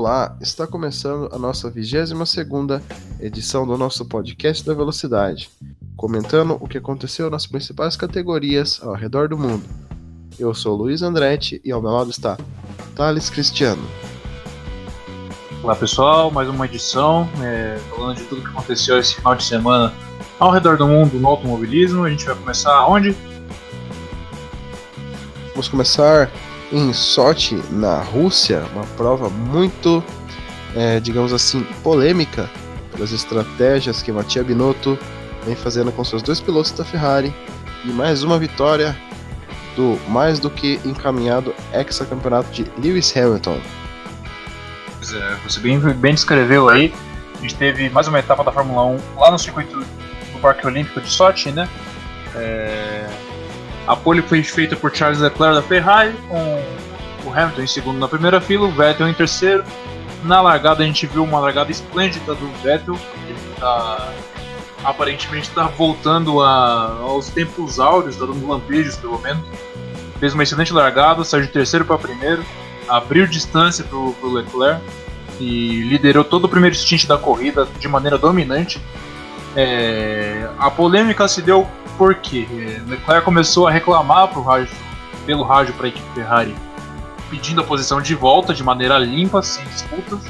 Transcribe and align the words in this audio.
Olá, 0.00 0.36
está 0.40 0.64
começando 0.64 1.28
a 1.34 1.38
nossa 1.40 1.68
22ª 1.68 2.80
edição 3.18 3.66
do 3.66 3.76
nosso 3.76 4.06
podcast 4.06 4.64
da 4.64 4.72
Velocidade, 4.72 5.50
comentando 5.96 6.56
o 6.60 6.68
que 6.68 6.78
aconteceu 6.78 7.28
nas 7.28 7.48
principais 7.48 7.96
categorias 7.96 8.80
ao 8.80 8.94
redor 8.94 9.28
do 9.28 9.36
mundo. 9.36 9.64
Eu 10.38 10.54
sou 10.54 10.76
Luiz 10.76 11.02
Andretti 11.02 11.60
e 11.64 11.72
ao 11.72 11.82
meu 11.82 11.90
lado 11.90 12.10
está 12.10 12.38
Thales 12.94 13.28
Cristiano. 13.28 13.82
Olá 15.64 15.74
pessoal, 15.74 16.30
mais 16.30 16.48
uma 16.48 16.66
edição, 16.66 17.28
é, 17.42 17.76
falando 17.90 18.18
de 18.18 18.22
tudo 18.26 18.42
que 18.42 18.50
aconteceu 18.50 19.00
esse 19.00 19.16
final 19.16 19.34
de 19.34 19.42
semana 19.42 19.92
ao 20.38 20.52
redor 20.52 20.76
do 20.76 20.86
mundo 20.86 21.18
no 21.18 21.26
automobilismo. 21.26 22.04
A 22.04 22.10
gente 22.10 22.24
vai 22.24 22.36
começar 22.36 22.86
onde? 22.86 23.16
Vamos 25.54 25.66
começar 25.66 26.30
em 26.72 26.92
Sochi, 26.92 27.62
na 27.70 28.00
Rússia, 28.00 28.64
uma 28.74 28.84
prova 28.96 29.28
muito, 29.28 30.02
é, 30.74 31.00
digamos 31.00 31.32
assim, 31.32 31.64
polêmica 31.82 32.48
pelas 32.92 33.12
estratégias 33.12 34.02
que 34.02 34.12
Mattia 34.12 34.42
Binotto 34.42 34.98
vem 35.44 35.54
fazendo 35.54 35.90
com 35.92 36.04
seus 36.04 36.22
dois 36.22 36.40
pilotos 36.40 36.72
da 36.72 36.84
Ferrari 36.84 37.32
e 37.84 37.88
mais 37.88 38.22
uma 38.22 38.38
vitória 38.38 38.96
do 39.76 39.98
mais 40.08 40.38
do 40.40 40.50
que 40.50 40.80
encaminhado 40.84 41.54
ex-campeonato 41.72 42.50
de 42.50 42.66
Lewis 42.78 43.16
Hamilton. 43.16 43.58
Pois 44.98 45.14
é, 45.14 45.36
você 45.46 45.60
bem, 45.60 45.78
bem 45.78 46.14
descreveu 46.14 46.68
aí. 46.68 46.92
A 47.38 47.40
gente 47.42 47.54
teve 47.54 47.88
mais 47.88 48.08
uma 48.08 48.18
etapa 48.18 48.42
da 48.42 48.50
Fórmula 48.50 48.84
1 48.84 48.98
lá 49.16 49.30
no 49.30 49.38
circuito 49.38 49.78
do 49.78 50.38
Parque 50.40 50.66
Olímpico 50.66 51.00
de 51.00 51.08
Sochi, 51.08 51.52
né? 51.52 51.68
É, 52.34 52.87
a 53.88 53.96
pole 53.96 54.20
foi 54.20 54.42
feita 54.42 54.76
por 54.76 54.94
Charles 54.94 55.18
Leclerc 55.18 55.56
da 55.56 55.62
Ferrari, 55.62 56.14
com 56.28 56.62
o 57.24 57.32
Hamilton 57.32 57.62
em 57.62 57.66
segundo 57.66 57.98
na 57.98 58.06
primeira 58.06 58.38
fila, 58.38 58.68
o 58.68 58.70
Vettel 58.70 59.08
em 59.08 59.14
terceiro. 59.14 59.64
Na 60.24 60.42
largada 60.42 60.82
a 60.82 60.86
gente 60.86 61.06
viu 61.06 61.24
uma 61.24 61.40
largada 61.40 61.70
esplêndida 61.70 62.34
do 62.34 62.46
Vettel, 62.62 62.98
ele 63.26 63.38
tá, 63.58 64.12
aparentemente 64.84 65.48
está 65.48 65.64
voltando 65.68 66.42
a, 66.42 66.98
aos 67.00 67.30
tempos 67.30 67.80
áureos, 67.80 68.14
está 68.14 68.26
dando 68.26 68.46
lampejos 68.46 68.96
pelo 68.96 69.18
menos. 69.20 69.42
Fez 70.20 70.34
uma 70.34 70.42
excelente 70.42 70.72
largada, 70.72 71.24
saiu 71.24 71.46
de 71.46 71.48
terceiro 71.48 71.86
para 71.86 71.96
primeiro, 71.96 72.44
abriu 72.86 73.26
distância 73.26 73.84
para 73.84 73.96
o 73.96 74.32
Leclerc 74.34 74.82
e 75.40 75.80
liderou 75.84 76.24
todo 76.24 76.44
o 76.44 76.48
primeiro 76.48 76.76
stint 76.76 77.06
da 77.06 77.16
corrida 77.16 77.66
de 77.78 77.88
maneira 77.88 78.18
dominante. 78.18 78.82
É, 79.56 80.46
a 80.58 80.70
polêmica 80.70 81.26
se 81.26 81.40
deu 81.40 81.66
porque 81.98 82.46
Leclerc 82.86 83.24
começou 83.24 83.66
a 83.66 83.70
reclamar 83.72 84.32
rádio, 84.40 84.74
pelo 85.26 85.42
rádio 85.42 85.74
para 85.74 85.86
a 85.86 85.88
equipe 85.88 86.06
Ferrari, 86.14 86.54
pedindo 87.28 87.60
a 87.60 87.64
posição 87.64 88.00
de 88.00 88.14
volta 88.14 88.54
de 88.54 88.62
maneira 88.62 88.96
limpa, 88.96 89.42
sem 89.42 89.64
disputas. 89.64 90.20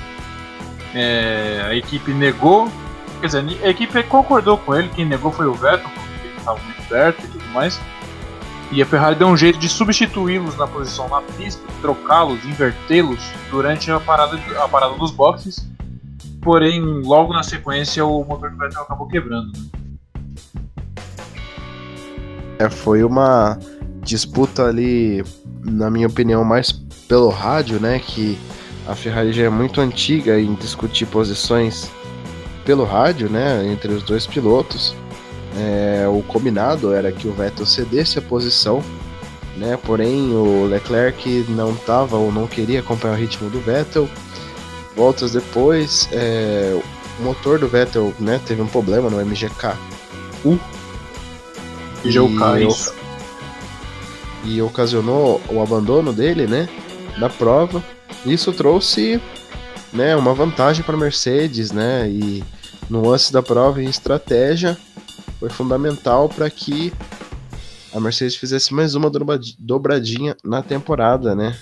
É, 0.95 1.67
a 1.69 1.75
equipe 1.75 2.13
negou, 2.13 2.73
quer 3.21 3.27
dizer, 3.27 3.45
a 3.63 3.69
equipe 3.69 4.03
concordou 4.05 4.57
com 4.57 4.75
ele, 4.75 4.89
quem 4.89 5.05
negou 5.05 5.31
foi 5.31 5.47
o 5.47 5.53
Vettel, 5.53 5.91
porque 5.91 6.27
ele 6.27 6.39
estava 6.39 6.59
muito 6.59 6.89
perto 6.89 7.23
e 7.23 7.29
tudo 7.29 7.45
mais. 7.51 7.79
E 8.73 8.83
a 8.83 8.87
Ferrari 8.87 9.17
deu 9.17 9.29
um 9.29 9.37
jeito 9.37 9.59
de 9.59 9.69
substituí-los 9.69 10.57
na 10.57 10.67
posição 10.67 11.07
na 11.09 11.21
pista, 11.21 11.63
trocá-los, 11.83 12.43
invertê-los 12.47 13.21
durante 13.51 13.91
a 13.91 14.01
parada, 14.01 14.41
a 14.63 14.69
parada 14.69 14.95
dos 14.95 15.11
boxes. 15.11 15.69
Porém, 16.41 16.81
logo 17.03 17.33
na 17.35 17.43
sequência, 17.43 18.05
o 18.05 18.25
motor 18.25 18.51
do 18.51 18.57
Vettel 18.57 18.83
acabou 18.83 19.07
quebrando. 19.07 19.53
Né? 19.53 19.88
É, 22.59 22.69
foi 22.69 23.05
uma 23.05 23.59
disputa 24.03 24.65
ali, 24.65 25.25
na 25.65 25.91
minha 25.91 26.07
opinião, 26.07 26.45
mais 26.45 26.73
pelo 27.07 27.29
rádio, 27.29 27.79
né? 27.81 27.99
Que 27.99 28.39
a 28.87 28.95
Ferrari 28.95 29.33
já 29.33 29.45
é 29.45 29.49
muito 29.49 29.81
antiga 29.81 30.41
em 30.41 30.55
discutir 30.55 31.07
posições 31.07 31.91
pelo 32.65 32.85
rádio, 32.85 33.31
né? 33.31 33.67
Entre 33.71 33.93
os 33.93 34.03
dois 34.03 34.27
pilotos. 34.27 34.95
É, 35.57 36.07
o 36.09 36.23
combinado 36.23 36.93
era 36.93 37.11
que 37.11 37.27
o 37.27 37.33
Vettel 37.33 37.65
cedesse 37.65 38.19
a 38.19 38.23
posição, 38.23 38.83
né? 39.57 39.79
Porém, 39.85 40.33
o 40.33 40.67
Leclerc 40.67 41.47
não 41.49 41.73
estava 41.73 42.17
ou 42.17 42.33
não 42.33 42.47
queria 42.47 42.81
acompanhar 42.81 43.15
o 43.15 43.17
ritmo 43.17 43.49
do 43.51 43.61
Vettel. 43.61 44.09
Voltas 44.97 45.33
depois, 45.33 46.09
é, 46.11 46.77
o 47.21 47.23
motor 47.23 47.59
do 47.59 47.69
Vettel 47.69 48.13
né, 48.19 48.41
teve 48.45 48.61
um 48.61 48.67
problema 48.67 49.09
no 49.09 49.19
MGK1, 49.19 50.59
Jokai. 52.05 52.67
E, 54.45 54.55
e 54.55 54.63
ocasionou 54.63 55.41
o 55.51 55.61
abandono 55.61 56.13
dele, 56.13 56.47
né? 56.47 56.69
Da 57.19 57.29
prova. 57.29 57.83
Isso 58.25 58.53
trouxe 58.53 59.21
né, 59.93 60.15
uma 60.17 60.35
vantagem 60.35 60.83
para 60.83 60.97
Mercedes, 60.97 61.71
né? 61.73 62.09
E 62.09 62.45
no 62.89 63.09
lance 63.09 63.33
da 63.33 63.43
prova 63.43 63.83
e 63.83 63.87
estratégia 63.87 64.77
foi 65.39 65.51
fundamental 65.51 66.29
para 66.29 66.49
que 66.51 66.93
a 67.95 68.01
Mercedes 68.01 68.37
fizesse 68.37 68.75
mais 68.75 68.95
uma 68.95 69.11
dobradinha 69.59 70.37
na 70.45 70.63
temporada, 70.63 71.35
né? 71.35 71.57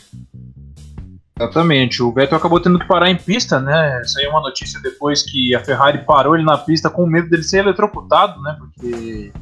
Exatamente. 1.39 2.03
O 2.03 2.13
Vettel 2.13 2.39
acabou 2.39 2.61
tendo 2.61 2.79
que 2.79 2.87
parar 2.87 3.11
em 3.11 3.17
pista, 3.17 3.61
né? 3.61 4.03
Saiu 4.05 4.29
é 4.29 4.31
uma 4.31 4.41
notícia 4.41 4.81
depois 4.81 5.23
que 5.23 5.55
a 5.55 5.63
Ferrari 5.63 6.05
parou 6.05 6.35
ele 6.35 6.45
na 6.45 6.57
pista 6.57 6.89
com 6.89 7.07
medo 7.07 7.29
dele 7.29 7.43
ser 7.43 7.59
eletrocutado, 7.59 8.41
né? 8.41 8.57
Porque 8.59 9.33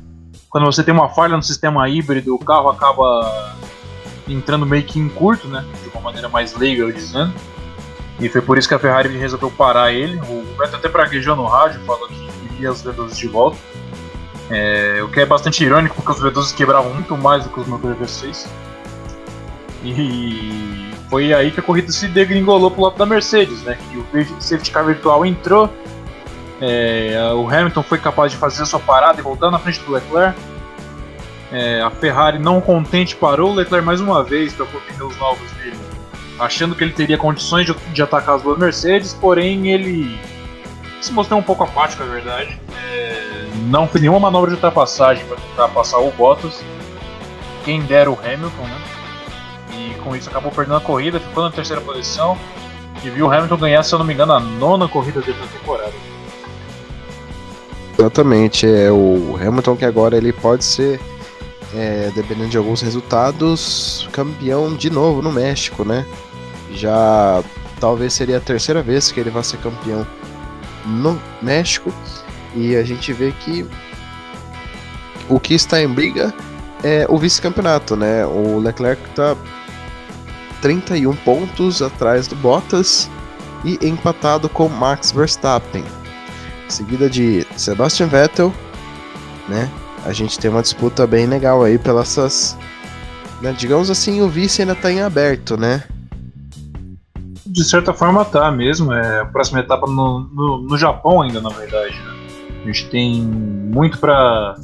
quando 0.54 0.66
você 0.66 0.84
tem 0.84 0.94
uma 0.94 1.09
falha 1.09 1.37
no 1.37 1.42
sistema 1.42 1.88
híbrido, 1.88 2.32
o 2.32 2.38
carro 2.38 2.69
acaba 2.69 3.56
entrando 4.28 4.65
meio 4.65 4.84
que 4.84 5.00
em 5.00 5.09
curto, 5.09 5.48
né? 5.48 5.65
De 5.82 5.88
uma 5.88 6.00
maneira 6.00 6.28
mais 6.28 6.54
leiga, 6.54 6.92
dizendo. 6.92 7.34
E 8.20 8.28
foi 8.28 8.41
por 8.41 8.56
isso 8.56 8.69
que 8.69 8.75
a 8.75 8.78
Ferrari 8.78 9.09
resolveu 9.19 9.50
parar 9.50 9.93
ele. 9.93 10.16
O 10.20 10.44
Vettel 10.56 10.78
até 10.78 10.88
praguejou 10.88 11.34
no 11.34 11.44
rádio, 11.44 11.81
falou 11.84 12.06
que 12.06 12.28
queria 12.50 12.70
os 12.70 12.84
V12 12.84 13.16
de 13.16 13.26
volta. 13.26 13.56
É, 14.48 15.00
o 15.03 15.09
que 15.09 15.19
é 15.19 15.26
bastante 15.26 15.64
irônico, 15.64 15.97
porque 15.97 16.12
os 16.12 16.20
V12 16.20 16.54
quebravam 16.54 16.94
muito 16.94 17.16
mais 17.19 17.43
do 17.43 17.50
que 17.50 17.59
os 17.59 17.66
motores 17.66 17.98
V6. 17.98 18.47
E 19.82 20.94
foi 21.10 21.34
aí 21.34 21.50
que 21.50 21.59
a 21.59 21.64
corrida 21.64 21.91
se 21.91 22.06
degringolou 22.06 22.70
pro 22.70 22.82
lado 22.82 22.97
da 22.97 23.04
Mercedes, 23.04 23.60
né? 23.62 23.76
Que 23.91 23.98
o 23.98 24.41
safety 24.41 24.70
car 24.70 24.87
virtual 24.87 25.26
entrou 25.26 25.69
é, 26.60 27.32
o 27.34 27.48
Hamilton 27.48 27.82
foi 27.82 27.98
capaz 27.98 28.32
de 28.32 28.38
fazer 28.38 28.65
sua 28.66 28.81
parada 28.81 29.20
e 29.20 29.22
voltar 29.22 29.50
na 29.50 29.59
frente 29.59 29.81
do 29.81 29.92
Leclerc. 29.92 30.38
É, 31.53 31.81
a 31.82 31.91
Ferrari, 31.91 32.38
não 32.38 32.60
contente, 32.60 33.15
parou 33.16 33.53
o 33.53 33.54
Leclerc 33.54 33.84
mais 33.84 34.00
uma 34.00 34.22
vez 34.22 34.53
para 34.53 34.66
pneus 34.66 35.16
novos 35.19 35.50
dele, 35.53 35.78
achando 36.38 36.75
que 36.75 36.82
ele 36.82 36.93
teria 36.93 37.19
condições 37.19 37.66
de, 37.66 37.75
de, 37.93 38.03
atacar 38.03 38.37
as 38.37 38.43
duas 38.43 38.59
Mercedes, 38.59 39.14
porém 39.14 39.70
ele 39.70 40.19
se 41.00 41.12
mostrou 41.12 41.38
um 41.38 41.43
pouco 41.43 41.62
apático, 41.62 42.03
é 42.03 42.06
verdade. 42.06 42.60
É, 42.82 43.47
não 43.66 43.87
fez 43.87 44.03
nenhuma 44.03 44.19
manobra 44.19 44.50
de 44.50 44.54
ultrapassagem 44.54 45.25
para 45.26 45.37
tentar 45.37 45.69
passar 45.69 45.98
o 45.98 46.10
Bottas, 46.12 46.64
quem 47.64 47.82
dera 47.82 48.10
o 48.10 48.19
Hamilton, 48.19 48.62
né? 48.62 48.82
E 49.72 49.94
com 50.03 50.16
isso 50.16 50.28
acabou 50.28 50.50
perdendo 50.50 50.76
a 50.76 50.81
corrida, 50.81 51.20
ficou 51.20 51.44
na 51.44 51.50
terceira 51.50 51.81
posição 51.82 52.38
e 53.03 53.10
viu 53.10 53.26
o 53.26 53.32
Hamilton 53.32 53.56
ganhar, 53.56 53.82
se 53.82 53.94
eu 53.94 53.98
não 53.98 54.06
me 54.06 54.14
engano, 54.14 54.32
a 54.32 54.41
nona 54.41 54.88
corrida 54.88 55.20
dele 55.20 55.38
da 55.38 55.47
temporada. 55.47 56.13
Exatamente, 57.99 58.66
é 58.66 58.91
o 58.91 59.38
Hamilton 59.41 59.77
que 59.77 59.84
agora 59.84 60.16
ele 60.16 60.32
pode 60.32 60.65
ser, 60.65 61.00
é, 61.72 62.10
dependendo 62.15 62.50
de 62.50 62.59
alguns 62.59 62.82
resultados, 62.82 64.09
campeão 64.12 64.75
de 64.75 64.91
novo 64.91 65.22
no 65.22 65.32
México, 65.32 65.84
né? 65.84 66.05
Já 66.72 67.43
talvez 67.78 68.12
seria 68.12 68.38
a 68.38 68.41
terceira 68.41 68.82
vez 68.82 69.12
que 69.12 69.21
ele 69.21 69.31
vai 69.31 69.44
ser 69.44 69.59
campeão 69.59 70.05
no 70.84 71.21
México 71.41 71.93
e 72.55 72.75
a 72.75 72.82
gente 72.82 73.12
vê 73.12 73.32
que 73.32 73.65
o 75.28 75.38
que 75.38 75.55
está 75.55 75.81
em 75.81 75.88
briga 75.88 76.34
é 76.82 77.06
o 77.09 77.16
vice-campeonato, 77.16 77.94
né? 77.94 78.26
O 78.26 78.59
Leclerc 78.59 79.00
está 79.09 79.37
31 80.61 81.15
pontos 81.16 81.81
atrás 81.81 82.26
do 82.26 82.34
Bottas 82.34 83.09
e 83.65 83.78
empatado 83.87 84.49
com 84.49 84.69
Max 84.69 85.12
Verstappen 85.12 85.85
seguida 86.69 87.08
de 87.08 87.46
Sebastian 87.56 88.06
Vettel, 88.06 88.52
né? 89.49 89.70
A 90.05 90.12
gente 90.12 90.38
tem 90.38 90.50
uma 90.50 90.62
disputa 90.62 91.06
bem 91.06 91.26
legal 91.26 91.62
aí 91.62 91.78
pelas 91.78 92.19
essas, 92.19 92.58
né? 93.40 93.55
digamos 93.56 93.90
assim, 93.90 94.20
o 94.20 94.28
vice 94.28 94.62
ainda 94.62 94.75
tá 94.75 94.90
em 94.90 95.00
aberto, 95.00 95.56
né? 95.56 95.84
De 97.46 97.64
certa 97.64 97.93
forma 97.93 98.25
tá 98.25 98.50
mesmo, 98.50 98.93
é 98.93 99.20
a 99.20 99.26
próxima 99.26 99.61
etapa 99.61 99.87
no, 99.87 100.20
no, 100.32 100.62
no 100.62 100.76
Japão 100.76 101.22
ainda, 101.22 101.40
na 101.40 101.50
verdade, 101.50 101.94
né? 101.94 102.14
A 102.62 102.66
gente 102.66 102.88
tem 102.88 103.22
muito 103.22 103.99
para 103.99 104.56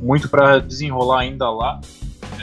muito 0.00 0.28
para 0.28 0.58
desenrolar 0.58 1.20
ainda 1.20 1.50
lá, 1.50 1.80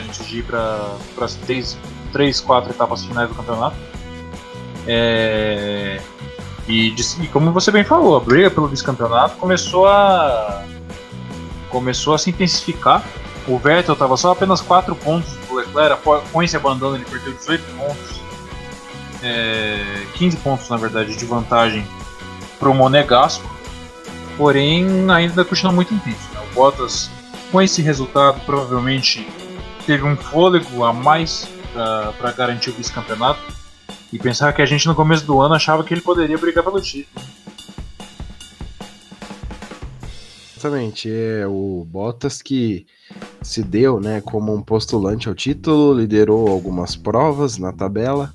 antes 0.00 0.26
de 0.26 0.40
ir 0.40 0.44
para 0.44 0.96
as 1.20 1.34
três, 1.34 1.78
três, 2.12 2.40
quatro 2.40 2.70
etapas 2.70 3.04
finais 3.04 3.28
do 3.28 3.34
campeonato. 3.36 3.76
É, 4.86 6.00
e, 6.68 6.94
e, 7.20 7.26
como 7.28 7.52
você 7.52 7.70
bem 7.70 7.84
falou, 7.84 8.16
a 8.16 8.20
briga 8.20 8.50
pelo 8.50 8.68
vice-campeonato 8.68 9.36
começou 9.36 9.86
a 9.86 10.64
começou 11.68 12.14
a 12.14 12.18
se 12.18 12.30
intensificar. 12.30 13.02
O 13.48 13.58
Vettel 13.58 13.94
estava 13.94 14.16
só 14.16 14.32
apenas 14.32 14.60
4 14.60 14.94
pontos 14.94 15.32
do 15.48 15.54
Leclerc, 15.54 16.00
com 16.30 16.42
esse 16.42 16.56
abandono 16.56 16.96
ele 16.96 17.04
perdeu 17.04 17.32
18 17.32 17.64
pontos. 17.76 18.20
é, 19.22 20.06
15 20.14 20.36
pontos, 20.38 20.68
na 20.68 20.76
verdade, 20.76 21.16
de 21.16 21.24
vantagem 21.24 21.86
para 22.58 22.68
o 22.68 22.74
Monegasco, 22.74 23.48
porém 24.36 25.10
ainda 25.10 25.44
continua 25.44 25.72
muito 25.72 25.94
intenso. 25.94 26.28
Né? 26.34 26.40
O 26.50 26.54
Bottas, 26.54 27.10
com 27.50 27.60
esse 27.60 27.82
resultado, 27.82 28.40
provavelmente 28.44 29.26
teve 29.86 30.04
um 30.04 30.16
fôlego 30.16 30.84
a 30.84 30.92
mais 30.92 31.48
para 32.18 32.32
garantir 32.32 32.70
o 32.70 32.72
vice-campeonato 32.74 33.40
e 34.12 34.18
pensar 34.18 34.52
que 34.52 34.60
a 34.60 34.66
gente 34.66 34.86
no 34.86 34.94
começo 34.94 35.24
do 35.24 35.40
ano 35.40 35.54
achava 35.54 35.82
que 35.82 35.94
ele 35.94 36.00
poderia 36.00 36.36
brigar 36.36 36.62
pelo 36.62 36.80
título. 36.80 37.24
Exatamente, 40.56 41.10
é 41.10 41.44
o 41.46 41.84
Bottas 41.90 42.40
que 42.40 42.86
se 43.42 43.62
deu, 43.64 43.98
né, 43.98 44.20
como 44.20 44.54
um 44.54 44.62
postulante 44.62 45.28
ao 45.28 45.34
título, 45.34 45.94
liderou 45.94 46.48
algumas 46.48 46.94
provas 46.94 47.58
na 47.58 47.72
tabela. 47.72 48.32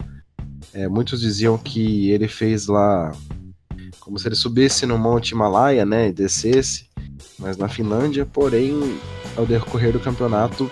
É, 0.74 0.90
muitos 0.90 1.22
diziam 1.22 1.58
que 1.58 2.12
ele 2.12 2.28
fez 2.28 2.68
lá 2.68 3.14
como 4.00 4.18
se 4.18 4.28
ele 4.28 4.36
subisse 4.36 4.86
no 4.86 4.98
Monte 4.98 5.32
Himalaia, 5.32 5.86
né, 5.86 6.08
e 6.08 6.14
descesse, 6.14 6.88
mas 7.38 7.58
na 7.58 7.68
Finlândia, 7.68 8.26
porém, 8.26 8.98
ao 9.36 9.46
decorrer 9.46 9.92
do 9.92 10.00
campeonato, 10.00 10.72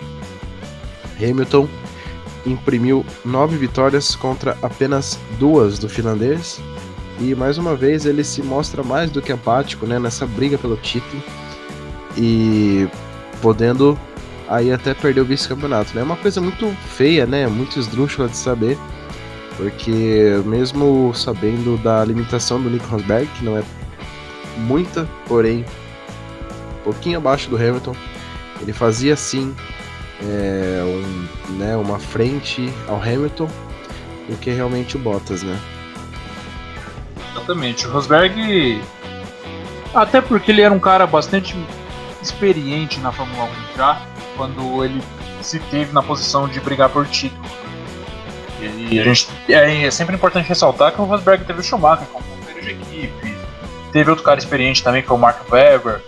Hamilton 1.18 1.68
imprimiu 2.46 3.04
nove 3.24 3.56
vitórias 3.56 4.14
contra 4.14 4.56
apenas 4.62 5.18
duas 5.38 5.78
do 5.78 5.88
finlandês. 5.88 6.60
E 7.20 7.34
mais 7.34 7.58
uma 7.58 7.74
vez 7.74 8.06
ele 8.06 8.22
se 8.22 8.42
mostra 8.42 8.82
mais 8.82 9.10
do 9.10 9.20
que 9.20 9.32
apático 9.32 9.86
né, 9.86 9.98
nessa 9.98 10.26
briga 10.26 10.56
pelo 10.58 10.76
título 10.76 11.22
e 12.16 12.88
podendo 13.40 13.98
aí 14.48 14.72
até 14.72 14.94
perder 14.94 15.20
o 15.20 15.24
vice-campeonato. 15.24 15.94
Né? 15.94 16.00
É 16.00 16.04
uma 16.04 16.16
coisa 16.16 16.40
muito 16.40 16.68
feia, 16.96 17.26
né? 17.26 17.46
Muito 17.46 17.78
esdrúxula 17.78 18.28
de 18.28 18.36
saber, 18.36 18.78
porque 19.56 20.40
mesmo 20.44 21.12
sabendo 21.14 21.76
da 21.78 22.04
limitação 22.04 22.60
do 22.60 22.70
Nico 22.70 22.86
Rosberg, 22.86 23.26
que 23.38 23.44
não 23.44 23.56
é 23.56 23.62
muita, 24.58 25.08
porém 25.26 25.64
um 26.80 26.84
pouquinho 26.84 27.18
abaixo 27.18 27.50
do 27.50 27.56
Hamilton, 27.56 27.96
ele 28.60 28.72
fazia 28.72 29.16
sim 29.16 29.54
é, 30.22 30.82
um, 30.82 31.54
né, 31.56 31.76
uma 31.76 31.98
frente 31.98 32.72
ao 32.88 32.96
Hamilton 32.96 33.48
do 34.28 34.36
que 34.36 34.50
realmente 34.50 34.96
o 34.96 34.98
Bottas, 34.98 35.42
né? 35.42 35.58
Exatamente. 37.32 37.86
O 37.86 37.92
Rosberg, 37.92 38.82
até 39.94 40.20
porque 40.20 40.50
ele 40.50 40.62
era 40.62 40.72
um 40.72 40.78
cara 40.78 41.06
bastante 41.06 41.54
experiente 42.22 42.98
na 43.00 43.12
Fórmula 43.12 43.44
1 43.74 43.76
já, 43.76 44.02
quando 44.36 44.84
ele 44.84 45.02
se 45.40 45.60
teve 45.60 45.92
na 45.92 46.02
posição 46.02 46.48
de 46.48 46.58
brigar 46.60 46.88
por 46.88 47.06
título. 47.06 47.44
E 48.60 48.98
a 48.98 49.04
gente, 49.04 49.28
é, 49.48 49.84
é 49.84 49.90
sempre 49.90 50.16
importante 50.16 50.48
ressaltar 50.48 50.92
que 50.92 51.00
o 51.00 51.04
Rosberg 51.04 51.44
teve 51.44 51.60
o 51.60 51.62
Schumacher 51.62 52.06
como 52.08 52.24
companheiro 52.24 52.62
de 52.62 52.70
equipe, 52.70 53.36
teve 53.92 54.10
outro 54.10 54.24
cara 54.24 54.38
experiente 54.38 54.82
também, 54.82 55.02
que 55.02 55.08
foi 55.08 55.16
o 55.16 55.20
Mark 55.20 55.40
Webber, 55.50 56.00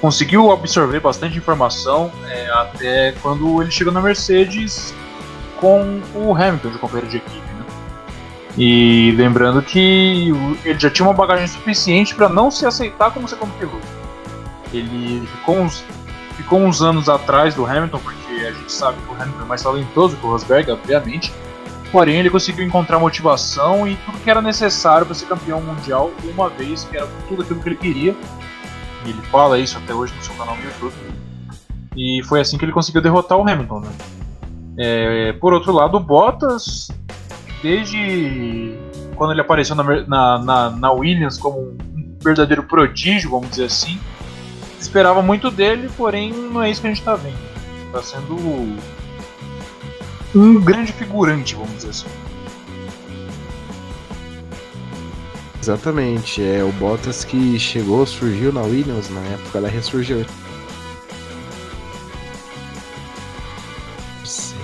conseguiu 0.00 0.50
absorver 0.52 1.00
bastante 1.00 1.36
informação 1.36 2.10
é, 2.26 2.50
até 2.50 3.12
quando 3.20 3.60
ele 3.60 3.70
chegou 3.70 3.92
na 3.92 4.00
Mercedes 4.00 4.94
com 5.60 6.00
o 6.14 6.34
Hamilton 6.34 6.70
de 6.70 6.78
companheiro 6.78 7.10
de 7.10 7.16
equipe. 7.18 7.36
Né? 7.36 7.64
E 8.56 9.12
lembrando 9.16 9.60
que 9.62 10.32
ele 10.64 10.78
já 10.78 10.90
tinha 10.90 11.06
uma 11.06 11.14
bagagem 11.14 11.46
suficiente 11.46 12.14
para 12.14 12.28
não 12.28 12.50
se 12.50 12.64
aceitar 12.64 13.10
como 13.10 13.28
segundo 13.28 13.52
piloto. 13.58 13.86
Ele 14.72 15.26
ficou 15.26 15.58
uns, 15.58 15.84
ficou 16.36 16.60
uns 16.60 16.82
anos 16.82 17.08
atrás 17.08 17.54
do 17.54 17.66
Hamilton, 17.66 17.98
porque 17.98 18.46
a 18.46 18.52
gente 18.52 18.70
sabe 18.70 18.98
que 19.02 19.12
o 19.12 19.14
Hamilton 19.20 19.42
é 19.42 19.46
mais 19.46 19.62
talentoso 19.62 20.16
que 20.16 20.26
o 20.26 20.30
Rosberg, 20.30 20.70
obviamente. 20.70 21.32
Porém, 21.90 22.16
ele 22.16 22.28
conseguiu 22.28 22.66
encontrar 22.66 22.98
motivação 22.98 23.88
e 23.88 23.96
tudo 24.04 24.18
que 24.18 24.30
era 24.30 24.42
necessário 24.42 25.06
para 25.06 25.14
ser 25.14 25.24
campeão 25.24 25.60
mundial 25.62 26.12
uma 26.22 26.50
vez, 26.50 26.84
que 26.84 26.98
era 26.98 27.08
tudo 27.26 27.42
aquilo 27.42 27.60
que 27.60 27.68
ele 27.70 27.76
queria 27.76 28.16
ele 29.04 29.22
fala 29.30 29.58
isso 29.58 29.78
até 29.78 29.94
hoje 29.94 30.14
no 30.14 30.22
seu 30.22 30.34
canal 30.34 30.56
no 30.56 30.62
YouTube. 30.62 30.94
E 31.96 32.22
foi 32.24 32.40
assim 32.40 32.56
que 32.56 32.64
ele 32.64 32.72
conseguiu 32.72 33.00
derrotar 33.00 33.38
o 33.38 33.48
Hamilton. 33.48 33.80
Né? 33.80 33.90
É, 34.78 35.32
por 35.34 35.52
outro 35.52 35.72
lado, 35.72 35.96
o 35.96 36.00
Bottas, 36.00 36.90
desde 37.62 38.76
quando 39.16 39.32
ele 39.32 39.40
apareceu 39.40 39.74
na, 39.74 40.38
na, 40.38 40.70
na 40.70 40.92
Williams 40.92 41.38
como 41.38 41.58
um 41.60 42.16
verdadeiro 42.22 42.62
prodígio, 42.62 43.30
vamos 43.30 43.50
dizer 43.50 43.64
assim, 43.64 43.98
esperava 44.78 45.20
muito 45.22 45.50
dele, 45.50 45.90
porém 45.96 46.32
não 46.32 46.62
é 46.62 46.70
isso 46.70 46.80
que 46.80 46.86
a 46.86 46.90
gente 46.90 47.00
está 47.00 47.16
vendo. 47.16 47.36
Está 47.86 48.02
sendo 48.02 48.36
um 50.34 50.60
grande 50.60 50.92
figurante, 50.92 51.54
vamos 51.54 51.76
dizer 51.76 51.90
assim. 51.90 52.27
Exatamente, 55.68 56.42
é 56.42 56.64
o 56.64 56.72
Bottas 56.72 57.26
que 57.26 57.58
chegou, 57.58 58.06
surgiu 58.06 58.50
na 58.50 58.62
Williams, 58.62 59.10
na 59.10 59.20
época 59.20 59.58
ela 59.58 59.68
ressurgiu. 59.68 60.24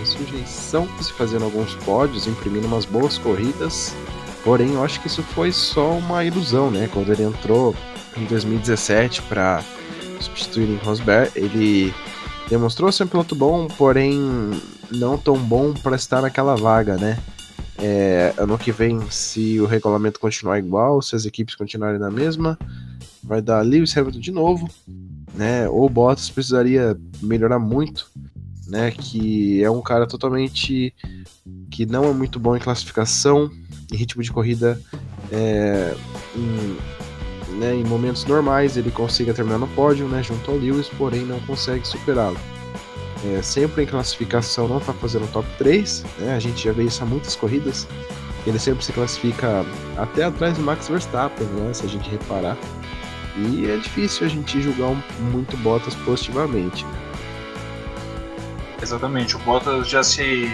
Ressurreição, 0.01 0.89
se 1.03 1.13
fazendo 1.13 1.45
alguns 1.45 1.75
pódios, 1.85 2.27
imprimindo 2.27 2.67
umas 2.67 2.87
boas 2.87 3.19
corridas. 3.19 3.95
Porém, 4.43 4.73
eu 4.73 4.83
acho 4.83 4.99
que 5.03 5.07
isso 5.09 5.23
foi 5.23 5.53
só 5.53 5.91
uma 5.91 6.25
ilusão, 6.25 6.71
né? 6.71 6.89
Quando 6.91 7.13
ele 7.13 7.25
entrou 7.25 7.77
em 8.17 8.25
2017 8.25 9.21
para 9.29 9.63
substituir 10.21 10.71
em 10.71 10.77
Rosberg, 10.77 11.31
ele 11.37 11.93
demonstrou 12.49 12.91
ser 12.91 13.05
um 13.05 13.09
piloto 13.09 13.35
bom, 13.35 13.69
porém 13.77 14.19
não 14.91 15.19
tão 15.19 15.37
bom 15.37 15.75
para 15.75 15.97
estar 15.97 16.23
naquela 16.23 16.57
vaga, 16.57 16.97
né? 16.97 17.19
É, 17.79 18.33
ano 18.39 18.57
que 18.57 18.71
vem, 18.71 19.01
se 19.11 19.61
o 19.61 19.67
regulamento 19.67 20.21
continuar 20.21 20.59
igual, 20.59 21.03
se 21.03 21.17
as 21.17 21.25
equipes 21.25 21.55
continuarem 21.55 21.99
na 21.99 22.11
mesma, 22.11 22.59
vai 23.23 23.43
dar 23.43 23.63
Lewis 23.63 23.97
Hamilton 23.97 24.21
de 24.21 24.31
novo, 24.31 24.69
né? 25.35 25.69
Ou 25.69 25.89
Bottas 25.89 26.31
precisaria 26.31 26.97
melhorar 27.21 27.59
muito, 27.59 28.11
né? 28.69 28.91
Que 28.91 29.63
é 29.63 29.71
um 29.71 29.83
cara 29.83 30.07
totalmente 30.07 30.95
que 31.71 31.85
não 31.85 32.05
é 32.05 32.13
muito 32.13 32.39
bom 32.39 32.57
em 32.57 32.61
classificação, 32.61 33.51
em 33.93 33.97
ritmo 33.97 34.23
de 34.23 34.31
corrida, 34.31 34.81
é, 35.33 35.95
em, 36.37 37.59
né, 37.59 37.75
em 37.75 37.85
momentos 37.85 38.25
normais 38.25 38.77
ele 38.77 38.91
consiga 38.91 39.35
terminar 39.35 39.59
no 39.59 39.67
pódio, 39.69 40.07
né? 40.07 40.23
Junto 40.23 40.51
ao 40.51 40.57
Lewis, 40.57 40.89
porém 40.89 41.25
não 41.25 41.41
consegue 41.41 41.87
superá-lo 41.87 42.39
é, 43.25 43.41
sempre 43.43 43.85
em 43.85 43.87
classificação 43.87 44.69
não 44.69 44.79
está 44.79 44.93
fazendo 44.93 45.31
top 45.33 45.49
3, 45.57 46.05
né? 46.19 46.35
A 46.35 46.39
gente 46.39 46.63
já 46.63 46.73
vê 46.73 46.85
isso 46.85 47.03
há 47.03 47.07
muitas 47.07 47.35
corridas. 47.35 47.87
Ele 48.47 48.59
sempre 48.59 48.85
se 48.85 48.93
classifica 48.93 49.65
até 49.97 50.25
atrás 50.25 50.59
do 50.59 50.63
Max 50.63 50.89
Verstappen, 50.89 51.47
né? 51.47 51.73
Se 51.73 51.87
a 51.87 51.89
gente 51.89 52.11
reparar. 52.11 52.57
E 53.37 53.71
é 53.71 53.77
difícil 53.77 54.27
a 54.27 54.31
gente 54.31 54.61
julgar 54.61 54.89
um, 54.89 55.03
muito 55.31 55.57
Bottas 55.59 55.95
positivamente. 55.95 56.85
Exatamente, 58.83 59.35
o 59.37 59.39
Bottas 59.41 59.89
já 59.89 60.03
se 60.03 60.51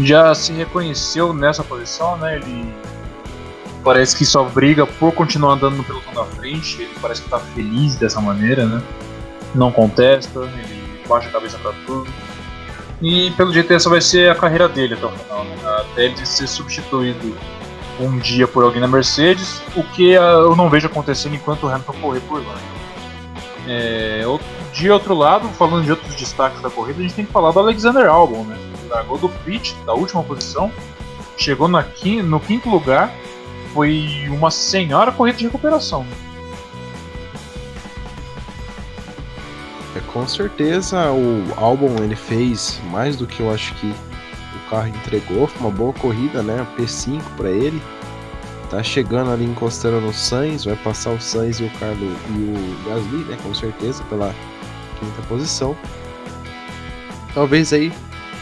já 0.00 0.34
se 0.34 0.52
reconheceu 0.54 1.34
nessa 1.34 1.62
posição, 1.62 2.16
né? 2.16 2.36
Ele 2.36 2.72
parece 3.84 4.16
que 4.16 4.24
só 4.24 4.44
briga 4.44 4.86
por 4.86 5.12
continuar 5.12 5.54
andando 5.54 5.76
no 5.76 5.84
pelotão 5.84 6.14
da 6.14 6.24
frente. 6.24 6.80
Ele 6.80 6.94
parece 7.00 7.20
que 7.20 7.26
está 7.26 7.38
feliz 7.38 7.96
dessa 7.96 8.20
maneira, 8.20 8.64
né? 8.64 8.82
Não 9.54 9.70
contesta, 9.70 10.40
ele 10.40 10.71
baixa 11.08 11.28
a 11.28 11.32
cabeça 11.32 11.58
para 11.58 11.72
tudo. 11.86 12.10
E 13.00 13.30
pelo 13.32 13.52
jeito 13.52 13.72
essa 13.72 13.90
vai 13.90 14.00
ser 14.00 14.30
a 14.30 14.34
carreira 14.34 14.68
dele 14.68 14.94
até 14.94 15.06
o 15.06 15.10
final, 15.10 15.44
né? 15.44 15.56
até 15.80 16.04
ele 16.04 16.24
ser 16.24 16.46
substituído 16.46 17.36
um 18.00 18.18
dia 18.18 18.46
por 18.46 18.64
alguém 18.64 18.80
na 18.80 18.88
Mercedes, 18.88 19.60
o 19.76 19.82
que 19.82 20.16
ah, 20.16 20.20
eu 20.20 20.56
não 20.56 20.70
vejo 20.70 20.86
acontecendo 20.86 21.34
enquanto 21.34 21.64
o 21.64 21.68
Hamilton 21.68 21.92
correr 22.00 22.20
por 22.20 22.46
lá. 22.46 22.54
É, 23.66 24.22
de 24.72 24.90
outro 24.90 25.14
lado, 25.14 25.48
falando 25.50 25.84
de 25.84 25.90
outros 25.90 26.14
destaques 26.14 26.60
da 26.60 26.70
corrida, 26.70 27.00
a 27.00 27.02
gente 27.02 27.14
tem 27.14 27.24
que 27.24 27.32
falar 27.32 27.52
do 27.52 27.60
Alexander 27.60 28.06
Albon, 28.08 28.44
né? 28.44 28.56
Largou 28.88 29.18
do 29.18 29.28
pit, 29.28 29.74
da 29.84 29.94
última 29.94 30.22
posição, 30.22 30.72
chegou 31.36 31.68
na, 31.68 31.84
no 32.24 32.40
quinto 32.40 32.68
lugar, 32.68 33.12
foi 33.72 34.26
uma 34.28 34.50
senhora 34.50 35.12
corrida 35.12 35.38
de 35.38 35.44
recuperação. 35.44 36.06
Com 40.12 40.26
certeza 40.28 41.10
o 41.10 41.44
álbum 41.56 42.02
ele 42.02 42.14
fez 42.14 42.80
mais 42.90 43.16
do 43.16 43.26
que 43.26 43.40
eu 43.40 43.52
acho 43.52 43.74
que 43.76 43.86
o 43.86 44.70
carro 44.70 44.88
entregou. 44.88 45.46
Foi 45.46 45.60
uma 45.60 45.70
boa 45.70 45.92
corrida, 45.94 46.42
né? 46.42 46.66
P5 46.76 47.22
para 47.36 47.50
ele. 47.50 47.80
Tá 48.70 48.82
chegando 48.82 49.30
ali 49.30 49.44
encostando 49.44 50.00
no 50.00 50.12
Sainz, 50.12 50.64
vai 50.64 50.76
passar 50.76 51.10
o 51.10 51.20
Sainz 51.20 51.60
e 51.60 51.64
o 51.64 51.70
Carlos 51.78 52.10
e 52.30 52.32
o 52.32 52.88
Gasly, 52.88 53.24
né? 53.24 53.38
Com 53.42 53.54
certeza 53.54 54.02
pela 54.04 54.34
quinta 54.98 55.22
posição. 55.28 55.76
Talvez 57.34 57.72
aí 57.72 57.92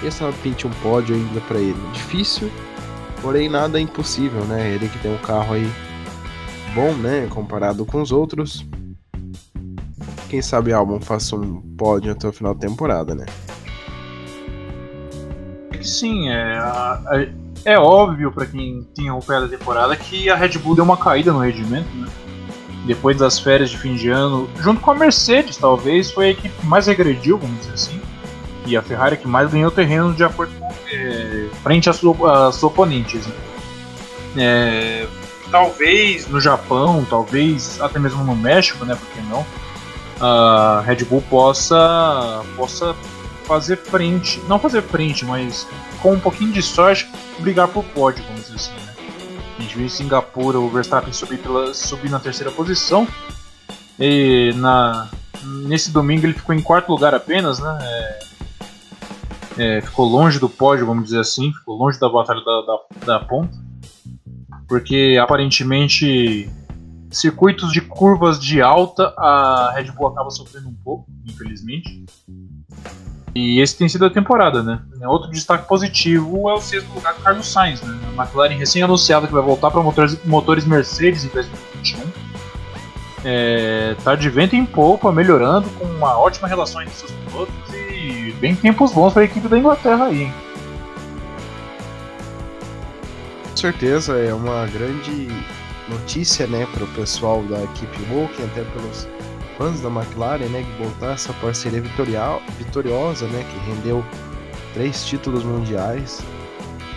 essa 0.04 0.32
pinte 0.42 0.66
um 0.66 0.70
pódio 0.82 1.14
ainda 1.16 1.40
para 1.42 1.58
ele. 1.58 1.78
Difícil, 1.92 2.50
porém 3.20 3.48
nada 3.48 3.78
é 3.78 3.82
impossível, 3.82 4.44
né? 4.44 4.72
Ele 4.72 4.88
que 4.88 4.98
tem 4.98 5.12
um 5.12 5.18
carro 5.18 5.54
aí 5.54 5.70
bom, 6.74 6.92
né? 6.94 7.26
Comparado 7.28 7.84
com 7.84 8.00
os 8.00 8.12
outros. 8.12 8.64
Quem 10.30 10.40
sabe 10.40 10.72
álbum 10.72 11.00
faça 11.00 11.34
um 11.34 11.60
pódio 11.76 12.12
até 12.12 12.28
o 12.28 12.32
final 12.32 12.54
da 12.54 12.60
temporada, 12.60 13.16
né? 13.16 13.26
sim. 15.82 16.28
É, 16.28 17.32
é 17.64 17.76
óbvio 17.76 18.30
para 18.30 18.46
quem 18.46 18.86
tinha 18.94 19.10
acompanhado 19.10 19.46
a 19.46 19.48
temporada 19.48 19.96
que 19.96 20.30
a 20.30 20.36
Red 20.36 20.56
Bull 20.58 20.76
deu 20.76 20.84
uma 20.84 20.96
caída 20.96 21.32
no 21.32 21.40
rendimento, 21.40 21.88
né? 21.96 22.06
Depois 22.86 23.16
das 23.16 23.40
férias 23.40 23.70
de 23.70 23.78
fim 23.78 23.96
de 23.96 24.08
ano, 24.08 24.48
junto 24.60 24.80
com 24.80 24.92
a 24.92 24.94
Mercedes, 24.94 25.56
talvez, 25.56 26.12
foi 26.12 26.26
a 26.26 26.30
equipe 26.30 26.54
que 26.54 26.66
mais 26.66 26.86
regrediu, 26.86 27.36
vamos 27.36 27.58
dizer 27.58 27.74
assim. 27.74 28.00
E 28.66 28.76
a 28.76 28.82
Ferrari 28.82 29.16
que 29.16 29.26
mais 29.26 29.50
ganhou 29.50 29.70
terreno 29.72 30.14
de 30.14 30.22
acordo 30.22 30.52
com, 30.60 30.68
é, 30.92 31.48
frente 31.60 31.90
às 31.90 31.96
suas 31.96 32.62
oponentes. 32.62 33.26
Né? 33.26 33.34
É, 34.36 35.06
talvez 35.50 36.28
no 36.28 36.40
Japão, 36.40 37.04
talvez 37.10 37.80
até 37.80 37.98
mesmo 37.98 38.22
no 38.22 38.36
México, 38.36 38.84
né? 38.84 38.94
Por 38.94 39.08
que 39.08 39.20
não? 39.28 39.44
A 40.20 40.82
Red 40.84 41.04
Bull 41.04 41.22
possa, 41.22 42.44
possa 42.56 42.94
fazer 43.44 43.76
frente, 43.76 44.40
não 44.48 44.58
fazer 44.58 44.82
frente, 44.82 45.24
mas 45.24 45.66
com 46.02 46.12
um 46.12 46.20
pouquinho 46.20 46.52
de 46.52 46.62
sorte 46.62 47.10
brigar 47.38 47.68
por 47.68 47.84
pódio, 47.84 48.22
vamos 48.24 48.42
dizer 48.42 48.56
assim. 48.56 48.72
Né? 48.72 48.94
A 49.58 49.62
gente 49.62 49.76
viu 49.76 49.86
em 49.86 49.88
Singapura 49.88 50.58
o 50.58 50.68
Verstappen 50.68 51.12
subir, 51.12 51.38
pela, 51.38 51.72
subir 51.74 52.10
na 52.10 52.20
terceira 52.20 52.50
posição 52.50 53.08
e 53.98 54.52
na, 54.56 55.08
nesse 55.66 55.90
domingo 55.90 56.26
ele 56.26 56.34
ficou 56.34 56.54
em 56.54 56.60
quarto 56.60 56.90
lugar 56.90 57.14
apenas, 57.14 57.58
né? 57.58 57.78
É, 57.82 58.18
é, 59.58 59.80
ficou 59.80 60.06
longe 60.06 60.38
do 60.38 60.48
pódio, 60.48 60.86
vamos 60.86 61.04
dizer 61.04 61.20
assim, 61.20 61.52
ficou 61.52 61.76
longe 61.76 61.98
da 61.98 62.08
batalha 62.08 62.40
da, 62.44 62.60
da, 62.62 63.18
da 63.18 63.24
ponta 63.24 63.70
porque 64.70 65.18
aparentemente 65.20 66.48
circuitos 67.10 67.72
de 67.72 67.80
curvas 67.80 68.38
de 68.40 68.62
alta 68.62 69.12
a 69.16 69.72
Red 69.74 69.90
Bull 69.92 70.08
acaba 70.08 70.30
sofrendo 70.30 70.68
um 70.68 70.74
pouco, 70.74 71.06
infelizmente. 71.26 72.04
E 73.34 73.60
esse 73.60 73.76
tem 73.76 73.88
sido 73.88 74.06
a 74.06 74.10
temporada, 74.10 74.62
né? 74.62 74.80
Outro 75.02 75.30
destaque 75.30 75.68
positivo 75.68 76.50
é 76.50 76.54
o 76.54 76.60
sexto 76.60 76.92
lugar 76.92 77.14
do 77.14 77.20
Carlos 77.20 77.46
Sainz, 77.46 77.80
né? 77.80 77.98
A 78.16 78.22
McLaren 78.22 78.56
recém 78.56 78.82
anunciada 78.82 79.26
que 79.26 79.32
vai 79.32 79.42
voltar 79.42 79.70
para 79.70 79.82
motores, 79.82 80.18
motores 80.24 80.64
Mercedes 80.64 81.24
em 81.24 81.28
2021. 81.28 82.00
É, 83.24 83.94
tá 84.02 84.14
de 84.16 84.28
vento 84.30 84.56
em 84.56 84.64
polpa, 84.64 85.12
melhorando, 85.12 85.68
com 85.70 85.84
uma 85.84 86.18
ótima 86.18 86.48
relação 86.48 86.82
entre 86.82 86.94
seus 86.94 87.12
pilotos 87.12 87.54
e 87.74 88.32
bem 88.40 88.56
tempos 88.56 88.92
bons 88.92 89.12
para 89.12 89.22
a 89.22 89.24
equipe 89.26 89.46
da 89.46 89.58
Inglaterra 89.58 90.06
aí, 90.06 90.22
hein? 90.22 90.34
certeza 93.60 94.16
é 94.16 94.32
uma 94.32 94.66
grande 94.66 95.28
notícia, 95.90 96.46
né, 96.46 96.66
para 96.72 96.84
o 96.84 96.88
pessoal 96.88 97.42
da 97.42 97.62
equipe 97.64 98.02
Woken, 98.12 98.46
até 98.46 98.64
pelos 98.64 99.06
fãs 99.58 99.80
da 99.80 99.88
McLaren, 99.88 100.46
né, 100.46 100.62
que 100.62 100.82
voltar 100.82 101.12
essa 101.12 101.32
parceria 101.34 101.80
vitorial, 101.80 102.42
vitoriosa, 102.58 103.26
né, 103.26 103.44
que 103.50 103.70
rendeu 103.70 104.04
três 104.72 105.04
títulos 105.04 105.44
mundiais. 105.44 106.22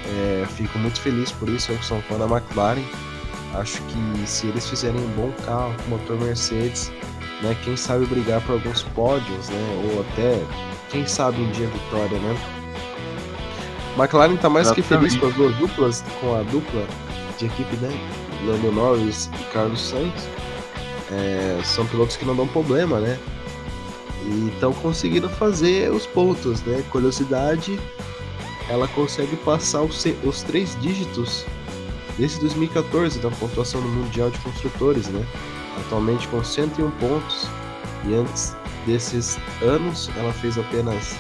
É, 0.06 0.46
fico 0.56 0.78
muito 0.80 1.00
feliz 1.02 1.32
por 1.32 1.50
isso, 1.50 1.72
eu 1.72 1.78
que 1.78 1.86
sou 1.86 2.02
fã 2.04 2.18
da 2.18 2.26
McLaren. 2.26 2.84
Acho 3.56 3.82
que 3.84 4.28
se 4.28 4.48
eles 4.48 4.68
fizerem 4.68 5.00
um 5.00 5.10
bom 5.10 5.32
carro 5.46 5.74
com 5.84 5.92
motor 5.92 6.20
Mercedes, 6.20 6.92
né, 7.42 7.56
quem 7.64 7.76
sabe 7.76 8.06
brigar 8.06 8.42
por 8.42 8.54
alguns 8.54 8.84
pódios, 8.84 9.50
né, 9.50 9.92
ou 9.92 10.02
até, 10.02 10.42
quem 10.90 11.06
sabe 11.06 11.42
um 11.42 11.52
dia 11.52 11.68
vitória, 11.68 12.18
né? 12.20 12.38
McLaren 13.98 14.36
tá 14.38 14.50
mais 14.50 14.68
Exatamente. 14.68 14.76
que 14.76 14.82
feliz 14.82 15.16
com 15.18 15.28
as 15.28 15.34
duas 15.36 15.56
duplas, 15.58 16.04
com 16.20 16.36
a 16.36 16.42
dupla 16.44 16.88
de 17.38 17.46
equipe, 17.46 17.76
né? 17.78 17.92
Lando 18.46 18.72
Norris 18.72 19.30
e 19.40 19.44
Carlos 19.54 19.82
Sainz. 19.82 20.28
É, 21.12 21.62
são 21.64 21.86
pilotos 21.86 22.18
que 22.18 22.26
não 22.26 22.36
dão 22.36 22.48
problema, 22.48 23.00
né? 23.00 23.20
E 24.26 24.50
estão 24.54 24.74
conseguindo 24.74 25.30
fazer 25.30 25.92
os 25.92 26.06
pontos, 26.06 26.62
né? 26.64 26.84
Curiosidade, 26.90 27.80
ela 28.70 28.88
consegue 28.90 29.36
passar 29.38 29.82
os, 29.82 30.06
os 30.24 30.42
três 30.44 30.78
dígitos 30.82 31.46
desde 32.18 32.40
2014 32.40 33.20
da 33.20 33.30
pontuação 33.32 33.82
no 33.82 33.90
Mundial 33.90 34.30
de 34.30 34.40
Construtores, 34.40 35.08
né? 35.08 35.26
Atualmente 35.86 36.28
com 36.28 36.44
101 36.44 36.90
pontos. 36.92 37.48
E 38.06 38.14
antes 38.14 38.56
desses 38.86 39.38
anos, 39.62 40.10
ela 40.18 40.34
fez 40.34 40.58
apenas 40.58 41.16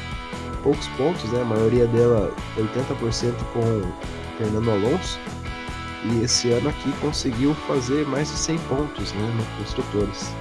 poucos 0.62 0.88
pontos, 0.90 1.24
né? 1.32 1.42
A 1.42 1.46
maioria 1.46 1.88
dela 1.88 2.32
80% 2.58 3.34
com 3.54 3.82
Fernando 4.38 4.72
Alonso. 4.72 5.20
E 6.06 6.24
esse 6.24 6.52
ano 6.52 6.70
aqui 6.70 6.92
conseguiu 7.00 7.56
fazer 7.68 8.06
mais 8.08 8.30
de 8.30 8.38
100 8.38 8.58
pontos 8.60 9.14
né, 9.14 9.34
no 9.38 9.58
Construtores. 9.58 10.34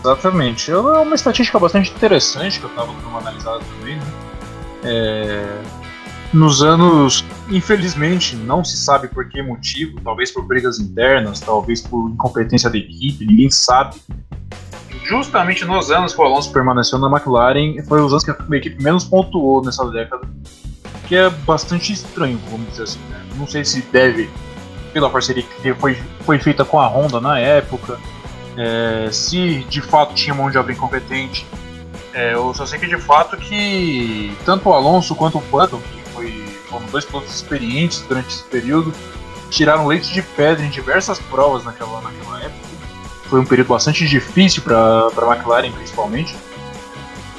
Exatamente. 0.00 0.70
É 0.70 0.78
uma 0.78 1.14
estatística 1.14 1.58
bastante 1.58 1.90
interessante 1.90 2.58
que 2.58 2.64
eu 2.64 2.70
estava 2.70 2.92
dando 2.92 3.08
uma 3.08 3.18
analisada 3.18 3.60
também. 3.78 3.96
Né? 3.96 4.06
É... 4.84 5.62
Nos 6.32 6.62
anos, 6.62 7.24
infelizmente, 7.48 8.36
não 8.36 8.62
se 8.62 8.76
sabe 8.76 9.08
por 9.08 9.28
que 9.28 9.42
motivo, 9.42 9.98
talvez 10.02 10.30
por 10.30 10.44
brigas 10.44 10.78
internas, 10.78 11.40
talvez 11.40 11.80
por 11.80 12.10
incompetência 12.10 12.68
da 12.68 12.76
equipe, 12.76 13.24
ninguém 13.24 13.50
sabe 13.50 13.96
justamente 15.08 15.64
nos 15.64 15.90
anos 15.90 16.12
que 16.12 16.20
o 16.20 16.24
Alonso 16.24 16.52
permaneceu 16.52 16.98
na 16.98 17.08
McLaren, 17.08 17.82
foi 17.84 18.00
os 18.00 18.12
anos 18.12 18.24
que 18.24 18.30
a 18.30 18.56
equipe 18.56 18.82
menos 18.82 19.04
pontuou 19.04 19.64
nessa 19.64 19.84
década. 19.90 20.28
Que 21.06 21.16
é 21.16 21.30
bastante 21.30 21.92
estranho, 21.94 22.38
vamos 22.50 22.68
dizer 22.68 22.82
assim. 22.82 23.00
Né? 23.08 23.27
Não 23.38 23.46
sei 23.46 23.64
se 23.64 23.80
deve 23.82 24.28
pela 24.92 25.10
parceria 25.10 25.42
que 25.42 25.74
foi, 25.74 25.96
foi 26.24 26.38
feita 26.38 26.64
com 26.64 26.80
a 26.80 26.86
Honda 26.86 27.20
na 27.20 27.38
época, 27.38 27.98
é, 28.56 29.08
se 29.12 29.60
de 29.64 29.80
fato 29.80 30.14
tinha 30.14 30.34
mão 30.34 30.50
de 30.50 30.58
obra 30.58 30.72
incompetente. 30.72 31.46
É, 32.12 32.34
eu 32.34 32.52
só 32.54 32.66
sei 32.66 32.78
que 32.78 32.86
de 32.86 32.96
fato 32.96 33.36
que 33.36 34.36
tanto 34.44 34.68
o 34.68 34.72
Alonso 34.72 35.14
quanto 35.14 35.38
o 35.38 35.40
Button, 35.42 35.78
que 35.78 36.10
foi, 36.10 36.44
foram 36.68 36.86
dois 36.86 37.04
pilotos 37.04 37.34
experientes 37.34 38.00
durante 38.08 38.28
esse 38.28 38.44
período, 38.44 38.92
tiraram 39.50 39.86
leite 39.86 40.12
de 40.12 40.22
pedra 40.22 40.64
em 40.64 40.70
diversas 40.70 41.18
provas 41.18 41.64
naquela, 41.64 42.00
naquela 42.00 42.42
época 42.42 42.68
foi 43.28 43.40
um 43.40 43.44
período 43.44 43.68
bastante 43.68 44.06
difícil 44.06 44.62
para 44.62 45.06
a 45.06 45.34
McLaren, 45.34 45.70
principalmente. 45.70 46.34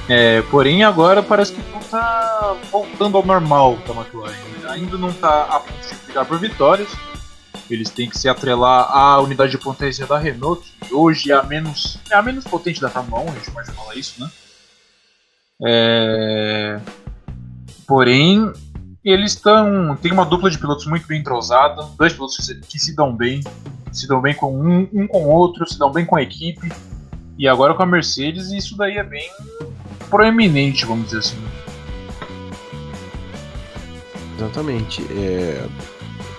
É, 0.10 0.42
porém, 0.44 0.84
agora 0.84 1.22
parece 1.22 1.54
que 1.54 1.62
tudo 1.62 1.80
está 1.82 2.56
voltando 2.72 3.16
ao 3.16 3.24
normal 3.24 3.78
da 3.88 3.94
McLaren. 3.94 4.34
Ainda 4.68 4.98
não 4.98 5.10
está 5.10 5.44
a 5.44 5.64
brigar 6.04 6.26
por 6.26 6.40
vitórias. 6.40 6.90
Eles 7.70 7.92
têm 7.92 8.10
que 8.10 8.18
se 8.18 8.28
atrelar 8.28 8.92
à 8.92 9.22
unidade 9.22 9.52
de 9.52 9.60
potência 9.60 10.08
da 10.08 10.18
Renault, 10.18 10.68
que 10.82 10.94
hoje 10.94 11.32
é 11.32 11.36
a 11.36 11.44
menos, 11.44 12.00
é 12.10 12.16
a 12.16 12.22
menos 12.24 12.44
potente 12.44 12.82
da 12.82 12.90
Fórmula 12.90 13.22
1, 13.22 13.30
a 13.30 13.36
gente 13.36 13.52
pode 13.52 13.72
falar 13.72 13.96
isso, 13.96 14.20
né? 14.20 14.32
É... 15.64 16.80
Porém, 17.88 18.52
eles 19.04 19.34
estão. 19.34 19.96
Tem 20.02 20.12
uma 20.12 20.26
dupla 20.26 20.50
de 20.50 20.58
pilotos 20.58 20.88
muito 20.88 21.06
bem 21.06 21.20
entrosada, 21.20 21.84
dois 21.96 22.14
pilotos 22.14 22.38
que 22.68 22.80
se 22.80 22.96
dão 22.96 23.16
bem 23.16 23.42
se 23.92 24.08
dão 24.08 24.22
bem 24.22 24.36
com 24.36 24.54
um, 24.54 24.88
um 24.94 25.08
com 25.08 25.26
o 25.26 25.30
outro, 25.30 25.68
se 25.68 25.78
dão 25.78 25.92
bem 25.92 26.06
com 26.06 26.16
a 26.16 26.22
equipe. 26.22 26.72
E 27.38 27.48
agora 27.48 27.74
com 27.74 27.84
a 27.84 27.86
Mercedes, 27.86 28.52
isso 28.52 28.76
daí 28.76 28.98
é 28.98 29.04
bem 29.04 29.30
proeminente, 30.10 30.86
vamos 30.86 31.06
dizer 31.06 31.20
assim. 31.20 31.38
Exatamente. 34.38 35.06
É... 35.12 35.66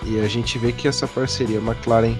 E 0.05 0.19
a 0.19 0.27
gente 0.27 0.57
vê 0.57 0.71
que 0.71 0.87
essa 0.87 1.07
parceria 1.07 1.59
McLaren 1.59 2.15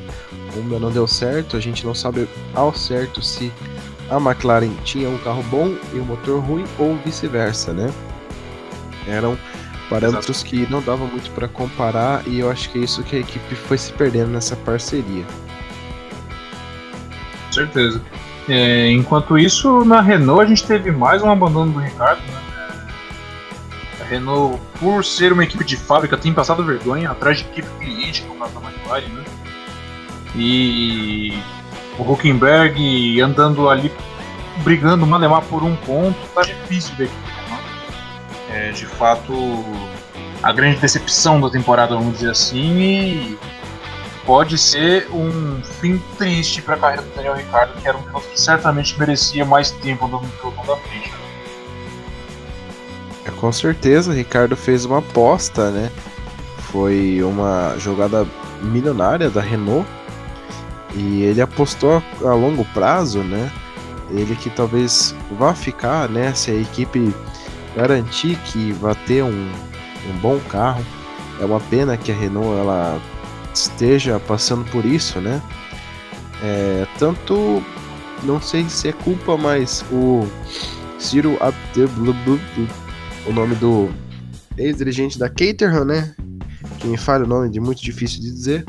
Honda 0.55 0.79
não 0.79 0.91
deu 0.91 1.08
certo, 1.08 1.58
a 1.58 1.60
gente 1.60 1.86
não 1.86 1.96
sabe 1.96 2.27
ao 2.53 2.74
certo 2.74 3.22
se 3.22 3.51
a 4.10 4.17
McLaren 4.17 4.74
tinha 4.84 5.10
um 5.10 5.17
carro 5.20 5.41
bom 5.43 5.75
e 5.93 6.00
um 6.00 6.05
motor 6.05 6.39
ruim 6.43 6.65
ou 6.77 6.96
vice-versa, 6.98 7.74
né? 7.74 7.91
Eram 9.08 9.38
Parâmetros 9.89 10.38
Exato. 10.38 10.50
que 10.50 10.72
não 10.72 10.81
dava 10.81 11.05
muito 11.05 11.29
para 11.31 11.50
comparar 11.50 12.25
e 12.25 12.39
eu 12.39 12.50
acho 12.50 12.70
que 12.70 12.79
é 12.79 12.84
isso 12.84 13.03
que 13.03 13.17
a 13.17 13.20
equipe 13.20 13.55
foi 13.55 13.77
se 13.77 13.91
perdendo 13.91 14.29
nessa 14.29 14.55
parceria. 14.55 15.25
Com 17.48 17.51
certeza. 17.51 18.01
É, 18.50 18.91
enquanto 18.91 19.38
isso, 19.38 19.86
na 19.86 20.01
Renault 20.01 20.43
a 20.43 20.45
gente 20.45 20.63
teve 20.65 20.91
mais 20.91 21.21
um 21.21 21.31
abandono 21.31 21.74
do 21.74 21.79
Ricardo. 21.79 22.21
Né? 22.21 22.88
A 24.01 24.03
Renault, 24.03 24.60
por 24.79 25.05
ser 25.05 25.31
uma 25.31 25.43
equipe 25.43 25.63
de 25.63 25.77
fábrica, 25.77 26.17
tem 26.17 26.33
passado 26.33 26.63
vergonha 26.63 27.12
atrás 27.12 27.38
de 27.38 27.45
equipe 27.45 27.67
cliente, 27.79 28.24
como 28.24 28.43
a 28.43 28.48
da 28.48 28.60
McLaren. 28.60 29.07
Né? 29.07 29.24
E 30.36 31.38
o 31.98 32.03
Huckenberg 32.03 33.21
andando 33.21 33.69
ali 33.69 33.91
brigando 34.63 35.05
malemar 35.05 35.41
por 35.43 35.63
um 35.63 35.75
ponto, 35.75 36.17
tá 36.33 36.41
difícil 36.41 36.95
equipe 36.95 37.10
é, 38.51 38.71
de 38.71 38.86
fato 38.86 39.33
a 40.43 40.51
grande 40.51 40.77
decepção 40.77 41.39
da 41.39 41.50
temporada, 41.50 41.95
vamos 41.95 42.13
dizer 42.13 42.31
assim, 42.31 42.79
e 42.79 43.39
pode 44.25 44.57
ser 44.57 45.07
um 45.11 45.61
fim 45.63 46.01
triste 46.17 46.61
para 46.61 46.75
a 46.75 46.77
carreira 46.77 47.01
do 47.01 47.15
Daniel 47.15 47.35
Ricciardo, 47.35 47.73
que 47.81 47.87
era 47.87 47.97
um 47.97 48.01
piloto 48.03 48.27
que 48.27 48.39
certamente 48.39 48.97
merecia 48.99 49.45
mais 49.45 49.71
tempo 49.71 50.07
no 50.07 50.19
pelotão 50.19 50.65
da 50.65 50.77
frente. 50.77 51.11
É, 53.25 53.31
com 53.31 53.51
certeza, 53.51 54.11
o 54.11 54.13
Ricardo 54.13 54.55
fez 54.55 54.85
uma 54.85 54.99
aposta, 54.99 55.71
né? 55.71 55.91
Foi 56.71 57.21
uma 57.23 57.75
jogada 57.77 58.25
milionária 58.61 59.29
da 59.29 59.41
Renault 59.41 59.87
e 60.93 61.23
ele 61.23 61.41
apostou 61.41 62.01
a, 62.23 62.29
a 62.29 62.33
longo 62.33 62.65
prazo, 62.65 63.19
né? 63.19 63.51
Ele 64.09 64.35
que 64.35 64.49
talvez 64.49 65.15
vá 65.37 65.53
ficar, 65.53 66.09
né? 66.09 66.33
Se 66.33 66.51
a 66.51 66.55
equipe 66.55 67.13
garantir 67.75 68.37
que 68.45 68.71
vai 68.73 68.95
ter 69.07 69.23
um, 69.23 69.51
um 70.09 70.17
bom 70.21 70.39
carro. 70.49 70.83
É 71.39 71.45
uma 71.45 71.59
pena 71.59 71.97
que 71.97 72.11
a 72.11 72.15
Renault 72.15 72.59
ela 72.59 73.01
esteja 73.53 74.20
passando 74.20 74.70
por 74.72 74.86
isso, 74.86 75.20
né? 75.20 75.41
É, 76.43 76.88
tanto, 76.98 77.63
não 78.24 78.41
sei 78.41 78.67
se 78.70 78.89
é 78.89 78.93
culpa, 78.93 79.38
mas 79.38 79.86
o 79.91 80.27
Ciro 80.98 81.38
Abdelblub, 81.39 82.41
o 83.27 83.34
nome 83.34 83.55
do 83.55 83.89
ex-dirigente 84.58 85.17
da 85.20 85.29
Caterham, 85.29 85.86
né? 85.86 86.15
Que 86.79 86.88
me 86.88 86.98
falha 86.98 87.25
o 87.25 87.27
nome 87.27 87.50
de 87.50 87.60
muito 87.60 87.81
difícil 87.81 88.22
de 88.22 88.31
dizer. 88.31 88.65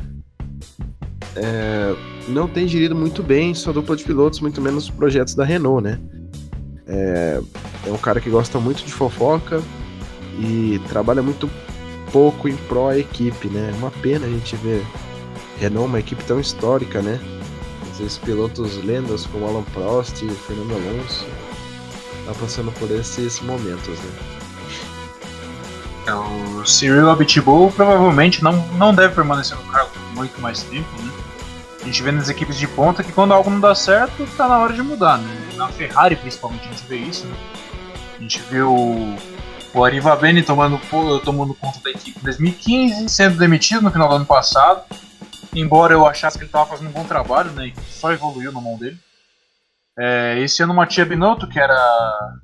É, 1.35 1.95
não 2.29 2.47
tem 2.47 2.69
gerido 2.69 2.95
muito 2.95 3.23
bem 3.23 3.55
sua 3.55 3.73
dupla 3.73 3.97
de 3.97 4.05
pilotos, 4.05 4.41
muito 4.41 4.61
menos 4.61 4.85
os 4.85 4.91
projetos 4.91 5.35
da 5.35 5.45
Renault, 5.45 5.83
né? 5.83 5.99
É, 6.87 7.41
é 7.87 7.91
um 7.91 7.97
cara 7.97 8.21
que 8.21 8.29
gosta 8.29 8.59
muito 8.59 8.85
de 8.85 8.93
fofoca 8.93 9.62
e 10.39 10.81
trabalha 10.89 11.23
muito 11.23 11.49
pouco 12.12 12.49
em 12.49 12.57
pró 12.57 12.90
a 12.90 12.99
equipe, 12.99 13.49
né? 13.49 13.71
É 13.73 13.76
uma 13.76 13.90
pena 13.90 14.26
a 14.26 14.28
gente 14.28 14.54
ver 14.57 14.85
Renault, 15.59 15.88
uma 15.88 15.99
equipe 15.99 16.23
tão 16.25 16.38
histórica, 16.38 17.00
né? 17.00 17.19
Vezes 17.99 18.19
pilotos 18.19 18.83
lendas 18.83 19.26
como 19.26 19.47
Alan 19.47 19.62
Prost 19.64 20.23
e 20.23 20.28
Fernando 20.28 20.73
Alonso 20.73 21.26
tá 22.26 22.33
passando 22.35 22.73
por 22.73 22.90
esses 22.90 23.40
momentos, 23.40 23.99
né? 23.99 24.11
É, 26.07 26.14
o 26.14 26.66
Cyril 26.66 27.11
Abitbull 27.11 27.71
provavelmente 27.71 28.42
não, 28.42 28.54
não 28.73 28.95
deve 28.95 29.14
permanecer 29.14 29.57
no 29.57 29.64
cargo 29.71 29.90
muito 30.14 30.40
mais 30.40 30.62
tempo, 30.64 30.88
né? 31.00 31.12
A 31.81 31.85
gente 31.85 32.02
vê 32.02 32.12
nas 32.12 32.28
equipes 32.28 32.57
de 32.57 32.66
ponta 32.66 33.02
que 33.02 33.12
quando 33.12 33.33
algo 33.35 33.50
não 33.50 33.61
dá 33.61 33.75
certo, 33.75 34.26
tá 34.37 34.49
na 34.49 34.59
hora 34.59 34.73
de 34.73 34.83
mudar, 34.83 35.19
né? 35.19 35.49
Na 35.57 35.69
Ferrari, 35.69 36.16
principalmente, 36.16 36.66
a 36.66 36.73
gente 36.73 36.85
vê 36.87 36.97
isso, 36.97 37.26
né? 37.26 37.37
A 38.19 38.23
gente 38.23 38.40
vê 38.50 38.62
o, 38.62 39.16
o 39.75 39.85
Arriva 39.85 40.14
Bene 40.17 40.43
tomando, 40.43 40.79
tomando 41.25 41.55
conta 41.55 41.81
da 41.83 41.91
equipe 41.91 42.19
em 42.19 42.23
2015, 42.23 43.09
sendo 43.09 43.38
demitido 43.38 43.83
no 43.83 43.91
final 43.91 44.09
do 44.09 44.17
ano 44.17 44.26
passado. 44.26 44.83
Embora 45.55 45.95
eu 45.95 46.07
achasse 46.07 46.38
que 46.38 46.45
ele 46.45 46.49
estava 46.49 46.69
fazendo 46.69 46.88
um 46.88 46.93
bom 46.93 47.05
trabalho, 47.05 47.50
né? 47.52 47.73
Só 47.88 48.12
evoluiu 48.12 48.52
na 48.52 48.61
mão 48.61 48.79
dele. 48.79 48.99
É, 49.99 50.38
esse 50.41 50.62
ano, 50.62 50.75
Matia 50.75 51.05
Binotto, 51.05 51.47
que 51.47 51.61
era, 51.61 52.38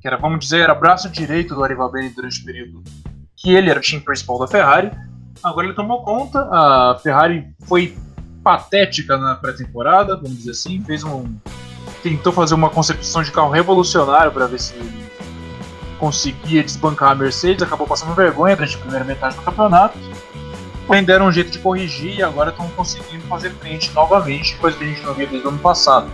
que 0.00 0.08
era, 0.08 0.16
vamos 0.16 0.40
dizer, 0.40 0.60
era 0.60 0.74
braço 0.74 1.10
direito 1.10 1.54
do 1.54 1.62
Arriva 1.62 1.88
Bene 1.90 2.10
durante 2.10 2.40
o 2.40 2.44
período 2.44 2.82
que 3.36 3.54
ele 3.54 3.70
era 3.70 3.78
o 3.78 3.82
time 3.82 4.00
principal 4.00 4.38
da 4.38 4.48
Ferrari. 4.48 4.90
Agora 5.42 5.66
ele 5.66 5.76
tomou 5.76 6.02
conta, 6.02 6.40
a 6.50 6.98
Ferrari 7.02 7.46
foi 7.66 7.96
patética 8.42 9.16
na 9.16 9.34
pré-temporada, 9.36 10.16
vamos 10.16 10.38
dizer 10.38 10.50
assim, 10.52 10.82
fez 10.84 11.04
um 11.04 11.36
tentou 12.02 12.32
fazer 12.32 12.54
uma 12.54 12.70
concepção 12.70 13.22
de 13.22 13.32
carro 13.32 13.50
revolucionário 13.50 14.30
para 14.30 14.46
ver 14.46 14.60
se 14.60 14.74
conseguia 15.98 16.62
desbancar 16.62 17.10
a 17.10 17.14
Mercedes, 17.14 17.62
acabou 17.62 17.86
passando 17.86 18.14
vergonha 18.14 18.56
durante 18.56 18.76
a 18.76 18.78
primeira 18.78 19.04
metade 19.04 19.36
do 19.36 19.42
campeonato. 19.42 19.98
Porém, 20.86 21.04
deram 21.04 21.26
um 21.26 21.32
jeito 21.32 21.50
de 21.50 21.58
corrigir 21.58 22.18
e 22.18 22.22
agora 22.22 22.50
estão 22.50 22.66
conseguindo 22.70 23.22
fazer 23.24 23.50
frente 23.50 23.92
novamente, 23.92 24.56
coisa 24.56 24.76
que 24.76 24.84
a 24.84 24.86
gente 24.86 25.02
não 25.02 25.12
via 25.12 25.26
desde 25.26 25.46
o 25.46 25.50
ano 25.50 25.58
passado. 25.58 26.08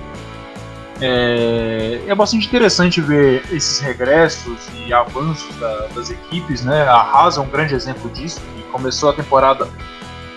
É, 1.01 2.01
é 2.07 2.15
bastante 2.15 2.47
interessante 2.47 3.01
ver 3.01 3.45
esses 3.53 3.79
regressos 3.79 4.59
e 4.85 4.93
avanços 4.93 5.55
da, 5.57 5.87
das 5.95 6.11
equipes, 6.11 6.65
né? 6.65 6.83
A 6.83 6.97
Haas 6.97 7.37
é 7.37 7.41
um 7.41 7.49
grande 7.49 7.75
exemplo 7.75 8.11
disso, 8.11 8.41
que 8.41 8.63
começou 8.65 9.11
a 9.11 9.13
temporada 9.13 9.69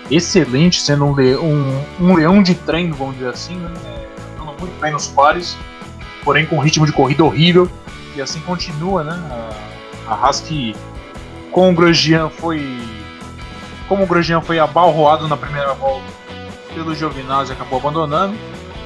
excelente, 0.09 0.81
sendo 0.81 1.05
um, 1.05 1.15
le 1.15 1.35
um, 1.37 1.83
um 1.99 2.15
leão 2.15 2.41
de 2.41 2.55
treino, 2.55 2.95
vamos 2.95 3.15
dizer 3.15 3.29
assim, 3.29 3.55
né? 3.55 3.71
andando 4.39 4.59
muito 4.59 4.79
bem 4.79 4.91
nos 4.91 5.07
pares, 5.07 5.57
porém 6.23 6.45
com 6.45 6.59
ritmo 6.59 6.85
de 6.85 6.91
corrida 6.91 7.23
horrível, 7.23 7.69
e 8.17 8.21
assim 8.21 8.39
continua, 8.41 9.03
né? 9.03 9.13
A, 10.07 10.13
a 10.13 10.15
Haas 10.15 10.41
que 10.41 10.75
com 11.51 11.69
o 11.69 11.73
Grosjean 11.73 12.29
foi. 12.29 12.65
Como 13.87 14.03
o 14.03 14.07
Grosjean 14.07 14.41
foi 14.41 14.59
abalroado 14.59 15.27
na 15.27 15.37
primeira 15.37 15.73
volta 15.73 16.17
pelo 16.77 16.93
Giovinazzi 16.93 17.51
acabou 17.51 17.79
abandonando. 17.79 18.35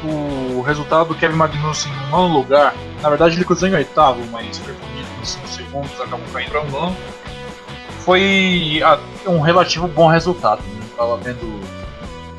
O 0.04 0.62
resultado 0.62 1.10
do 1.10 1.16
Kevin 1.16 1.36
Magnussen 1.36 1.92
em 1.92 2.10
nono 2.10 2.34
lugar, 2.34 2.74
na 3.02 3.10
verdade 3.10 3.36
ele 3.36 3.46
cruzou 3.46 3.70
em 3.70 3.76
oitavo, 3.76 4.20
mas 4.32 4.58
foi 4.58 4.74
bonito 4.74 5.08
nos 5.20 5.30
5 5.30 5.48
segundos, 5.48 6.02
acabou 6.02 6.26
caindo 6.34 6.58
um 6.60 6.72
nono. 6.72 6.98
Foi 8.00 8.82
um 9.28 9.42
relativo 9.42 9.88
bom 9.88 10.08
resultado. 10.08 10.62
Né? 10.64 10.82
Tava 10.98 11.18
vendo 11.18 11.60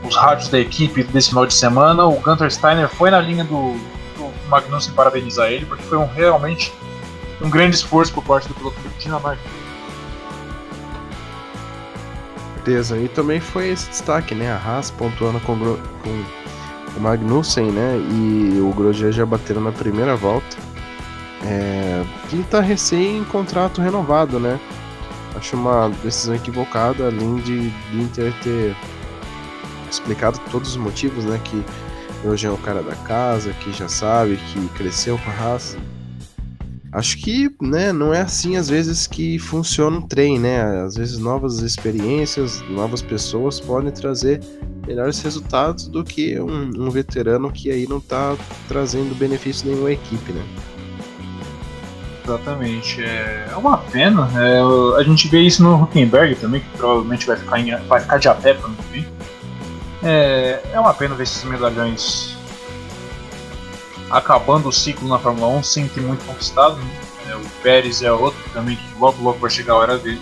os 0.02 0.16
rádios 0.16 0.48
da 0.48 0.58
equipe 0.58 1.04
desse 1.04 1.28
final 1.28 1.46
de 1.46 1.54
semana. 1.54 2.04
O 2.04 2.18
Gunter 2.18 2.50
Steiner 2.50 2.88
foi 2.88 3.10
na 3.10 3.20
linha 3.20 3.44
do, 3.44 3.74
do 4.16 4.48
Magnussen 4.48 4.92
parabenizar 4.94 5.52
ele, 5.52 5.66
porque 5.66 5.84
foi 5.84 5.98
um, 5.98 6.06
realmente 6.06 6.72
um 7.42 7.50
grande 7.50 7.76
esforço 7.76 8.12
por 8.12 8.24
parte 8.24 8.48
do 8.48 8.54
piloto 8.54 8.76
dinamarquês. 8.98 9.62
Certeza, 12.54 12.96
e 12.96 13.08
também 13.08 13.40
foi 13.40 13.70
esse 13.70 13.90
destaque, 13.90 14.34
né? 14.34 14.52
A 14.52 14.56
Haas 14.56 14.90
pontuando 14.90 15.40
com, 15.40 15.58
com 15.58 16.24
o 16.96 17.00
Magnussen, 17.00 17.72
né? 17.72 17.96
E 17.98 18.60
o 18.60 18.72
Grosjean 18.72 19.10
já 19.10 19.26
bateram 19.26 19.60
na 19.60 19.72
primeira 19.72 20.14
volta. 20.14 20.56
É, 21.44 22.04
que 22.28 22.40
tá 22.44 22.60
recém 22.60 23.18
em 23.18 23.24
contrato 23.24 23.80
renovado, 23.80 24.38
né? 24.38 24.60
Acho 25.34 25.56
uma 25.56 25.88
decisão 26.04 26.36
equivocada, 26.36 27.08
além 27.08 27.36
de, 27.36 27.70
de 27.70 28.00
Inter 28.00 28.32
ter 28.44 28.76
explicado 29.90 30.38
todos 30.52 30.70
os 30.70 30.76
motivos, 30.76 31.24
né? 31.24 31.40
Que 31.42 31.64
hoje 32.24 32.46
é 32.46 32.50
o 32.50 32.58
cara 32.58 32.80
da 32.80 32.94
casa, 32.94 33.52
que 33.54 33.72
já 33.72 33.88
sabe, 33.88 34.36
que 34.36 34.68
cresceu 34.68 35.18
com 35.18 35.30
a 35.30 35.34
raça. 35.34 35.78
Acho 36.92 37.16
que, 37.16 37.50
né, 37.60 37.90
não 37.90 38.12
é 38.12 38.20
assim 38.20 38.56
às 38.56 38.68
vezes 38.68 39.06
que 39.06 39.38
funciona 39.38 39.96
um 39.96 40.02
trem, 40.02 40.38
né? 40.38 40.82
Às 40.82 40.94
vezes 40.94 41.16
novas 41.18 41.60
experiências, 41.60 42.62
novas 42.68 43.00
pessoas 43.00 43.58
podem 43.58 43.90
trazer 43.90 44.40
melhores 44.86 45.22
resultados 45.22 45.88
do 45.88 46.04
que 46.04 46.38
um, 46.38 46.70
um 46.76 46.90
veterano 46.90 47.50
que 47.50 47.70
aí 47.70 47.88
não 47.88 47.98
tá 47.98 48.36
trazendo 48.68 49.14
benefício 49.14 49.70
nenhum 49.70 49.86
à 49.86 49.92
equipe, 49.92 50.32
né? 50.32 50.44
Exatamente. 52.24 53.02
É, 53.02 53.48
é 53.50 53.56
uma 53.56 53.78
pena. 53.78 54.28
É, 54.36 54.60
a 55.00 55.02
gente 55.02 55.28
vê 55.28 55.40
isso 55.40 55.62
no 55.62 55.82
Huckenberg 55.82 56.34
também, 56.36 56.60
que 56.60 56.76
provavelmente 56.76 57.26
vai 57.26 57.36
ficar, 57.36 57.58
em, 57.58 57.74
vai 57.86 58.00
ficar 58.00 58.18
de 58.18 58.28
a 58.28 58.34
pé 58.34 58.52
para 58.52 58.68
que 58.68 58.82
vem. 58.92 59.06
É, 60.02 60.60
é 60.72 60.78
uma 60.78 60.92
pena 60.92 61.14
ver 61.14 61.22
esses 61.22 61.42
medalhões 61.44 62.36
acabando 64.12 64.68
o 64.68 64.72
ciclo 64.72 65.08
na 65.08 65.18
Fórmula 65.18 65.48
1 65.48 65.62
sem 65.62 65.88
ter 65.88 66.02
muito 66.02 66.24
conquistado. 66.24 66.76
Né? 66.76 67.00
É, 67.30 67.36
o 67.36 67.40
Pérez 67.62 68.02
é 68.02 68.12
outro 68.12 68.38
também 68.52 68.76
que 68.76 68.98
logo 68.98 69.22
logo 69.22 69.38
vai 69.38 69.50
chegar 69.50 69.72
a 69.72 69.76
hora 69.76 69.98
dele. 69.98 70.20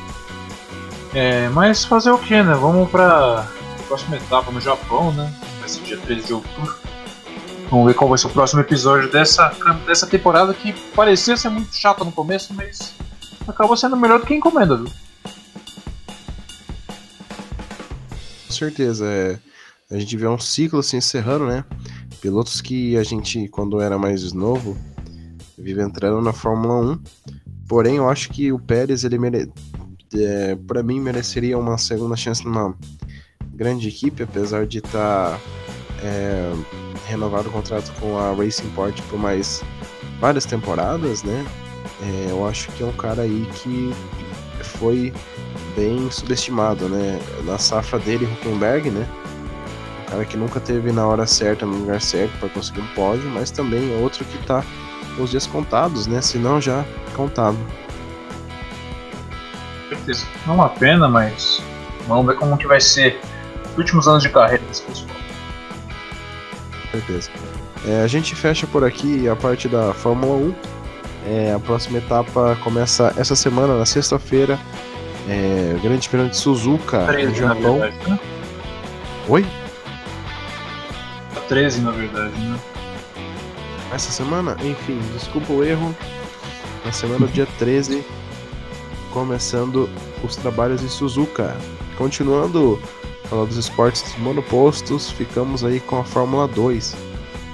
É, 1.13 1.49
mas 1.49 1.85
fazer 1.85 2.13
o 2.13 2.19
que, 2.19 2.41
né? 2.41 2.55
Vamos 2.55 2.89
para 2.89 3.41
a 3.41 3.83
próxima 3.89 4.17
etapa 4.17 4.53
no 4.53 4.61
Japão, 4.61 5.13
né? 5.13 5.35
Vai 5.59 5.69
ser 5.69 5.81
dia 5.81 5.99
13 5.99 6.27
de 6.27 6.35
outubro. 6.35 6.75
Vamos 7.69 7.87
ver 7.87 7.95
qual 7.95 8.09
vai 8.09 8.19
ser 8.19 8.29
o 8.29 8.31
próximo 8.31 8.61
episódio 8.61 9.11
dessa, 9.11 9.53
dessa 9.87 10.07
temporada 10.07 10.55
que 10.55 10.73
parecia 10.95 11.37
ser 11.37 11.49
muito 11.49 11.75
chata 11.75 12.05
no 12.05 12.13
começo, 12.13 12.55
mas 12.55 12.95
acabou 13.47 13.77
sendo 13.77 13.97
melhor 13.97 14.21
do 14.21 14.27
que 14.27 14.35
encomenda, 14.35 14.77
viu? 14.77 14.91
Com 18.47 18.53
certeza, 18.53 19.07
é 19.07 19.39
a 19.91 19.99
gente 19.99 20.17
vê 20.17 20.29
um 20.29 20.39
ciclo 20.39 20.83
se 20.83 20.97
encerrando, 20.97 21.47
né? 21.47 21.65
Pilotos 22.21 22.61
que 22.61 22.97
a 22.97 23.03
gente, 23.03 23.49
quando 23.49 23.81
era 23.81 23.99
mais 23.99 24.33
novo, 24.33 24.77
vive 25.57 25.83
entrando 25.83 26.21
na 26.21 26.33
Fórmula 26.33 26.93
1. 26.93 26.99
Porém, 27.67 27.97
eu 27.97 28.09
acho 28.09 28.29
que 28.31 28.53
o 28.53 28.59
Pérez, 28.59 29.05
ele 29.05 29.19
mere... 29.19 29.51
é, 30.15 30.55
para 30.55 30.83
mim, 30.83 31.01
mereceria 31.01 31.59
uma 31.59 31.79
segunda 31.79 32.17
chance 32.17 32.45
numa 32.45 32.77
grande 33.55 33.89
equipe, 33.89 34.23
apesar 34.23 34.67
de 34.67 34.79
estar 34.79 35.33
tá, 35.33 35.41
é, 36.03 36.53
renovado 37.07 37.49
o 37.49 37.53
contrato 37.53 37.93
com 38.01 38.19
a 38.19 38.33
Racing 38.35 38.71
Point 38.71 39.01
por 39.03 39.19
mais 39.19 39.63
várias 40.21 40.45
temporadas, 40.45 41.23
né? 41.23 41.47
É, 42.03 42.31
eu 42.31 42.47
acho 42.47 42.71
que 42.73 42.83
é 42.83 42.87
um 42.87 42.93
cara 42.93 43.23
aí 43.23 43.47
que 43.55 43.93
foi 44.63 45.13
bem 45.77 46.11
subestimado, 46.11 46.89
né? 46.89 47.19
Na 47.45 47.59
safra 47.59 47.99
dele, 47.99 48.27
Huckenberg, 48.27 48.91
né? 48.91 49.07
Cara 50.11 50.25
que 50.25 50.37
nunca 50.37 50.59
teve 50.59 50.91
na 50.91 51.07
hora 51.07 51.27
certa, 51.27 51.65
no 51.65 51.79
lugar 51.79 52.01
certo 52.01 52.37
para 52.39 52.49
conseguir 52.49 52.81
um 52.81 52.87
pódio, 52.89 53.31
mas 53.31 53.51
também 53.51 53.95
é 53.95 54.03
outro 54.03 54.25
que 54.25 54.39
tá 54.45 54.65
com 55.17 55.23
os 55.23 55.31
dias 55.31 55.47
contados, 55.47 56.07
né? 56.07 56.21
Se 56.21 56.37
não 56.37 56.61
já 56.61 56.85
contado. 57.15 57.57
Certeza. 59.89 60.27
Não 60.47 60.55
é 60.55 60.57
uma 60.57 60.69
pena, 60.69 61.09
mas 61.09 61.63
vamos 62.07 62.27
ver 62.27 62.37
como 62.37 62.57
que 62.59 62.67
vai 62.67 62.81
ser 62.81 63.21
os 63.71 63.79
últimos 63.79 64.09
anos 64.09 64.23
de 64.23 64.29
carreira 64.29 64.63
desse 64.67 64.83
pessoal. 64.83 65.11
Certeza. 66.91 67.31
É, 67.87 68.03
a 68.03 68.07
gente 68.07 68.35
fecha 68.35 68.67
por 68.67 68.85
aqui 68.85 69.29
a 69.29 69.37
parte 69.37 69.69
da 69.69 69.95
Fórmula 69.95 70.37
1. 70.37 70.55
É, 71.27 71.53
a 71.53 71.59
próxima 71.59 71.99
etapa 71.99 72.57
começa 72.63 73.13
essa 73.17 73.37
semana, 73.37 73.79
na 73.79 73.87
sexta-feira. 73.87 74.59
É, 75.29 75.79
Grande 75.83 76.09
Prêmio 76.09 76.31
de 76.31 76.37
Suzuka, 76.37 77.05
13, 77.07 77.27
no 77.27 77.35
Japão. 77.35 77.79
Verdade, 77.79 78.11
né? 78.11 78.19
Oi? 79.29 79.47
13, 81.51 81.81
na 81.81 81.91
verdade, 81.91 82.37
né? 82.39 82.61
Essa 83.93 84.13
semana? 84.13 84.57
Enfim, 84.63 85.01
desculpa 85.13 85.53
o 85.53 85.65
erro. 85.65 85.93
na 86.85 86.93
semana 86.93 87.27
do 87.27 87.33
dia 87.33 87.45
13, 87.59 88.05
começando 89.13 89.91
os 90.23 90.37
trabalhos 90.37 90.81
em 90.81 90.89
Suzuka. 90.89 91.57
Continuando 91.99 92.81
falar 93.25 93.47
dos 93.47 93.57
esportes 93.57 94.17
monopostos, 94.19 95.11
ficamos 95.11 95.65
aí 95.65 95.81
com 95.81 95.99
a 95.99 96.05
Fórmula 96.05 96.47
2. 96.47 96.95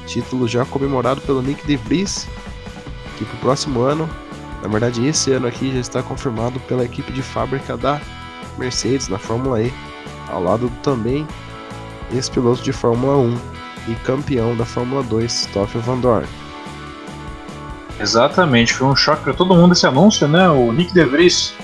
Título 0.07 0.47
já 0.47 0.67
comemorado 0.67 1.23
pelo 1.23 1.41
Nick 1.41 1.67
De 1.67 1.77
Vries, 1.79 2.29
que 3.17 3.25
para 3.25 3.37
o 3.37 3.41
próximo 3.41 3.81
ano, 3.81 4.07
na 4.61 4.69
verdade 4.69 5.07
esse 5.07 5.33
ano 5.33 5.47
aqui 5.47 5.73
já 5.73 5.81
está 5.81 6.03
confirmado 6.03 6.61
pela 6.61 6.85
equipe 6.85 7.11
de 7.13 7.23
fábrica 7.23 7.79
da 7.79 7.99
Mercedes 8.59 9.09
na 9.09 9.19
Fórmula 9.19 9.63
E, 9.63 9.73
ao 10.29 10.43
lado 10.43 10.71
também 10.83 11.27
ex-piloto 12.13 12.63
de 12.63 12.75
Fórmula 12.75 13.17
1 13.17 13.56
e 13.89 13.95
campeão 13.97 14.57
da 14.57 14.65
Fórmula 14.65 15.03
2, 15.03 15.33
Stoffel 15.33 15.81
Van 15.81 15.99
Dorn. 15.99 16.27
Exatamente, 17.99 18.75
foi 18.75 18.87
um 18.87 18.97
choque 18.97 19.23
para 19.23 19.33
todo 19.33 19.55
mundo 19.55 19.73
esse 19.73 19.87
anúncio, 19.87 20.29
né? 20.29 20.49
O 20.49 20.71
Nick 20.73 20.93
De 20.93 21.05
Vries, 21.05 21.55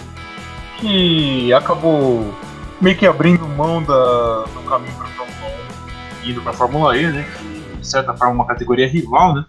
que 0.78 1.52
acabou 1.52 2.34
meio 2.80 2.96
que 2.96 3.06
abrindo 3.06 3.46
mão 3.46 3.82
da, 3.82 4.44
do 4.44 4.60
caminho 4.68 4.94
para 4.94 5.06
a 5.06 5.10
Fórmula 5.10 5.50
1 6.24 6.30
indo 6.30 6.40
para 6.40 6.50
a 6.50 6.54
Fórmula 6.54 6.96
E, 6.96 7.06
né? 7.06 7.26
Que 7.38 7.76
de 7.78 7.86
certa 7.86 8.14
forma 8.14 8.32
é 8.32 8.34
uma 8.34 8.46
categoria 8.46 8.88
rival, 8.88 9.34
né? 9.34 9.44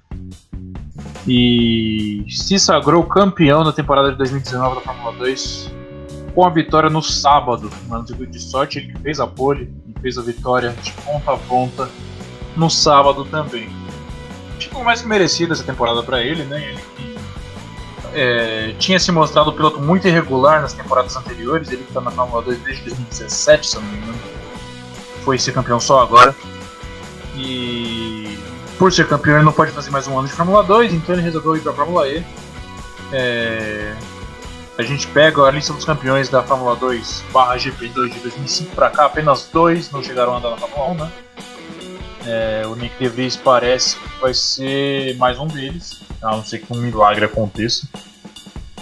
E 1.26 2.26
se 2.28 2.60
sagrou 2.60 3.04
campeão 3.06 3.64
da 3.64 3.72
temporada 3.72 4.12
de 4.12 4.18
2019 4.18 4.76
da 4.76 4.82
Fórmula 4.82 5.14
2 5.14 5.72
com 6.36 6.46
a 6.46 6.50
vitória 6.50 6.90
no 6.90 7.02
sábado, 7.02 7.72
no 7.88 8.26
de 8.26 8.40
sorte, 8.40 8.80
ele 8.80 8.94
fez 9.00 9.20
a 9.20 9.28
pole 9.28 9.72
e 9.88 10.02
fez 10.02 10.18
a 10.18 10.22
vitória 10.22 10.76
de 10.82 10.92
ponta 10.92 11.32
a 11.32 11.38
ponta 11.38 11.90
no 12.56 12.70
sábado 12.70 13.26
também. 13.26 13.70
Título 14.60 14.84
mais 14.84 15.02
que 15.02 15.08
merecido 15.08 15.54
essa 15.54 15.64
temporada 15.64 16.04
para 16.04 16.22
ele, 16.22 16.44
né? 16.44 16.70
Ele 16.70 16.82
que 16.98 17.18
é, 18.14 18.76
tinha 18.78 19.00
se 19.00 19.12
mostrado 19.12 19.50
um 19.50 19.54
piloto 19.54 19.80
muito 19.80 20.08
irregular 20.08 20.62
nas 20.62 20.74
temporadas 20.74 21.16
anteriores, 21.16 21.72
ele 21.72 21.84
que 21.84 21.90
está 21.90 22.02
na 22.02 22.12
Fórmula 22.12 22.42
2 22.44 22.60
desde 22.60 22.84
2017, 22.84 23.68
se 23.68 23.76
não 23.76 23.84
me 23.84 23.98
engano. 23.98 24.20
Foi 25.24 25.38
ser 25.38 25.54
campeão 25.54 25.80
só 25.80 26.02
agora. 26.02 26.36
E 27.36 28.38
por 28.78 28.94
ser 28.94 29.08
campeão 29.08 29.38
ele 29.38 29.46
não 29.46 29.52
pode 29.52 29.72
fazer 29.72 29.90
mais 29.90 30.08
um 30.08 30.18
ano 30.18 30.28
de 30.28 30.34
Fórmula 30.34 30.64
2, 30.64 30.94
então 30.94 31.16
ele 31.16 31.24
resolveu 31.24 31.56
ir 31.56 31.62
para 31.62 31.74
Fórmula 31.74 32.08
E. 32.08 32.24
É, 33.12 33.96
a 34.78 34.84
gente 34.84 35.08
pega 35.08 35.44
a 35.44 35.52
lista 35.52 35.74
dos 35.74 35.86
campeões 35.86 36.30
da 36.30 36.44
Fórmula 36.44 36.76
2 36.76 37.24
barra 37.32 37.58
GP2 37.58 38.10
de 38.14 38.20
2005 38.20 38.76
para 38.76 38.90
cá, 38.90 39.06
apenas 39.06 39.50
dois 39.52 39.92
não 39.92 40.04
chegaram 40.04 40.34
a 40.34 40.38
andar 40.38 40.52
na 40.52 40.58
Fórmula 40.58 40.92
1, 40.92 40.96
né? 40.96 41.12
É, 42.26 42.64
o 42.66 42.76
Nick 42.76 42.98
DeVries 42.98 43.36
parece 43.36 43.98
que 43.98 44.22
vai 44.22 44.34
ser 44.34 45.18
mais 45.18 45.38
um 45.40 45.48
deles, 45.48 46.02
a 46.22 46.32
não 46.32 46.44
ser 46.44 46.60
que 46.60 46.72
um 46.72 46.78
milagre 46.78 47.26
aconteça. 47.26 47.88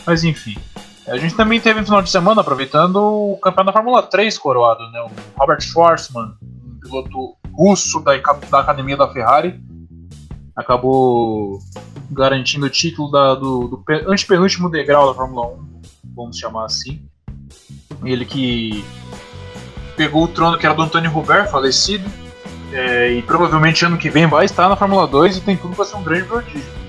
Mas 0.06 0.24
enfim. 0.24 0.58
A 1.08 1.18
gente 1.18 1.36
também 1.36 1.60
teve 1.60 1.80
no 1.80 1.86
final 1.86 2.02
de 2.02 2.10
semana, 2.10 2.42
aproveitando 2.42 2.98
o 2.98 3.38
campeão 3.42 3.66
da 3.66 3.74
Fórmula 3.74 4.04
3 4.04 4.38
coroado, 4.38 4.84
né? 4.92 5.02
O 5.02 5.10
Robert 5.40 5.62
Schwarzman, 5.62 6.36
um 6.42 6.80
piloto 6.80 7.36
russo 7.52 8.00
da, 8.02 8.16
da 8.18 8.60
academia 8.60 8.96
da 8.96 9.12
Ferrari, 9.12 9.60
acabou 10.56 11.60
garantindo 12.12 12.68
o 12.68 12.70
título 12.70 13.10
da, 13.12 13.34
do, 13.34 13.68
do 13.68 13.84
antepenúltimo 14.08 14.70
degrau 14.70 15.08
da 15.08 15.16
Fórmula 15.16 15.48
1 15.48 15.72
vamos 16.16 16.38
chamar 16.38 16.66
assim. 16.66 17.02
Ele 18.04 18.26
que 18.26 18.84
pegou 19.96 20.24
o 20.24 20.28
trono 20.28 20.58
que 20.58 20.66
era 20.66 20.76
do 20.76 20.82
Antônio 20.82 21.12
Robert, 21.12 21.50
falecido, 21.50 22.10
é, 22.72 23.12
e 23.12 23.22
provavelmente 23.22 23.86
ano 23.86 23.98
que 23.98 24.10
vem 24.10 24.28
vai 24.28 24.46
estar 24.46 24.70
na 24.70 24.76
Fórmula 24.76 25.06
2 25.08 25.38
e 25.38 25.42
tem 25.42 25.58
tudo 25.58 25.76
para 25.76 25.86
ser 25.86 25.98
um 25.98 26.04
grande 26.04 26.24
prodígio. 26.24 26.82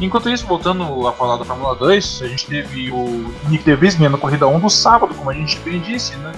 Enquanto 0.00 0.30
isso, 0.30 0.46
voltando 0.46 1.06
a 1.06 1.12
falar 1.12 1.36
da 1.36 1.44
Fórmula 1.44 1.74
2, 1.74 2.22
a 2.22 2.28
gente 2.28 2.46
teve 2.46 2.90
o 2.90 3.34
Nick 3.48 3.64
DeVries 3.64 3.98
na 3.98 4.16
corrida 4.16 4.46
1 4.46 4.58
do 4.58 4.70
sábado, 4.70 5.14
como 5.14 5.28
a 5.28 5.34
gente 5.34 5.58
bem 5.58 5.78
disse, 5.78 6.16
né? 6.16 6.32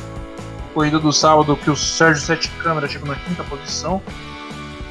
Corrida 0.74 0.98
do 0.98 1.12
sábado 1.12 1.56
que 1.56 1.70
o 1.70 1.76
Sérgio 1.76 2.22
Sete 2.22 2.48
Câmara 2.62 2.88
chegou 2.88 3.06
na 3.06 3.14
quinta 3.14 3.44
posição. 3.44 4.02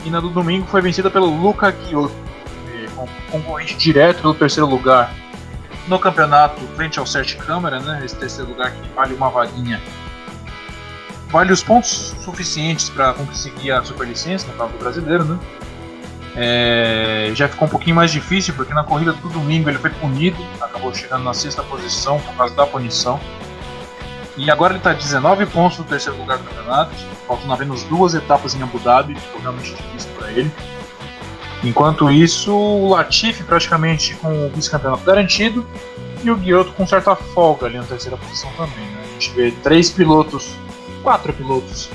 E 0.06 0.10
na 0.10 0.22
do 0.22 0.30
domingo 0.30 0.68
foi 0.68 0.82
vencida 0.82 1.10
pelo 1.10 1.26
Luca 1.26 1.76
Chiotto, 1.86 2.16
é, 2.74 2.88
concorrente 3.30 3.76
direto 3.76 4.22
do 4.22 4.34
terceiro 4.34 4.70
lugar 4.70 5.14
no 5.88 6.00
campeonato 6.00 6.62
frente 6.76 6.98
ao 6.98 7.06
Sete 7.06 7.36
Câmara, 7.38 7.80
né, 7.80 8.02
esse 8.06 8.16
terceiro 8.16 8.52
lugar 8.52 8.72
que 8.72 8.90
vale 8.96 9.14
uma 9.14 9.30
vaguinha, 9.30 9.82
vale 11.32 11.52
os 11.52 11.64
pontos 11.64 12.14
suficientes 12.24 12.90
para 12.90 13.14
conseguir 13.14 13.72
a 13.72 13.84
superlicença 13.84 14.48
no 14.48 14.54
caso 14.54 14.72
do 14.74 14.80
brasileiro, 14.80 15.24
né? 15.24 15.40
É, 16.36 17.32
já 17.36 17.48
ficou 17.48 17.68
um 17.68 17.72
pouquinho 17.72 17.96
mais 17.96 18.12
difícil 18.12 18.54
porque 18.54 18.74
na 18.74 18.84
corrida 18.84 19.12
do 19.12 19.30
domingo 19.30 19.70
ele 19.70 19.78
foi 19.78 19.90
punido, 19.90 20.38
acabou 20.62 20.94
chegando 20.94 21.24
na 21.24 21.34
sexta 21.34 21.62
posição 21.64 22.20
por 22.20 22.34
causa 22.36 22.56
da 22.56 22.66
punição. 22.66 23.20
E 24.38 24.50
agora 24.50 24.74
ele 24.74 24.80
está 24.80 24.94
19 24.94 25.46
pontos 25.48 25.78
no 25.78 25.84
terceiro 25.84 26.18
lugar 26.18 26.38
do 26.38 26.44
campeonato, 26.46 26.92
faltando 27.28 27.54
apenas 27.54 27.84
duas 27.84 28.14
etapas 28.14 28.56
em 28.56 28.64
Abu 28.64 28.80
Dhabi, 28.80 29.16
ficou 29.16 29.42
realmente 29.42 29.76
difícil 29.76 30.10
para 30.18 30.32
ele. 30.32 30.52
Enquanto 31.64 32.10
isso, 32.10 32.52
o 32.52 32.90
Latifi 32.90 33.44
praticamente 33.44 34.16
com 34.16 34.48
o 34.48 34.50
vice-campeonato 34.50 35.04
garantido 35.04 35.66
e 36.24 36.32
o 36.32 36.36
Guioto 36.36 36.72
com 36.72 36.88
certa 36.88 37.16
folga 37.16 37.68
ali 37.68 37.78
na 37.78 37.84
terceira 37.84 38.18
posição 38.18 38.50
também. 38.54 38.86
Né? 38.86 39.04
A 39.04 39.14
gente 39.14 39.32
vê 39.32 39.52
três 39.64 39.92
pilotos, 39.92 40.56
quatro 41.02 41.34
pilotos 41.34 41.90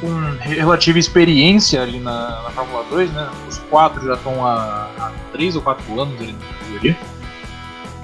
com 0.00 0.08
relativa 0.40 0.98
experiência 0.98 1.82
ali 1.82 2.00
na, 2.00 2.42
na 2.42 2.50
Fórmula 2.50 2.84
2, 2.90 3.10
né? 3.12 3.30
Os 3.48 3.58
quatro 3.70 4.04
já 4.04 4.14
estão 4.14 4.44
há, 4.44 4.88
há 4.98 5.12
três 5.32 5.54
ou 5.54 5.62
quatro 5.62 6.00
anos 6.00 6.20
ali 6.20 6.32
na 6.32 6.46
categoria. 6.58 6.98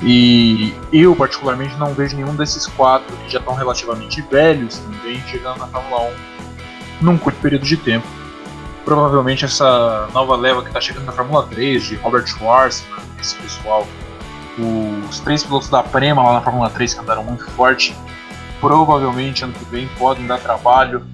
E 0.01 0.73
eu, 0.93 1.17
particularmente, 1.17 1.75
não 1.77 1.93
vejo 1.93 2.14
nenhum 2.17 2.37
desses 2.37 2.67
quatro 2.69 3.17
que 3.17 3.33
já 3.33 3.41
estão 3.41 3.55
relativamente 3.55 4.23
velhos 4.23 4.79
também 4.79 5.21
chegando 5.27 5.59
na 5.59 5.67
Fórmula 5.67 6.12
1 7.01 7.05
num 7.05 7.19
curto 7.19 7.41
período 7.41 7.64
de 7.64 7.77
tempo 7.77 8.07
provavelmente 8.88 9.45
essa 9.45 10.09
nova 10.14 10.35
leva 10.35 10.62
que 10.62 10.69
está 10.69 10.81
chegando 10.81 11.05
na 11.05 11.12
Fórmula 11.12 11.47
3, 11.47 11.85
de 11.85 11.97
Robert 11.97 12.27
Schwarzman, 12.27 12.99
esse 13.21 13.35
pessoal, 13.35 13.87
os 15.11 15.21
três 15.21 15.45
pilotos 15.45 15.69
da 15.69 15.83
Prema 15.83 16.23
lá 16.23 16.33
na 16.33 16.41
Fórmula 16.41 16.71
3 16.71 16.95
que 16.95 17.01
andaram 17.01 17.23
muito 17.23 17.45
forte, 17.51 17.95
provavelmente 18.61 19.44
ano 19.44 19.53
que 19.53 19.64
vem 19.66 19.88
podem 19.99 20.27
dar 20.27 20.38
trabalho 20.38 21.07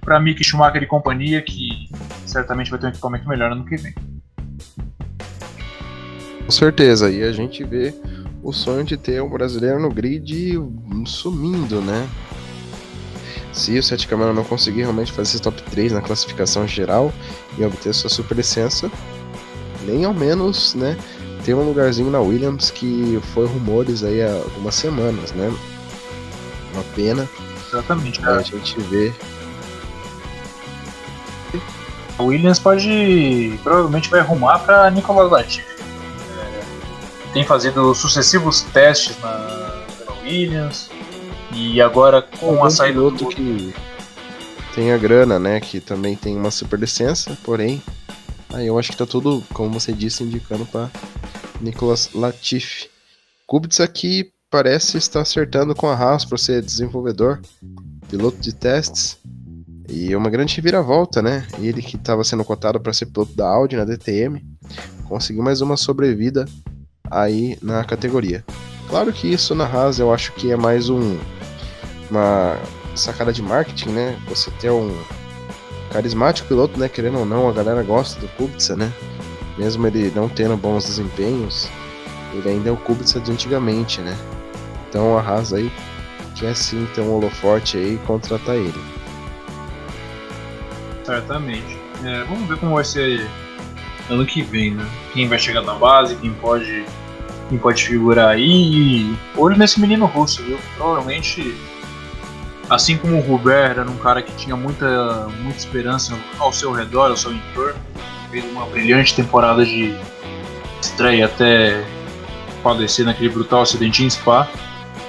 para 0.00 0.18
Mick 0.18 0.42
Schumacher 0.42 0.82
e 0.82 0.86
companhia, 0.86 1.40
que 1.42 1.88
certamente 2.26 2.70
vai 2.70 2.78
ter 2.78 2.86
um 2.86 2.90
equipamento 2.90 3.28
melhor 3.28 3.52
ano 3.52 3.64
que 3.64 3.76
vem. 3.76 3.94
Com 6.44 6.50
certeza, 6.50 7.10
e 7.10 7.22
a 7.22 7.32
gente 7.32 7.62
vê 7.64 7.94
o 8.42 8.52
sonho 8.52 8.84
de 8.84 8.96
ter 8.96 9.22
um 9.22 9.28
brasileiro 9.28 9.80
no 9.80 9.88
grid 9.88 10.58
sumindo, 11.06 11.80
né? 11.80 12.08
Se 13.52 13.78
o 13.78 13.82
Sete 13.82 14.08
Câmara 14.08 14.32
não 14.32 14.44
conseguir 14.44 14.80
realmente 14.80 15.12
fazer 15.12 15.30
esse 15.30 15.42
top 15.42 15.62
3 15.62 15.92
na 15.92 16.00
classificação 16.00 16.66
geral 16.66 17.12
e 17.56 17.64
obter 17.64 17.92
sua 17.94 18.10
super 18.10 18.36
licença, 18.36 18.90
nem 19.86 20.04
ao 20.04 20.14
menos, 20.14 20.74
né, 20.74 20.96
ter 21.44 21.54
um 21.54 21.62
lugarzinho 21.62 22.10
na 22.10 22.20
Williams 22.20 22.70
que 22.70 23.20
foi 23.34 23.46
rumores 23.46 24.02
aí 24.02 24.22
há 24.22 24.32
algumas 24.32 24.74
semanas, 24.74 25.32
né? 25.32 25.52
Uma 26.72 26.82
pena. 26.94 27.28
Exatamente, 27.68 28.20
cara. 28.20 28.40
A 28.40 28.42
gente 28.42 28.80
vê. 28.80 29.12
A 32.18 32.22
Williams 32.22 32.58
pode. 32.58 33.58
provavelmente 33.62 34.10
vai 34.10 34.20
arrumar 34.20 34.58
para 34.60 34.90
Nicolas 34.90 35.30
Latifi. 35.30 35.66
É, 36.38 37.32
tem 37.32 37.44
fazido 37.44 37.94
sucessivos 37.94 38.62
testes 38.62 39.18
na, 39.20 39.28
na 40.06 40.12
Williams 40.22 40.90
e 41.52 41.80
agora 41.80 42.22
com 42.22 42.64
a 42.64 42.70
saída 42.70 43.10
do 43.10 43.28
que 43.28 43.74
tem 44.74 44.90
a 44.90 44.96
grana, 44.96 45.38
né, 45.38 45.60
que 45.60 45.80
também 45.80 46.16
tem 46.16 46.34
uma 46.34 46.50
super 46.50 46.78
licença, 46.78 47.36
porém, 47.44 47.82
aí 48.54 48.66
eu 48.66 48.78
acho 48.78 48.90
que 48.90 48.96
tá 48.96 49.04
tudo, 49.04 49.44
como 49.52 49.78
você 49.78 49.92
disse, 49.92 50.24
indicando 50.24 50.64
para 50.64 50.90
Nicolas 51.60 52.10
Latifi. 52.14 52.88
Kubica 53.46 53.84
aqui 53.84 54.31
parece 54.52 54.98
estar 54.98 55.22
acertando 55.22 55.74
com 55.74 55.88
a 55.88 55.94
Haas 55.94 56.26
para 56.26 56.36
ser 56.36 56.60
desenvolvedor, 56.60 57.40
piloto 58.10 58.36
de 58.36 58.54
testes. 58.54 59.16
E 59.88 60.12
é 60.12 60.16
uma 60.16 60.28
grande 60.28 60.54
reviravolta, 60.54 61.22
né? 61.22 61.46
Ele 61.58 61.80
que 61.80 61.96
estava 61.96 62.22
sendo 62.22 62.44
cotado 62.44 62.78
para 62.78 62.92
ser 62.92 63.06
piloto 63.06 63.34
da 63.34 63.48
Audi 63.48 63.76
na 63.76 63.84
DTM, 63.86 64.44
conseguiu 65.08 65.42
mais 65.42 65.62
uma 65.62 65.76
sobrevida 65.78 66.44
aí 67.10 67.58
na 67.62 67.82
categoria. 67.82 68.44
Claro 68.90 69.10
que 69.10 69.26
isso 69.26 69.54
na 69.54 69.64
Haas 69.64 69.98
eu 69.98 70.12
acho 70.12 70.32
que 70.34 70.52
é 70.52 70.56
mais 70.56 70.90
um 70.90 71.18
uma 72.10 72.58
sacada 72.94 73.32
de 73.32 73.40
marketing, 73.40 73.88
né? 73.88 74.22
Você 74.28 74.50
ter 74.60 74.70
um 74.70 74.94
carismático 75.90 76.46
piloto, 76.46 76.78
né? 76.78 76.90
Querendo 76.90 77.20
ou 77.20 77.24
não, 77.24 77.48
a 77.48 77.52
galera 77.52 77.82
gosta 77.82 78.20
do 78.20 78.28
Kubica, 78.28 78.76
né? 78.76 78.92
Mesmo 79.56 79.86
ele 79.86 80.12
não 80.14 80.28
tendo 80.28 80.58
bons 80.58 80.84
desempenhos, 80.84 81.70
ele 82.34 82.50
ainda 82.50 82.68
é 82.68 82.72
o 82.72 82.76
Kubica 82.76 83.18
de 83.18 83.32
antigamente, 83.32 84.02
né? 84.02 84.14
Então 84.92 85.16
a 85.16 85.22
Haas 85.22 85.54
aí 85.54 85.72
quer 86.34 86.54
sim 86.54 86.86
ter 86.94 87.00
um 87.00 87.14
holoforte 87.14 87.78
aí 87.78 87.94
e 87.94 87.98
contratar 88.06 88.56
ele. 88.56 88.84
Certamente. 91.02 91.78
É, 92.04 92.24
vamos 92.24 92.46
ver 92.46 92.58
como 92.58 92.74
vai 92.74 92.84
ser 92.84 93.26
ano 94.10 94.26
que 94.26 94.42
vem, 94.42 94.72
né? 94.72 94.86
Quem 95.14 95.26
vai 95.26 95.38
chegar 95.38 95.62
na 95.62 95.72
base, 95.72 96.14
quem 96.16 96.30
pode 96.34 96.84
quem 97.48 97.56
pode 97.58 97.82
figurar 97.82 98.28
aí. 98.28 98.42
E 98.42 99.18
olho 99.34 99.56
nesse 99.56 99.80
menino 99.80 100.04
russo, 100.04 100.42
viu? 100.42 100.58
Provavelmente, 100.76 101.56
assim 102.68 102.98
como 102.98 103.16
o 103.16 103.20
Robert 103.22 103.78
era 103.78 103.90
um 103.90 103.96
cara 103.96 104.20
que 104.20 104.32
tinha 104.36 104.56
muita, 104.56 105.26
muita 105.40 105.56
esperança 105.56 106.14
ao 106.38 106.52
seu 106.52 106.70
redor, 106.70 107.08
ao 107.08 107.16
seu 107.16 107.32
entorno, 107.32 107.80
fez 108.30 108.44
uma 108.44 108.66
brilhante 108.66 109.14
temporada 109.14 109.64
de 109.64 109.96
estreia 110.82 111.24
até 111.24 111.82
falecer 112.62 113.06
naquele 113.06 113.30
brutal 113.30 113.62
acidente 113.62 114.04
em 114.04 114.10
Spa. 114.10 114.46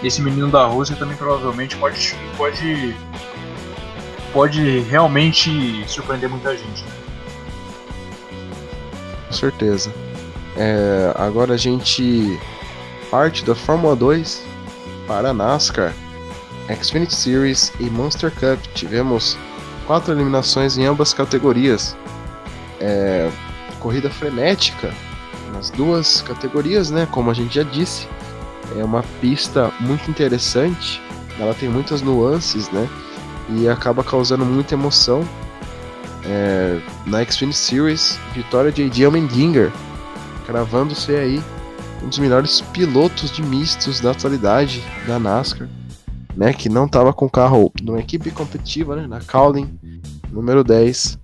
Esse 0.04 0.22
menino 0.22 0.50
da 0.50 0.66
Rússia 0.66 0.96
também 0.96 1.16
provavelmente 1.16 1.78
pode, 1.78 2.16
pode, 2.36 2.96
pode 4.34 4.80
realmente 4.80 5.84
surpreender 5.88 6.30
muita 6.30 6.58
gente. 6.58 6.84
Com 9.28 9.34
certeza. 9.34 9.94
É, 10.58 11.14
agora 11.16 11.54
a 11.54 11.58
gente 11.58 12.40
parte 13.10 13.46
da 13.46 13.56
Fórmula 13.56 13.96
2 13.96 14.44
para 15.08 15.30
a 15.30 15.34
NASCAR, 15.34 15.94
Xfinity 16.82 17.16
Series 17.16 17.72
e 17.80 17.84
Monster 17.84 18.32
Cup. 18.32 18.60
Tivemos 18.74 19.38
quatro 19.88 20.14
eliminações 20.14 20.78
em 20.78 20.86
ambas 20.86 21.14
categorias. 21.14 21.96
É, 22.80 23.32
corrida 23.80 24.10
frenética 24.10 24.94
nas 25.54 25.70
duas 25.70 26.22
categorias, 26.22 26.90
né? 26.90 27.08
Como 27.12 27.30
a 27.30 27.34
gente 27.34 27.56
já 27.56 27.64
disse, 27.64 28.08
é 28.78 28.84
uma 28.84 29.04
pista 29.22 29.72
muito 29.80 30.10
interessante. 30.10 31.02
Ela 31.40 31.54
tem 31.54 31.70
muitas 31.70 32.02
nuances, 32.02 32.70
né? 32.70 32.88
E 33.50 33.68
acaba 33.68 34.04
causando 34.04 34.46
muita 34.46 34.74
emoção. 34.74 35.28
É, 36.26 36.80
na 37.06 37.24
Xfinity 37.26 37.58
Series, 37.58 38.18
vitória 38.34 38.72
de 38.72 38.86
Adi 38.86 39.06
Mendinger, 39.10 39.72
cravando-se 40.46 41.14
aí 41.14 41.44
um 42.02 42.08
dos 42.08 42.18
melhores 42.18 42.62
pilotos 42.62 43.30
de 43.30 43.44
mistos 43.44 44.00
da 44.00 44.12
atualidade 44.12 44.82
da 45.06 45.20
NASCAR, 45.20 45.68
né? 46.36 46.54
Que 46.54 46.70
não 46.70 46.86
estava 46.86 47.12
com 47.12 47.30
carro 47.30 47.72
numa 47.82 48.00
equipe 48.00 48.32
competitiva, 48.32 48.96
né? 48.96 49.06
Na 49.06 49.20
Cowling, 49.20 49.78
número 50.32 50.64
10, 50.64 51.20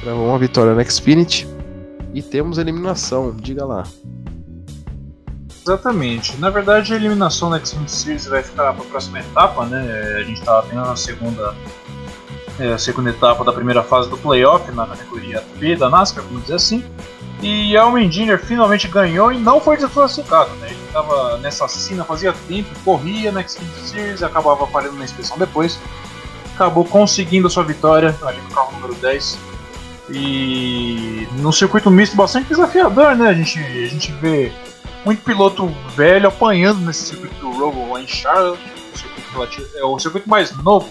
cravou 0.00 0.28
uma 0.28 0.38
vitória 0.38 0.74
na 0.74 0.82
Xfinity 0.82 1.46
e 2.14 2.22
temos 2.22 2.58
eliminação, 2.58 3.34
diga 3.36 3.64
lá. 3.64 3.84
Exatamente. 5.62 6.36
Na 6.38 6.50
verdade, 6.50 6.92
a 6.92 6.96
eliminação 6.96 7.48
da 7.48 7.56
X-Men 7.56 7.86
Series 7.86 8.26
vai 8.26 8.42
ficar 8.42 8.72
para 8.72 8.82
a 8.82 8.86
próxima 8.86 9.20
etapa, 9.20 9.64
né? 9.64 10.16
A 10.18 10.24
gente 10.24 10.40
está 10.40 10.58
apenas 10.58 10.88
na 10.88 10.96
segunda, 10.96 11.54
é, 12.58 12.72
a 12.72 12.78
segunda 12.78 13.10
etapa 13.10 13.44
da 13.44 13.52
primeira 13.52 13.82
fase 13.82 14.10
do 14.10 14.18
playoff, 14.18 14.70
na 14.72 14.86
categoria 14.86 15.42
P 15.60 15.76
da 15.76 15.88
NASCAR, 15.88 16.24
vamos 16.24 16.42
dizer 16.42 16.56
assim. 16.56 16.84
E 17.40 17.76
Almendinger 17.76 18.44
finalmente 18.44 18.88
ganhou 18.88 19.32
e 19.32 19.38
não 19.38 19.60
foi 19.60 19.76
desclassificado, 19.76 20.50
né? 20.56 20.68
Ele 20.68 20.82
estava 20.84 21.38
nessa 21.38 21.68
cena 21.68 22.04
fazia 22.04 22.32
tempo, 22.48 22.68
corria 22.84 23.30
na 23.30 23.40
X-Men 23.40 23.70
Series, 23.84 24.22
acabava 24.22 24.66
falhando 24.66 24.96
na 24.96 25.04
inspeção 25.04 25.38
depois. 25.38 25.78
Acabou 26.54 26.84
conseguindo 26.84 27.46
a 27.46 27.50
sua 27.50 27.62
vitória 27.62 28.16
ali 28.22 28.40
no 28.40 28.50
carro 28.50 28.72
número 28.72 28.94
10 28.94 29.38
e 30.10 31.26
no 31.38 31.52
circuito 31.52 31.90
misto 31.90 32.16
bastante 32.16 32.48
desafiador, 32.48 33.14
né? 33.14 33.28
A 33.28 33.32
gente, 33.32 33.58
a 33.58 33.88
gente 33.88 34.12
vê 34.12 34.52
muito 35.04 35.22
piloto 35.22 35.66
velho 35.94 36.28
apanhando 36.28 36.80
nesse 36.80 37.06
circuito 37.06 37.34
do 37.36 37.50
Robo 37.52 37.92
lá 37.92 38.00
em 38.00 38.06
Charlotte, 38.06 38.62
o 39.34 39.78
é 39.78 39.84
o 39.84 39.98
circuito 39.98 40.28
mais 40.28 40.54
novo 40.58 40.88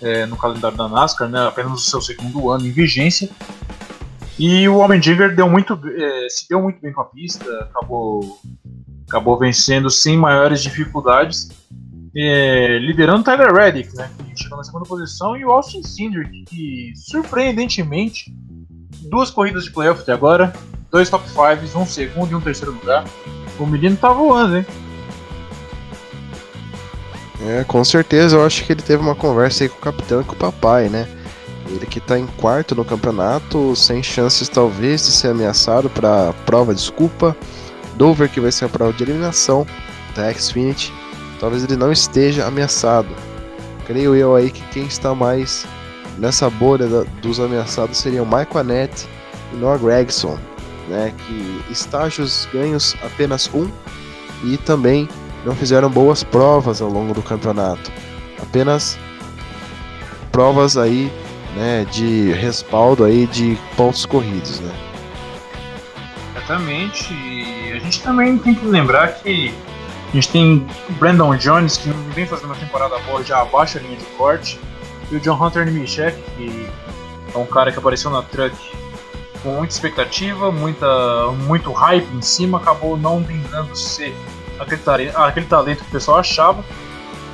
é, 0.00 0.26
no 0.26 0.36
calendário 0.36 0.76
da 0.76 0.88
NASCAR, 0.88 1.28
né? 1.28 1.46
Apenas 1.46 1.72
o 1.72 1.78
seu 1.78 2.00
segundo 2.00 2.50
ano 2.50 2.66
em 2.66 2.70
vigência. 2.70 3.28
E 4.38 4.68
o 4.68 4.78
Homem 4.78 5.00
Digger 5.00 5.34
deu 5.34 5.48
muito, 5.48 5.78
é, 5.86 6.28
se 6.28 6.48
deu 6.48 6.62
muito 6.62 6.80
bem 6.80 6.92
com 6.92 7.00
a 7.00 7.04
pista, 7.04 7.44
acabou, 7.64 8.40
acabou 9.08 9.38
vencendo 9.38 9.90
sem 9.90 10.16
maiores 10.16 10.62
dificuldades 10.62 11.50
é, 12.14 12.78
liderando 12.78 13.24
Tyler 13.24 13.52
Reddick, 13.52 13.94
né, 13.96 14.10
que 14.18 14.42
chegou 14.42 14.58
na 14.58 14.64
segunda 14.64 14.84
posição, 14.84 15.36
e 15.36 15.44
o 15.44 15.50
Austin 15.50 15.82
Cindric, 15.82 16.44
que 16.44 16.92
surpreendentemente, 16.94 18.32
duas 19.10 19.30
corridas 19.30 19.64
de 19.64 19.70
playoff 19.70 20.02
até 20.02 20.12
agora, 20.12 20.52
dois 20.92 21.08
top 21.08 21.24
5, 21.28 21.78
um 21.78 21.86
segundo 21.86 22.30
e 22.30 22.34
um 22.34 22.40
terceiro 22.40 22.72
lugar. 22.72 23.04
O 23.58 23.66
menino 23.66 23.96
tá 23.96 24.10
voando, 24.10 24.58
hein? 24.58 24.66
É, 27.44 27.64
com 27.64 27.82
certeza, 27.82 28.36
eu 28.36 28.46
acho 28.46 28.64
que 28.64 28.72
ele 28.72 28.82
teve 28.82 29.02
uma 29.02 29.16
conversa 29.16 29.64
aí 29.64 29.68
com 29.68 29.78
o 29.78 29.80
capitão 29.80 30.20
e 30.20 30.24
com 30.24 30.34
o 30.34 30.36
papai, 30.36 30.88
né? 30.88 31.08
Ele 31.66 31.86
que 31.86 31.98
tá 31.98 32.18
em 32.18 32.26
quarto 32.26 32.74
no 32.74 32.84
campeonato, 32.84 33.74
sem 33.74 34.02
chances 34.02 34.48
talvez 34.48 35.04
de 35.04 35.12
ser 35.12 35.28
ameaçado 35.28 35.88
para 35.88 36.32
prova 36.44 36.74
desculpa. 36.74 37.34
Dover 37.96 38.28
que 38.28 38.40
vai 38.40 38.52
ser 38.52 38.66
a 38.66 38.68
prova 38.68 38.92
de 38.92 39.02
eliminação 39.02 39.66
da 40.14 40.32
Xfinity 40.32 40.92
talvez 41.42 41.64
ele 41.64 41.76
não 41.76 41.90
esteja 41.90 42.46
ameaçado. 42.46 43.08
Creio 43.84 44.14
eu 44.14 44.36
aí 44.36 44.48
que 44.48 44.62
quem 44.68 44.84
está 44.84 45.12
mais 45.12 45.66
nessa 46.16 46.48
bolha 46.48 46.86
da, 46.86 47.02
dos 47.20 47.40
ameaçados 47.40 47.98
seriam 47.98 48.24
Michael 48.24 48.58
Annette 48.58 49.08
e 49.52 49.56
Noah 49.56 49.76
Gregson, 49.76 50.38
né, 50.88 51.12
que 51.16 51.62
estágios 51.70 52.48
ganhos 52.52 52.96
apenas 53.02 53.50
um 53.52 53.70
e 54.44 54.56
também 54.56 55.08
não 55.44 55.54
fizeram 55.54 55.90
boas 55.90 56.22
provas 56.22 56.80
ao 56.80 56.88
longo 56.88 57.14
do 57.14 57.22
campeonato. 57.22 57.90
Apenas 58.40 58.98
provas 60.30 60.76
aí, 60.76 61.12
né, 61.56 61.86
de 61.90 62.32
respaldo 62.32 63.04
aí 63.04 63.26
de 63.26 63.58
pontos 63.76 64.06
corridos, 64.06 64.60
né? 64.60 64.72
Exatamente. 66.34 67.12
E 67.12 67.72
a 67.72 67.78
gente 67.78 68.02
também 68.02 68.38
tem 68.38 68.54
que 68.54 68.64
lembrar 68.66 69.14
que 69.14 69.54
a 70.10 70.14
gente 70.14 70.28
tem 70.28 70.66
o 70.88 70.92
Brandon 70.94 71.36
Jones, 71.36 71.76
que 71.76 71.88
não 71.88 72.10
vem 72.10 72.26
fazendo 72.26 72.46
uma 72.46 72.56
temporada 72.56 72.98
boa, 73.00 73.22
já 73.24 73.40
abaixa 73.40 73.78
a 73.78 73.82
linha 73.82 73.96
de 73.96 74.04
corte. 74.16 74.60
E 75.10 75.16
o 75.16 75.20
John 75.20 75.42
Hunter 75.42 75.64
Nimichek, 75.64 76.20
que 76.36 76.68
é 77.34 77.38
um 77.38 77.46
cara 77.46 77.72
que 77.72 77.78
apareceu 77.78 78.10
na 78.10 78.22
Truck 78.22 78.54
com 79.42 79.50
muita 79.50 79.74
expectativa, 79.74 80.50
muita, 80.52 80.86
muito 81.44 81.72
hype 81.72 82.08
em 82.14 82.22
cima, 82.22 82.58
acabou 82.58 82.96
não 82.96 83.20
vingando 83.20 83.74
ser 83.76 84.14
aquele, 84.58 85.10
aquele 85.14 85.46
talento 85.46 85.82
que 85.82 85.88
o 85.88 85.92
pessoal 85.92 86.18
achava. 86.18 86.64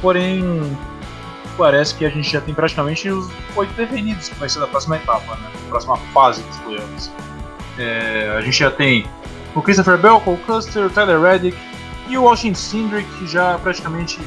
Porém, 0.00 0.76
parece 1.56 1.94
que 1.94 2.04
a 2.04 2.08
gente 2.08 2.30
já 2.30 2.40
tem 2.40 2.54
praticamente 2.54 3.08
os 3.10 3.28
oito 3.56 3.72
definidos 3.74 4.28
que 4.28 4.34
vai 4.36 4.48
ser 4.48 4.60
da 4.60 4.66
próxima 4.66 4.96
etapa, 4.96 5.36
né? 5.36 5.50
próxima 5.68 5.96
fase 6.14 6.42
dos 6.42 6.56
playoffs. 6.58 7.10
É, 7.78 8.34
a 8.36 8.40
gente 8.40 8.58
já 8.58 8.70
tem 8.70 9.06
o 9.54 9.62
Christopher 9.62 9.98
Bell, 9.98 10.22
o 10.24 10.36
Custer, 10.38 10.86
o 10.86 10.90
Tyler 10.90 11.20
Reddick, 11.20 11.56
e 12.08 12.16
o 12.16 12.26
Austin 12.26 12.54
Cindric 12.54 13.08
já 13.26 13.58
praticamente 13.58 14.18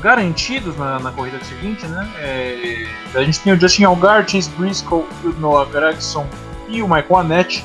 garantidos 0.00 0.74
na, 0.76 0.98
na 0.98 1.12
corrida 1.12 1.38
seguinte, 1.44 1.86
né? 1.86 2.10
É, 2.16 2.86
a 3.14 3.22
gente 3.22 3.40
tem 3.40 3.52
o 3.52 3.60
Justin 3.60 3.84
Allgaier, 3.84 4.26
Chase 4.26 4.50
Briscoe, 4.56 5.04
o 5.22 5.28
Noah 5.38 5.70
Gregson 5.70 6.26
e 6.72 6.82
o 6.82 6.88
Michael 6.88 7.16
Annette 7.16 7.64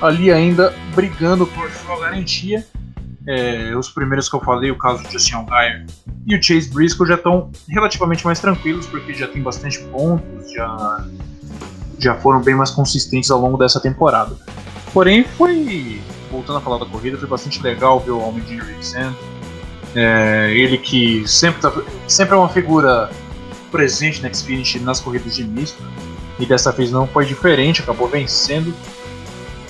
ali 0.00 0.30
ainda 0.30 0.74
brigando 0.94 1.46
por 1.46 1.70
sua 1.70 1.98
garantia. 2.00 2.66
É, 3.26 3.74
os 3.74 3.88
primeiros 3.88 4.28
que 4.28 4.36
eu 4.36 4.40
falei, 4.40 4.70
o 4.70 4.76
caso 4.76 5.02
do 5.02 5.10
Justin 5.10 5.36
Allgaier 5.36 5.86
e 6.26 6.36
o 6.36 6.42
Chase 6.42 6.68
Briscoe 6.70 7.06
já 7.06 7.14
estão 7.14 7.50
relativamente 7.68 8.24
mais 8.24 8.38
tranquilos 8.38 8.86
porque 8.86 9.14
já 9.14 9.26
tem 9.26 9.42
bastante 9.42 9.78
pontos, 9.84 10.52
já, 10.52 11.04
já 11.98 12.14
foram 12.16 12.42
bem 12.42 12.54
mais 12.54 12.70
consistentes 12.70 13.30
ao 13.30 13.40
longo 13.40 13.56
dessa 13.56 13.80
temporada. 13.80 14.36
Porém, 14.92 15.24
foi 15.24 16.00
voltando 16.30 16.58
a 16.58 16.60
falar 16.60 16.78
da 16.78 16.86
corrida, 16.86 17.16
foi 17.16 17.28
bastante 17.28 17.62
legal 17.62 18.00
ver 18.00 18.10
o 18.10 18.20
Homem 18.20 18.42
de 18.44 18.60
vencendo. 18.60 19.16
É, 19.94 20.52
ele 20.52 20.76
que 20.76 21.26
sempre, 21.26 21.60
tá, 21.60 21.72
sempre 22.08 22.34
é 22.34 22.36
uma 22.36 22.48
figura 22.48 23.08
presente 23.70 24.20
na 24.22 24.32
Xfinity 24.32 24.80
nas 24.80 25.00
corridas 25.00 25.36
de 25.36 25.44
misto, 25.44 25.82
e 26.44 26.46
dessa 26.46 26.70
vez 26.70 26.90
não 26.90 27.06
foi 27.06 27.24
diferente, 27.24 27.82
acabou 27.82 28.06
vencendo. 28.06 28.72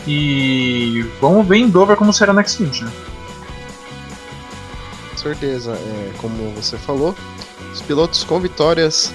E 0.06 1.06
vamos 1.20 1.46
ver 1.46 1.58
em 1.58 1.68
Dover 1.70 1.96
como 1.96 2.12
será 2.12 2.32
na 2.32 2.44
Xfinity, 2.44 2.84
né? 2.84 2.92
Certeza, 5.16 5.72
é, 5.72 6.12
como 6.18 6.50
você 6.50 6.76
falou, 6.76 7.14
os 7.72 7.80
pilotos 7.80 8.22
com 8.24 8.38
vitórias 8.38 9.10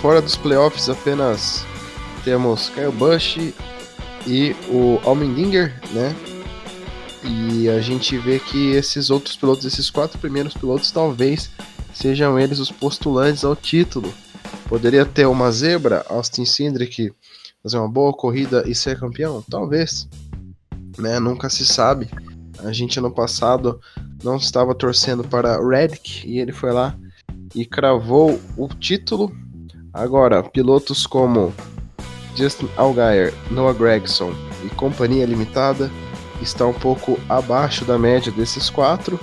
fora 0.00 0.22
dos 0.22 0.36
playoffs 0.36 0.88
apenas 0.88 1.66
temos 2.22 2.68
Kyle 2.68 2.92
Busch 2.92 3.36
e 4.24 4.54
o 4.68 5.00
Almendinger, 5.04 5.74
né? 5.92 6.14
E 7.24 7.68
a 7.68 7.80
gente 7.80 8.16
vê 8.16 8.38
que 8.38 8.70
esses 8.70 9.10
outros 9.10 9.36
pilotos, 9.36 9.64
esses 9.64 9.90
quatro 9.90 10.18
primeiros 10.18 10.54
pilotos, 10.54 10.92
talvez 10.92 11.50
sejam 11.92 12.38
eles 12.38 12.60
os 12.60 12.70
postulantes 12.70 13.44
ao 13.44 13.56
título. 13.56 14.14
Poderia 14.70 15.04
ter 15.04 15.26
uma 15.26 15.50
zebra, 15.50 16.06
Austin 16.08 16.44
Cindric 16.44 17.12
fazer 17.60 17.76
uma 17.76 17.88
boa 17.88 18.12
corrida 18.12 18.62
e 18.68 18.72
ser 18.72 19.00
campeão? 19.00 19.42
Talvez. 19.50 20.08
Né? 20.96 21.18
Nunca 21.18 21.50
se 21.50 21.66
sabe. 21.66 22.08
A 22.60 22.72
gente 22.72 23.00
ano 23.00 23.10
passado 23.10 23.80
não 24.22 24.36
estava 24.36 24.72
torcendo 24.72 25.24
para 25.24 25.58
Reddick 25.60 26.24
e 26.24 26.38
ele 26.38 26.52
foi 26.52 26.70
lá 26.70 26.96
e 27.52 27.66
cravou 27.66 28.40
o 28.56 28.68
título. 28.68 29.32
Agora, 29.92 30.40
pilotos 30.40 31.04
como 31.04 31.52
Justin 32.36 32.68
Allgaier, 32.76 33.34
Noah 33.50 33.76
Gregson 33.76 34.32
e 34.64 34.68
Companhia 34.76 35.26
Limitada 35.26 35.90
está 36.40 36.64
um 36.64 36.72
pouco 36.72 37.18
abaixo 37.28 37.84
da 37.84 37.98
média 37.98 38.30
desses 38.30 38.70
quatro. 38.70 39.18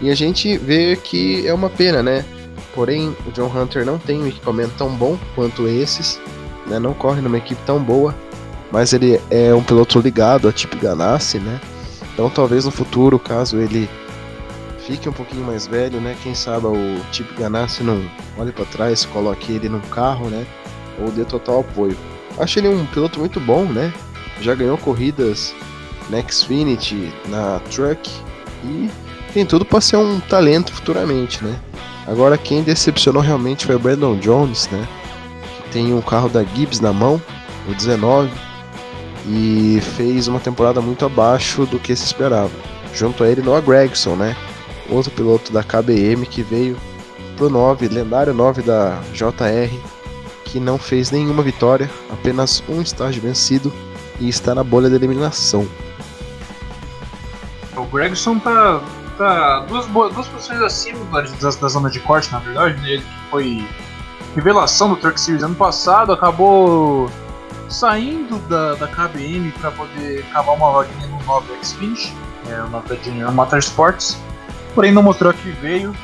E 0.00 0.10
a 0.10 0.14
gente 0.16 0.58
vê 0.58 0.96
que 0.96 1.46
é 1.46 1.54
uma 1.54 1.70
pena, 1.70 2.02
né? 2.02 2.24
Porém, 2.78 3.16
o 3.26 3.32
John 3.32 3.50
Hunter 3.52 3.84
não 3.84 3.98
tem 3.98 4.22
um 4.22 4.28
equipamento 4.28 4.70
tão 4.78 4.88
bom 4.94 5.18
quanto 5.34 5.66
esses, 5.66 6.20
né? 6.64 6.78
não 6.78 6.94
corre 6.94 7.20
numa 7.20 7.36
equipe 7.36 7.60
tão 7.66 7.82
boa, 7.82 8.14
mas 8.70 8.92
ele 8.92 9.20
é 9.30 9.52
um 9.52 9.64
piloto 9.64 9.98
ligado 9.98 10.46
a 10.46 10.52
Chip 10.52 10.76
Ganassi, 10.76 11.40
né? 11.40 11.60
Então 12.14 12.30
talvez 12.30 12.66
no 12.66 12.70
futuro, 12.70 13.18
caso 13.18 13.56
ele 13.56 13.90
fique 14.86 15.08
um 15.08 15.12
pouquinho 15.12 15.44
mais 15.44 15.66
velho, 15.66 16.00
né? 16.00 16.16
Quem 16.22 16.36
sabe 16.36 16.68
o 16.68 17.00
Chip 17.10 17.34
Ganassi 17.34 17.82
não 17.82 18.00
olhe 18.38 18.52
para 18.52 18.64
trás, 18.66 19.04
coloque 19.06 19.50
ele 19.50 19.68
num 19.68 19.80
carro, 19.80 20.30
né? 20.30 20.46
Ou 21.00 21.10
dê 21.10 21.24
total 21.24 21.62
apoio. 21.62 21.96
Acho 22.38 22.60
ele 22.60 22.68
um 22.68 22.86
piloto 22.86 23.18
muito 23.18 23.40
bom, 23.40 23.64
né? 23.64 23.92
Já 24.40 24.54
ganhou 24.54 24.78
corridas 24.78 25.52
na 26.08 26.22
Xfinity, 26.22 27.12
na 27.26 27.58
Truck 27.74 28.08
e 28.62 28.88
tem 29.34 29.44
tudo 29.44 29.64
para 29.64 29.80
ser 29.80 29.96
um 29.96 30.20
talento 30.20 30.72
futuramente, 30.72 31.42
né? 31.42 31.58
Agora 32.08 32.38
quem 32.38 32.62
decepcionou 32.62 33.20
realmente 33.20 33.66
foi 33.66 33.74
o 33.74 33.78
Brandon 33.78 34.16
Jones, 34.16 34.68
né? 34.72 34.88
Que 35.62 35.70
tem 35.70 35.92
um 35.92 36.00
carro 36.00 36.28
da 36.28 36.42
Gibbs 36.42 36.80
na 36.80 36.92
mão, 36.92 37.20
o 37.68 37.74
19, 37.74 38.30
e 39.26 39.78
fez 39.96 40.26
uma 40.26 40.40
temporada 40.40 40.80
muito 40.80 41.04
abaixo 41.04 41.66
do 41.66 41.78
que 41.78 41.94
se 41.94 42.06
esperava. 42.06 42.50
Junto 42.94 43.22
a 43.22 43.28
ele 43.28 43.42
Noah 43.42 43.60
Gregson, 43.60 44.16
né? 44.16 44.34
Outro 44.88 45.10
piloto 45.10 45.52
da 45.52 45.62
KBM 45.62 46.24
que 46.24 46.42
veio 46.42 46.78
pro 47.36 47.50
9, 47.50 47.88
lendário 47.88 48.32
9 48.32 48.62
da 48.62 48.98
JR, 49.12 49.70
que 50.44 50.58
não 50.58 50.78
fez 50.78 51.10
nenhuma 51.10 51.42
vitória, 51.42 51.90
apenas 52.10 52.64
um 52.66 52.80
estágio 52.80 53.20
vencido 53.20 53.70
e 54.18 54.30
está 54.30 54.54
na 54.54 54.64
bolha 54.64 54.88
de 54.88 54.96
eliminação. 54.96 55.68
O 57.76 57.84
Gregson 57.84 58.38
tá 58.38 58.80
tá 59.18 59.60
duas, 59.60 59.86
duas 59.86 60.28
posições 60.28 60.62
acima 60.62 61.04
da, 61.06 61.22
da, 61.22 61.68
zona 61.68 61.90
de 61.90 62.00
corte, 62.00 62.32
na 62.32 62.38
verdade. 62.38 62.80
Né? 62.80 62.90
Ele 62.92 63.04
foi 63.30 63.68
revelação 64.34 64.88
do 64.88 64.96
Truck 64.96 65.20
Series 65.20 65.42
ano 65.42 65.56
passado, 65.56 66.12
acabou 66.12 67.10
saindo 67.68 68.38
da, 68.48 68.76
da 68.76 68.86
KBM 68.86 69.50
para 69.60 69.70
poder 69.72 70.24
cavar 70.32 70.54
uma 70.54 70.70
vaguinha 70.70 71.06
no 71.08 71.22
9 71.24 71.52
X20, 71.60 72.12
é, 72.48 72.62
o 72.62 72.68
9 72.68 72.88
da 72.88 73.02
Junior 73.02 73.32
Motorsports. 73.32 74.16
Porém, 74.74 74.92
não 74.92 75.02
mostrou 75.02 75.32
que 75.34 75.50
veio, 75.50 75.94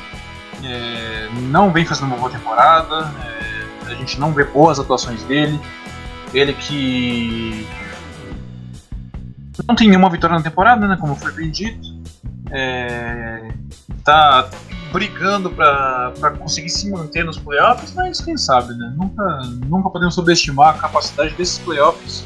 é, 0.63 1.29
não 1.43 1.71
vem 1.71 1.85
fazendo 1.85 2.07
uma 2.07 2.17
boa 2.17 2.29
temporada, 2.29 3.11
é, 3.23 3.91
a 3.91 3.95
gente 3.95 4.19
não 4.19 4.33
vê 4.33 4.43
boas 4.43 4.79
atuações 4.79 5.23
dele. 5.23 5.59
Ele 6.33 6.53
que 6.53 7.65
não 9.65 9.73
tem 9.73 9.87
nenhuma 9.87 10.09
vitória 10.09 10.35
na 10.35 10.43
temporada, 10.43 10.85
né, 10.85 10.97
como 10.99 11.15
foi 11.15 11.31
bem 11.31 11.49
dito 11.49 11.94
é, 12.51 13.49
tá 14.03 14.49
brigando 14.91 15.49
para 15.51 16.31
conseguir 16.39 16.69
se 16.69 16.89
manter 16.89 17.25
nos 17.25 17.37
playoffs, 17.37 17.93
mas 17.93 18.21
quem 18.21 18.37
sabe, 18.37 18.73
né? 18.75 18.93
Nunca, 18.95 19.39
nunca 19.67 19.89
podemos 19.89 20.15
subestimar 20.15 20.75
a 20.75 20.77
capacidade 20.77 21.35
desses 21.35 21.59
playoffs 21.59 22.23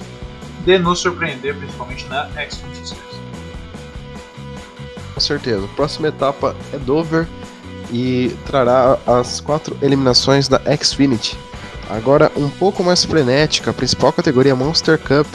de 0.66 0.78
nos 0.78 1.00
surpreender, 1.00 1.56
principalmente 1.56 2.06
na 2.08 2.28
X26. 2.30 2.96
Com 5.14 5.20
certeza. 5.20 5.66
A 5.66 5.76
próxima 5.76 6.10
etapa 6.10 6.56
é 6.72 6.78
Dover 6.78 7.28
e 7.92 8.36
trará 8.46 9.00
as 9.08 9.40
quatro 9.40 9.76
eliminações 9.82 10.48
da 10.48 10.62
Xfinity. 10.78 11.38
Agora 11.90 12.32
um 12.38 12.50
pouco 12.50 12.84
mais 12.84 13.04
frenética, 13.04 13.72
a 13.72 13.74
principal 13.74 14.14
categoria 14.14 14.56
Monster 14.56 15.00
Cup 15.00 15.28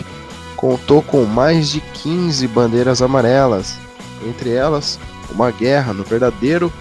contou 0.56 1.02
com 1.02 1.24
mais 1.24 1.68
de 1.68 1.80
15 1.80 2.46
bandeiras 2.46 3.02
amarelas 3.02 3.76
entre 4.24 4.50
elas 4.50 4.98
uma 5.30 5.50
guerra 5.50 5.92
no 5.92 6.04
verdadeiro 6.04 6.72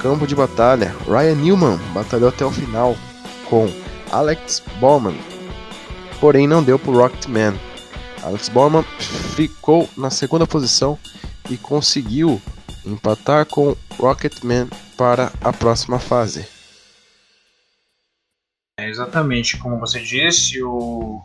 campo 0.00 0.26
de 0.26 0.34
batalha. 0.34 0.94
Ryan 1.06 1.36
Newman 1.36 1.78
batalhou 1.94 2.28
até 2.28 2.44
o 2.44 2.50
final 2.50 2.96
com 3.48 3.68
Alex 4.10 4.62
Bowman, 4.80 5.16
porém 6.20 6.46
não 6.46 6.62
deu 6.62 6.78
para 6.78 6.92
Rocketman. 6.92 7.54
Alex 8.22 8.48
Bowman 8.48 8.84
ficou 9.34 9.88
na 9.96 10.10
segunda 10.10 10.46
posição 10.46 10.98
e 11.50 11.56
conseguiu 11.56 12.40
empatar 12.84 13.46
com 13.46 13.76
Rocketman 13.98 14.68
para 14.96 15.32
a 15.40 15.52
próxima 15.52 15.98
fase. 15.98 16.46
É 18.78 18.88
exatamente 18.88 19.58
como 19.58 19.78
você 19.78 20.00
disse, 20.00 20.62
o, 20.62 21.22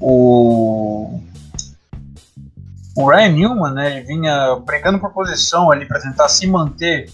o 0.00 1.20
o 2.96 3.08
Ryan 3.08 3.28
Newman, 3.28 3.72
né, 3.72 3.96
ele 3.96 4.06
vinha 4.06 4.56
brigando 4.56 4.98
por 4.98 5.12
posição 5.12 5.70
ali 5.70 5.86
para 5.86 6.00
tentar 6.00 6.28
se 6.28 6.46
manter 6.46 7.10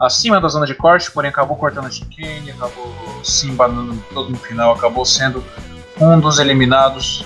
acima 0.00 0.40
da 0.40 0.48
zona 0.48 0.64
de 0.64 0.74
corte, 0.74 1.10
porém 1.10 1.28
acabou 1.30 1.56
cortando 1.56 1.86
a 1.86 1.90
chicane, 1.90 2.50
acabou 2.52 2.94
se 3.24 3.48
embanando 3.48 3.96
todo 4.12 4.30
no 4.30 4.38
final, 4.38 4.72
acabou 4.72 5.04
sendo 5.04 5.44
um 6.00 6.20
dos 6.20 6.38
eliminados. 6.38 7.24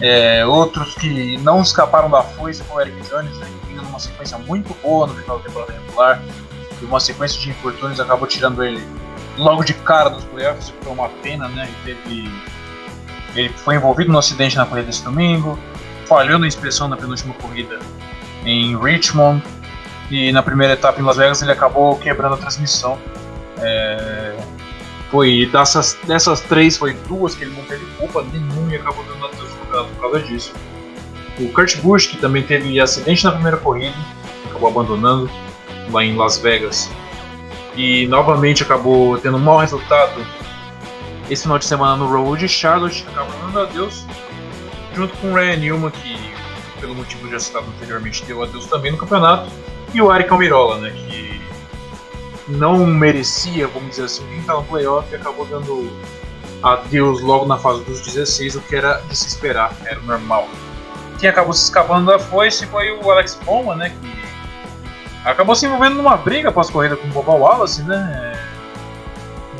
É, 0.00 0.44
outros 0.46 0.94
que 0.94 1.36
não 1.38 1.60
escaparam 1.60 2.10
da 2.10 2.22
foice 2.22 2.62
foi 2.64 2.76
o 2.76 2.80
Eric 2.80 3.08
Jones, 3.08 3.36
né, 3.36 3.46
que 3.46 3.68
vinha 3.68 3.82
numa 3.82 4.00
sequência 4.00 4.38
muito 4.38 4.74
boa 4.82 5.06
no 5.06 5.14
final 5.14 5.38
da 5.38 5.44
temporada 5.44 5.72
regular, 5.72 6.22
e 6.80 6.84
uma 6.84 6.98
sequência 6.98 7.38
de 7.38 7.50
infortúnios 7.50 8.00
acabou 8.00 8.26
tirando 8.26 8.64
ele 8.64 8.82
logo 9.36 9.62
de 9.62 9.74
cara 9.74 10.08
dos 10.08 10.24
playoffs, 10.24 10.70
que 10.70 10.84
foi 10.84 10.92
uma 10.92 11.08
pena, 11.22 11.48
né, 11.48 11.68
ele, 11.84 11.94
teve, 11.94 12.32
ele 13.36 13.48
foi 13.50 13.76
envolvido 13.76 14.10
no 14.10 14.18
acidente 14.18 14.56
na 14.56 14.64
corrida 14.64 14.86
desse 14.86 15.04
domingo, 15.04 15.58
falhou 16.10 16.40
na 16.40 16.48
inspeção 16.48 16.88
na 16.88 16.96
penúltima 16.96 17.32
corrida 17.34 17.78
em 18.44 18.76
Richmond 18.76 19.40
e 20.10 20.32
na 20.32 20.42
primeira 20.42 20.72
etapa 20.72 21.00
em 21.00 21.04
Las 21.04 21.16
Vegas 21.16 21.40
ele 21.40 21.52
acabou 21.52 21.96
quebrando 21.98 22.34
a 22.34 22.36
transmissão. 22.36 22.98
É, 23.58 24.36
foi 25.08 25.48
dessas, 25.52 25.96
dessas 26.08 26.40
três, 26.40 26.76
foi 26.76 26.94
duas 27.06 27.36
que 27.36 27.44
ele 27.44 27.54
não 27.54 27.62
teve 27.62 27.86
culpa 27.96 28.24
nenhuma 28.24 28.72
e 28.72 28.76
acabou 28.76 29.04
dando 29.04 29.24
a 29.24 29.28
desfogado 29.28 29.86
por 29.86 30.00
causa 30.00 30.20
disso. 30.20 30.52
O 31.38 31.48
Kurt 31.52 31.76
Busch, 31.76 32.08
que 32.08 32.16
também 32.16 32.42
teve 32.42 32.80
acidente 32.80 33.22
na 33.22 33.30
primeira 33.30 33.56
corrida, 33.58 33.94
acabou 34.50 34.68
abandonando 34.68 35.30
lá 35.92 36.04
em 36.04 36.16
Las 36.16 36.38
Vegas 36.38 36.90
e 37.76 38.08
novamente 38.08 38.64
acabou 38.64 39.16
tendo 39.18 39.36
um 39.36 39.40
mau 39.40 39.58
resultado 39.58 40.26
esse 41.30 41.42
final 41.42 41.60
de 41.60 41.66
semana 41.66 41.96
no 41.96 42.08
Road 42.08 42.48
Charlotte, 42.48 43.06
acabou 43.12 43.32
dando 43.46 43.60
adeus 43.60 44.04
junto 44.94 45.16
com 45.18 45.32
o 45.32 45.34
Ryan 45.34 45.56
Newman, 45.56 45.90
que 45.90 46.34
pelo 46.80 46.94
motivo 46.94 47.28
já 47.28 47.38
citado 47.38 47.66
anteriormente 47.76 48.24
deu 48.24 48.42
adeus 48.42 48.66
também 48.66 48.90
no 48.90 48.98
campeonato, 48.98 49.50
e 49.92 50.00
o 50.00 50.12
Eric 50.14 50.30
Almirola, 50.32 50.78
né, 50.78 50.90
que 50.90 51.40
não 52.48 52.84
merecia, 52.86 53.68
vamos 53.68 53.90
dizer 53.90 54.04
assim, 54.04 54.24
nem 54.26 54.40
estar 54.40 54.54
no 54.54 54.64
playoff 54.64 55.06
e 55.12 55.16
acabou 55.16 55.46
dando 55.46 55.90
adeus 56.62 57.20
logo 57.20 57.46
na 57.46 57.58
fase 57.58 57.84
dos 57.84 58.00
16, 58.00 58.56
o 58.56 58.60
que 58.62 58.76
era 58.76 58.94
de 59.08 59.16
se 59.16 59.28
esperar, 59.28 59.72
era 59.84 60.00
normal. 60.00 60.48
Quem 61.18 61.28
acabou 61.28 61.52
se 61.52 61.64
escapando 61.64 62.06
da 62.06 62.18
foice 62.18 62.66
foi 62.66 62.92
o 62.92 63.10
Alex 63.10 63.38
Bowman, 63.44 63.76
né, 63.76 63.90
que 63.90 65.28
acabou 65.28 65.54
se 65.54 65.66
envolvendo 65.66 65.96
numa 65.96 66.16
briga 66.16 66.48
após 66.48 66.70
corrida 66.70 66.96
com 66.96 67.06
o 67.06 67.10
Boba 67.10 67.32
Wallace, 67.32 67.82
né, 67.82 68.32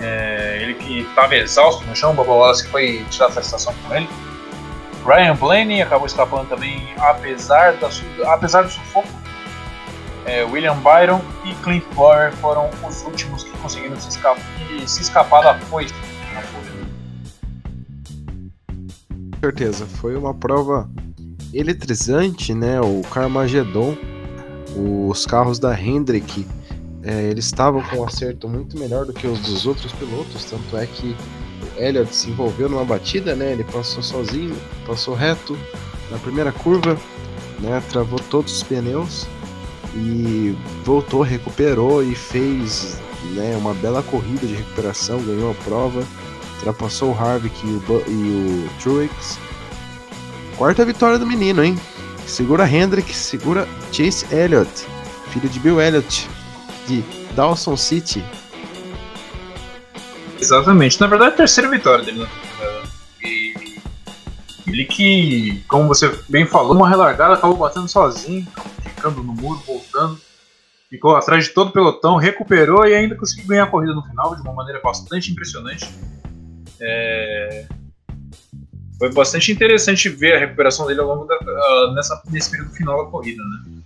é, 0.01 0.59
ele 0.63 0.75
que 0.75 1.01
estava 1.01 1.35
exausto 1.37 1.85
no 1.85 1.95
chão, 1.95 2.13
o 2.13 2.15
Boba 2.15 2.33
Wallace 2.33 2.67
foi 2.69 3.05
tirar 3.11 3.27
a 3.27 3.41
estação 3.41 3.75
com 3.87 3.95
ele. 3.95 4.09
Ryan 5.05 5.35
Blaney 5.37 5.83
acabou 5.83 6.07
escapando 6.07 6.49
também, 6.49 6.83
apesar, 6.99 7.75
da, 7.75 7.89
apesar 8.33 8.63
do 8.63 8.71
sufoco. 8.71 9.09
É, 10.27 10.45
William 10.45 10.77
Byron 10.77 11.21
e 11.45 11.55
Clint 11.63 11.85
Boyer 11.95 12.33
foram 12.37 12.69
os 12.87 13.03
últimos 13.05 13.43
que 13.43 13.51
conseguiram 13.59 13.99
se 13.99 14.11
escapar, 14.11 14.45
se 14.87 15.03
escapar 15.03 15.43
da 15.43 15.59
foice 15.61 15.95
Com 19.33 19.41
certeza, 19.41 19.87
foi 19.87 20.15
uma 20.17 20.35
prova 20.35 20.89
eletrizante, 21.53 22.55
né? 22.55 22.81
O 22.81 23.01
Carmageddon, 23.11 23.97
os 24.77 25.25
carros 25.25 25.59
da 25.59 25.79
Hendrick, 25.79 26.47
é, 27.03 27.23
eles 27.23 27.47
estavam 27.47 27.83
com 27.83 27.97
um 27.97 28.05
acerto 28.05 28.47
muito 28.47 28.79
melhor 28.79 29.07
do 29.07 29.13
que 29.13 29.27
os 29.27 29.41
dos 29.41 29.67
outros 29.67 29.91
pilotos, 29.93 30.45
tanto 30.45 30.77
é 30.77 30.87
que 30.87 31.17
Elliott 31.81 32.15
se 32.15 32.31
envolveu 32.31 32.69
numa 32.69 32.85
batida, 32.85 33.35
né? 33.35 33.53
Ele 33.53 33.65
passou 33.65 34.03
sozinho, 34.03 34.57
passou 34.87 35.15
reto 35.15 35.59
na 36.11 36.19
primeira 36.19 36.53
curva, 36.53 36.97
né? 37.59 37.83
Travou 37.91 38.19
todos 38.19 38.57
os 38.57 38.63
pneus 38.63 39.27
e 39.95 40.55
voltou, 40.85 41.23
recuperou 41.23 42.03
e 42.03 42.15
fez 42.15 43.01
né, 43.35 43.57
uma 43.57 43.75
bela 43.75 44.03
corrida 44.03 44.47
de 44.47 44.55
recuperação, 44.55 45.23
ganhou 45.23 45.51
a 45.51 45.55
prova, 45.65 46.05
ultrapassou 46.57 47.13
o 47.13 47.19
Harvick 47.19 47.55
e 47.65 47.69
o, 47.69 47.83
e 48.07 48.67
o 48.67 48.71
Truex. 48.81 49.39
Quarta 50.57 50.85
vitória 50.85 51.19
do 51.19 51.27
menino, 51.27 51.65
hein? 51.65 51.79
Segura 52.27 52.71
Hendrick, 52.71 53.15
segura 53.15 53.67
Chase 53.91 54.27
Elliott, 54.31 54.87
filho 55.31 55.49
de 55.49 55.59
Bill 55.59 55.81
Elliott, 55.81 56.29
de 56.87 57.03
Dawson 57.35 57.77
City, 57.77 58.23
Exatamente. 60.41 61.01
Na 61.01 61.07
verdade, 61.07 61.35
a 61.35 61.37
terceira 61.37 61.69
vitória 61.69 62.05
dele 62.05 62.21
na 62.21 62.27
temporada. 62.27 62.89
E 63.23 63.55
Ele 64.67 64.85
que, 64.85 65.65
como 65.69 65.89
você 65.89 66.11
bem 66.29 66.47
falou, 66.47 66.75
uma 66.75 66.89
relargada 66.89 67.35
acabou 67.35 67.57
batendo 67.57 67.89
sozinho, 67.89 68.47
ficando 68.83 69.23
no 69.23 69.33
muro, 69.35 69.61
voltando. 69.67 70.19
Ficou 70.89 71.15
atrás 71.17 71.45
de 71.45 71.51
todo 71.51 71.69
o 71.69 71.73
pelotão, 71.73 72.17
recuperou 72.17 72.85
e 72.85 72.95
ainda 72.95 73.15
conseguiu 73.15 73.47
ganhar 73.47 73.65
a 73.65 73.67
corrida 73.67 73.95
no 73.95 74.03
final 74.03 74.35
de 74.35 74.43
uma 74.43 74.53
maneira 74.53 74.81
bastante 74.83 75.31
impressionante. 75.31 75.89
É... 76.81 77.67
Foi 78.99 79.13
bastante 79.13 79.53
interessante 79.53 80.09
ver 80.09 80.35
a 80.35 80.39
recuperação 80.39 80.87
dele 80.87 81.01
ao 81.01 81.07
longo 81.07 81.25
da, 81.27 81.37
uh, 81.37 81.95
nessa, 81.95 82.21
nesse 82.29 82.51
período 82.51 82.71
final 82.73 83.05
da 83.05 83.11
corrida, 83.11 83.43
né? 83.43 83.83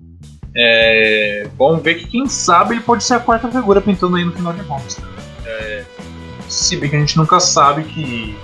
É... 0.57 1.49
Vamos 1.59 1.83
ver 1.83 1.97
que 1.97 2.07
quem 2.07 2.27
sabe 2.27 2.75
ele 2.75 2.83
pode 2.83 3.05
ser 3.05 3.15
a 3.15 3.21
quarta 3.21 3.51
figura 3.51 3.81
pintando 3.81 4.17
aí 4.17 4.25
no 4.25 4.33
final 4.33 4.53
de 4.53 4.63
Monster. 4.63 5.14
Se 6.55 6.77
bem 6.77 6.89
que 6.89 6.97
a 6.97 6.99
gente 7.01 7.17
nunca 7.17 7.41
sabe 7.41 7.85
que 7.85 8.39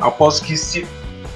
após 0.00 0.40
que 0.40 0.56
se 0.56 0.86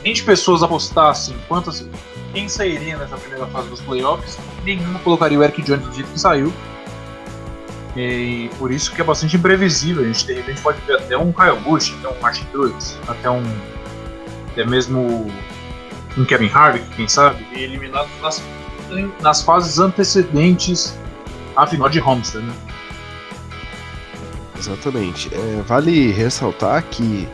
20 0.02 0.24
pessoas 0.24 0.62
apostassem 0.62 1.36
quantas 1.46 1.86
quem 2.32 2.48
sairia 2.48 2.96
nessa 2.96 3.16
primeira 3.16 3.46
fase 3.46 3.68
dos 3.68 3.80
playoffs, 3.82 4.38
nenhuma 4.64 4.98
colocaria 5.00 5.38
o 5.38 5.44
Eric 5.44 5.62
Jones 5.62 5.86
do 5.86 5.94
jeito 5.94 6.10
que 6.10 6.18
saiu. 6.18 6.52
E 7.94 8.50
por 8.58 8.70
isso 8.72 8.90
que 8.94 9.02
é 9.02 9.04
bastante 9.04 9.36
imprevisível. 9.36 10.02
A 10.02 10.06
gente 10.06 10.26
de 10.26 10.32
repente 10.32 10.62
pode 10.62 10.80
ver 10.86 10.96
até 10.96 11.16
um 11.16 11.30
Kyle 11.30 11.60
Busch, 11.62 11.92
até 11.98 12.08
um 12.08 12.20
Martin 12.22 12.44
Truex, 12.46 12.98
até 13.06 13.30
um. 13.30 13.42
até 14.50 14.64
mesmo 14.64 15.30
um 16.16 16.24
Kevin 16.24 16.48
Harvick, 16.48 16.86
quem 16.96 17.06
sabe, 17.06 17.46
e 17.54 17.62
eliminado 17.62 18.08
nas, 18.22 18.42
nas 19.20 19.42
fases 19.42 19.78
antecedentes 19.78 20.98
à 21.54 21.66
final 21.66 21.88
de 21.88 22.00
Homestead, 22.00 22.44
né? 22.44 22.54
Exatamente. 24.62 25.28
É, 25.34 25.62
vale 25.66 26.12
ressaltar 26.12 26.84
que 26.84 27.28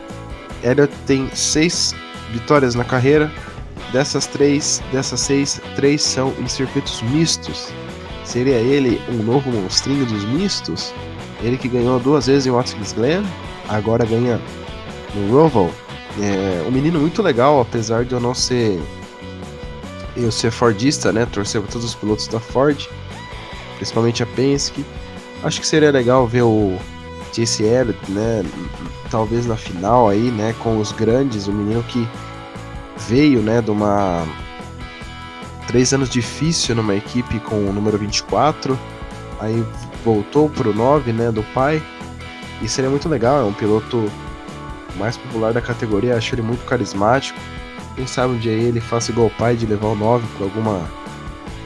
Elliott 0.63 0.91
tem 1.05 1.29
seis 1.35 1.93
vitórias 2.31 2.73
na 2.73 2.83
carreira. 2.83 3.31
Dessas 3.91 4.27
três, 4.27 4.81
dessas 4.91 5.19
seis, 5.19 5.61
três 5.75 6.01
são 6.01 6.33
em 6.39 6.47
circuitos 6.47 7.01
mistos. 7.03 7.71
Seria 8.23 8.55
ele 8.55 9.01
um 9.09 9.23
novo 9.23 9.51
monstrinho 9.51 10.05
dos 10.05 10.23
mistos? 10.25 10.93
Ele 11.41 11.57
que 11.57 11.67
ganhou 11.67 11.99
duas 11.99 12.27
vezes 12.27 12.45
em 12.45 12.51
Watkins 12.51 12.93
Glen, 12.93 13.23
agora 13.67 14.05
ganha 14.05 14.39
no 15.15 15.31
Roval. 15.31 15.71
É 16.19 16.67
um 16.67 16.71
menino 16.71 16.99
muito 16.99 17.21
legal, 17.21 17.61
apesar 17.61 18.03
de 18.05 18.13
eu 18.13 18.19
não 18.19 18.33
ser 18.33 18.79
eu 20.15 20.31
ser 20.31 20.51
Fordista, 20.51 21.11
né? 21.11 21.25
Torcer 21.25 21.61
para 21.61 21.71
todos 21.71 21.87
os 21.87 21.95
pilotos 21.95 22.27
da 22.27 22.39
Ford, 22.39 22.87
principalmente 23.77 24.21
a 24.21 24.25
Penske. 24.25 24.83
Acho 25.43 25.61
que 25.61 25.67
seria 25.67 25.91
legal 25.91 26.27
ver 26.27 26.41
o 26.41 26.77
Chase 27.33 27.63
Elliott, 27.63 28.11
né? 28.11 28.43
Talvez 29.09 29.45
na 29.45 29.55
final 29.55 30.09
aí, 30.09 30.31
né? 30.31 30.53
Com 30.59 30.79
os 30.79 30.91
grandes, 30.91 31.47
o 31.47 31.53
menino 31.53 31.83
que 31.83 32.07
veio, 33.07 33.41
né? 33.41 33.61
De 33.61 33.71
uma 33.71 34.25
três 35.67 35.93
anos 35.93 36.09
difícil 36.09 36.75
numa 36.75 36.95
equipe 36.95 37.39
com 37.41 37.69
o 37.69 37.71
número 37.71 37.97
24, 37.97 38.77
aí 39.39 39.63
voltou 40.03 40.49
pro 40.49 40.73
9, 40.73 41.13
né? 41.13 41.31
Do 41.31 41.43
pai. 41.53 41.81
E 42.61 42.67
seria 42.67 42.89
muito 42.89 43.07
legal, 43.07 43.39
é 43.39 43.43
um 43.43 43.53
piloto 43.53 44.11
mais 44.97 45.15
popular 45.15 45.53
da 45.53 45.61
categoria, 45.61 46.17
acho 46.17 46.35
ele 46.35 46.41
muito 46.41 46.65
carismático. 46.65 47.39
Quem 47.95 48.07
sabe 48.07 48.33
um 48.33 48.37
dia 48.37 48.51
ele 48.51 48.81
faça 48.81 49.11
igual 49.11 49.27
o 49.27 49.31
pai 49.31 49.55
de 49.55 49.65
levar 49.65 49.87
o 49.87 49.95
9 49.95 50.25
para 50.35 50.45
alguma 50.45 50.89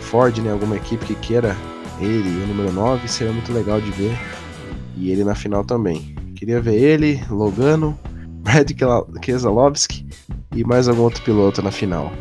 Ford, 0.01 0.37
né? 0.39 0.51
Alguma 0.51 0.75
equipe 0.75 1.05
que 1.05 1.15
queira 1.15 1.55
ele, 1.99 2.43
o 2.43 2.47
número 2.47 2.71
9, 2.71 3.07
seria 3.07 3.33
muito 3.33 3.51
legal 3.53 3.79
de 3.79 3.89
ver. 3.91 4.19
E 4.95 5.11
ele 5.11 5.23
na 5.23 5.35
final 5.35 5.63
também. 5.63 6.15
Queria 6.35 6.61
ver 6.61 6.75
ele, 6.75 7.23
Logano, 7.29 7.97
Brad 8.43 8.69
Keselowski 9.21 10.05
e 10.55 10.63
mais 10.63 10.87
algum 10.87 11.03
outro 11.03 11.21
piloto 11.23 11.61
na 11.61 11.71
final. 11.71 12.11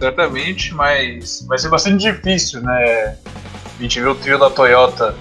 Exatamente, 0.00 0.74
mas 0.74 1.44
vai 1.46 1.58
ser 1.58 1.68
bastante 1.68 2.02
difícil, 2.02 2.60
né? 2.62 3.16
A 3.78 3.82
gente 3.82 4.00
viu 4.00 4.10
o 4.10 4.14
trio 4.14 4.38
da 4.38 4.50
Toyota, 4.50 5.14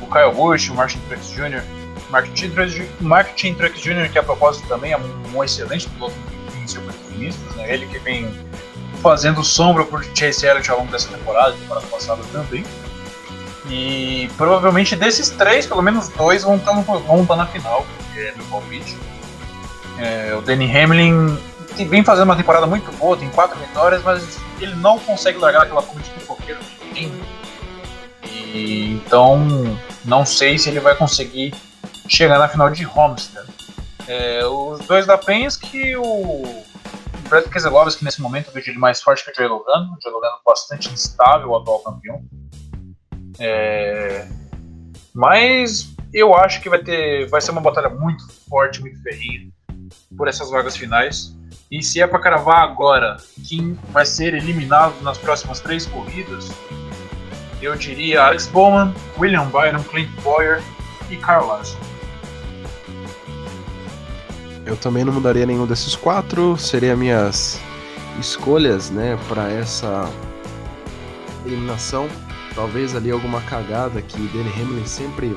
o 0.00 0.06
Kyle 0.06 0.32
Busch, 0.34 0.70
o 0.70 0.74
Martin 0.74 0.98
Truex 1.08 1.30
Jr., 1.30 1.62
Martin 3.00 3.54
Truex 3.54 3.80
Jr., 3.80 4.10
que 4.12 4.18
a 4.18 4.22
propósito 4.22 4.68
também 4.68 4.92
é 4.92 4.98
um, 4.98 5.36
um 5.36 5.42
excelente 5.42 5.88
piloto 5.88 6.14
em 6.62 6.66
circuitos 6.66 7.16
mistos, 7.16 7.56
né? 7.56 7.72
Ele 7.72 7.86
que 7.86 7.98
vem 7.98 8.28
fazendo 9.02 9.42
sombra 9.42 9.84
por 9.84 10.04
Chase 10.14 10.46
Elliott 10.46 10.70
ao 10.70 10.78
longo 10.78 10.92
dessa 10.92 11.08
temporada, 11.08 11.52
temporada 11.52 11.86
passada 11.86 12.22
também. 12.32 12.64
E 13.68 14.28
provavelmente 14.36 14.96
desses 14.96 15.30
três, 15.30 15.66
pelo 15.66 15.82
menos 15.82 16.08
dois 16.08 16.42
vão 16.42 16.56
estar, 16.56 16.72
vão 16.72 17.22
estar 17.22 17.36
na 17.36 17.46
final, 17.46 17.86
é 18.16 18.32
meu 18.32 18.44
palpite. 18.46 18.98
É, 19.98 20.34
o 20.34 20.40
Danny 20.40 20.66
Hamlin 20.66 21.38
vem 21.88 22.04
fazendo 22.04 22.24
uma 22.24 22.36
temporada 22.36 22.66
muito 22.66 22.90
boa, 22.92 23.16
tem 23.16 23.30
quatro 23.30 23.58
vitórias, 23.58 24.02
mas 24.02 24.38
ele 24.60 24.74
não 24.76 24.98
consegue 24.98 25.38
largar 25.38 25.62
aquela 25.62 25.82
fome 25.82 26.02
de 26.02 26.10
tem. 26.92 27.12
E, 28.24 28.94
então, 28.94 29.38
não 30.04 30.26
sei 30.26 30.58
se 30.58 30.68
ele 30.68 30.80
vai 30.80 30.94
conseguir 30.94 31.54
chegar 32.08 32.38
na 32.38 32.48
final 32.48 32.68
de 32.70 32.86
Homestead. 32.86 33.48
É, 34.06 34.44
os 34.44 34.80
dois 34.80 35.06
da 35.06 35.16
Penske, 35.16 35.96
o 35.96 36.64
Brad 37.28 37.46
Keselowski 37.46 38.04
nesse 38.04 38.20
momento 38.20 38.48
eu 38.48 38.52
vejo 38.52 38.70
ele 38.70 38.78
mais 38.78 39.00
forte 39.00 39.24
que 39.24 39.30
o 39.30 39.34
Joey 39.34 39.48
Logano, 39.48 39.96
o 39.96 40.02
Joey 40.02 40.14
Logano 40.14 40.36
bastante 40.44 40.92
instável, 40.92 41.50
o 41.50 41.56
atual 41.56 41.78
campeão. 41.78 42.22
É... 43.38 44.26
Mas 45.14 45.94
eu 46.12 46.34
acho 46.34 46.60
que 46.60 46.68
vai 46.68 46.78
ter, 46.78 47.28
vai 47.28 47.40
ser 47.40 47.50
uma 47.50 47.60
batalha 47.60 47.88
muito 47.88 48.26
forte, 48.48 48.80
muito 48.80 49.02
ferrinha 49.02 49.48
por 50.16 50.28
essas 50.28 50.50
vagas 50.50 50.76
finais. 50.76 51.36
E 51.70 51.82
se 51.82 52.00
é 52.00 52.06
para 52.06 52.18
cravar 52.18 52.62
agora 52.62 53.16
quem 53.48 53.78
vai 53.90 54.04
ser 54.04 54.34
eliminado 54.34 55.00
nas 55.02 55.16
próximas 55.16 55.60
três 55.60 55.86
corridas, 55.86 56.50
eu 57.62 57.74
diria 57.76 58.24
Alex 58.24 58.46
Bowman, 58.48 58.94
William 59.18 59.46
Byron, 59.46 59.82
Clint 59.84 60.10
Boyer 60.22 60.62
e 61.10 61.16
Carl 61.16 61.46
Larson. 61.46 61.78
Eu 64.66 64.76
também 64.76 65.04
não 65.04 65.12
mudaria 65.12 65.46
nenhum 65.46 65.66
desses 65.66 65.96
quatro, 65.96 66.56
seriam 66.56 66.96
minhas 66.96 67.60
escolhas, 68.20 68.90
né, 68.90 69.18
para 69.28 69.50
essa 69.50 70.08
eliminação. 71.46 72.08
Talvez 72.54 72.94
ali 72.94 73.10
alguma 73.10 73.40
cagada 73.42 74.02
que 74.02 74.18
Danny 74.28 74.50
Hamlin 74.50 74.86
sempre 74.86 75.36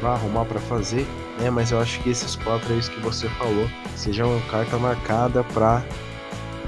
vai 0.00 0.12
arrumar 0.12 0.44
para 0.44 0.60
fazer, 0.60 1.06
né? 1.38 1.50
Mas 1.50 1.72
eu 1.72 1.80
acho 1.80 2.00
que 2.00 2.10
esses 2.10 2.36
quatro 2.36 2.72
aí 2.72 2.80
que 2.80 3.00
você 3.00 3.28
falou 3.30 3.68
sejam 3.96 4.40
carta 4.50 4.78
marcada 4.78 5.42
para 5.44 5.82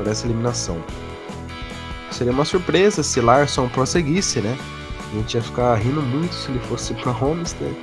essa 0.07 0.27
eliminação. 0.27 0.83
Seria 2.11 2.33
uma 2.33 2.45
surpresa 2.45 3.03
se 3.03 3.21
Larson 3.21 3.69
prosseguisse, 3.69 4.41
né? 4.41 4.57
A 5.13 5.17
gente 5.17 5.35
ia 5.35 5.43
ficar 5.43 5.75
rindo 5.77 6.03
muito 6.03 6.35
se 6.35 6.51
ele 6.51 6.59
fosse 6.61 6.95
para 7.03 7.13
Homestead. 7.13 7.71
Né? 7.71 7.77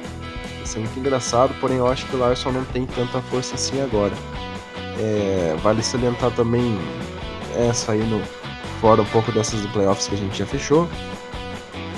Ia 0.59 0.65
ser 0.65 0.79
muito 0.79 0.99
engraçado, 0.99 1.53
porém 1.59 1.77
eu 1.77 1.87
acho 1.87 2.05
que 2.07 2.15
o 2.15 2.19
Larson 2.19 2.51
não 2.51 2.65
tem 2.65 2.85
tanta 2.85 3.21
força 3.23 3.55
assim 3.55 3.81
agora. 3.81 4.13
É, 4.99 5.55
vale 5.61 5.83
salientar 5.83 6.31
também, 6.31 6.77
é, 7.55 7.71
saindo 7.73 8.21
fora 8.79 9.01
um 9.01 9.05
pouco 9.05 9.31
dessas 9.31 9.65
playoffs 9.67 10.07
que 10.07 10.15
a 10.15 10.17
gente 10.17 10.37
já 10.37 10.45
fechou, 10.45 10.87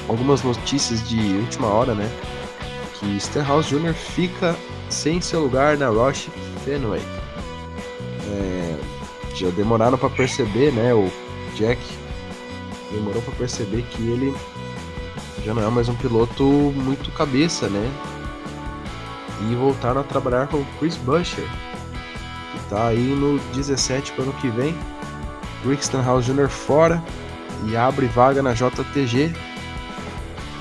algumas 0.08 0.44
notícias 0.44 1.08
de 1.08 1.20
última 1.38 1.68
hora, 1.68 1.94
né? 1.94 2.10
Que 3.00 3.20
Stenhouse 3.20 3.70
Jr. 3.70 3.94
fica 3.94 4.56
sem 4.90 5.22
seu 5.22 5.42
lugar 5.42 5.78
na 5.78 5.90
Roche 5.90 6.30
Fenway. 6.64 7.02
É, 8.28 8.78
já 9.36 9.50
demoraram 9.50 9.98
para 9.98 10.10
perceber, 10.10 10.72
né? 10.72 10.94
O 10.94 11.10
Jack 11.56 11.82
demorou 12.92 13.22
para 13.22 13.34
perceber 13.34 13.84
que 13.84 14.02
ele 14.02 14.34
já 15.44 15.54
não 15.54 15.64
é 15.64 15.70
mais 15.70 15.88
um 15.90 15.96
piloto 15.96 16.44
muito 16.44 17.12
cabeça, 17.12 17.68
né? 17.68 17.92
E 19.50 19.56
voltaram 19.56 20.02
a 20.02 20.04
trabalhar 20.04 20.48
com 20.48 20.66
Chris 20.80 20.98
Buescher, 20.98 21.46
que 22.52 22.70
tá 22.70 22.88
aí 22.88 22.98
no 22.98 23.38
17 23.54 24.14
para 24.14 24.22
o 24.22 24.30
ano 24.30 24.34
que 24.34 24.50
vem. 24.50 24.76
Rick 25.66 25.86
Stenhouse 25.86 26.32
Jr. 26.32 26.50
fora 26.50 27.04
e 27.66 27.76
abre 27.76 28.08
vaga 28.08 28.42
na 28.42 28.54
JTG 28.54 29.34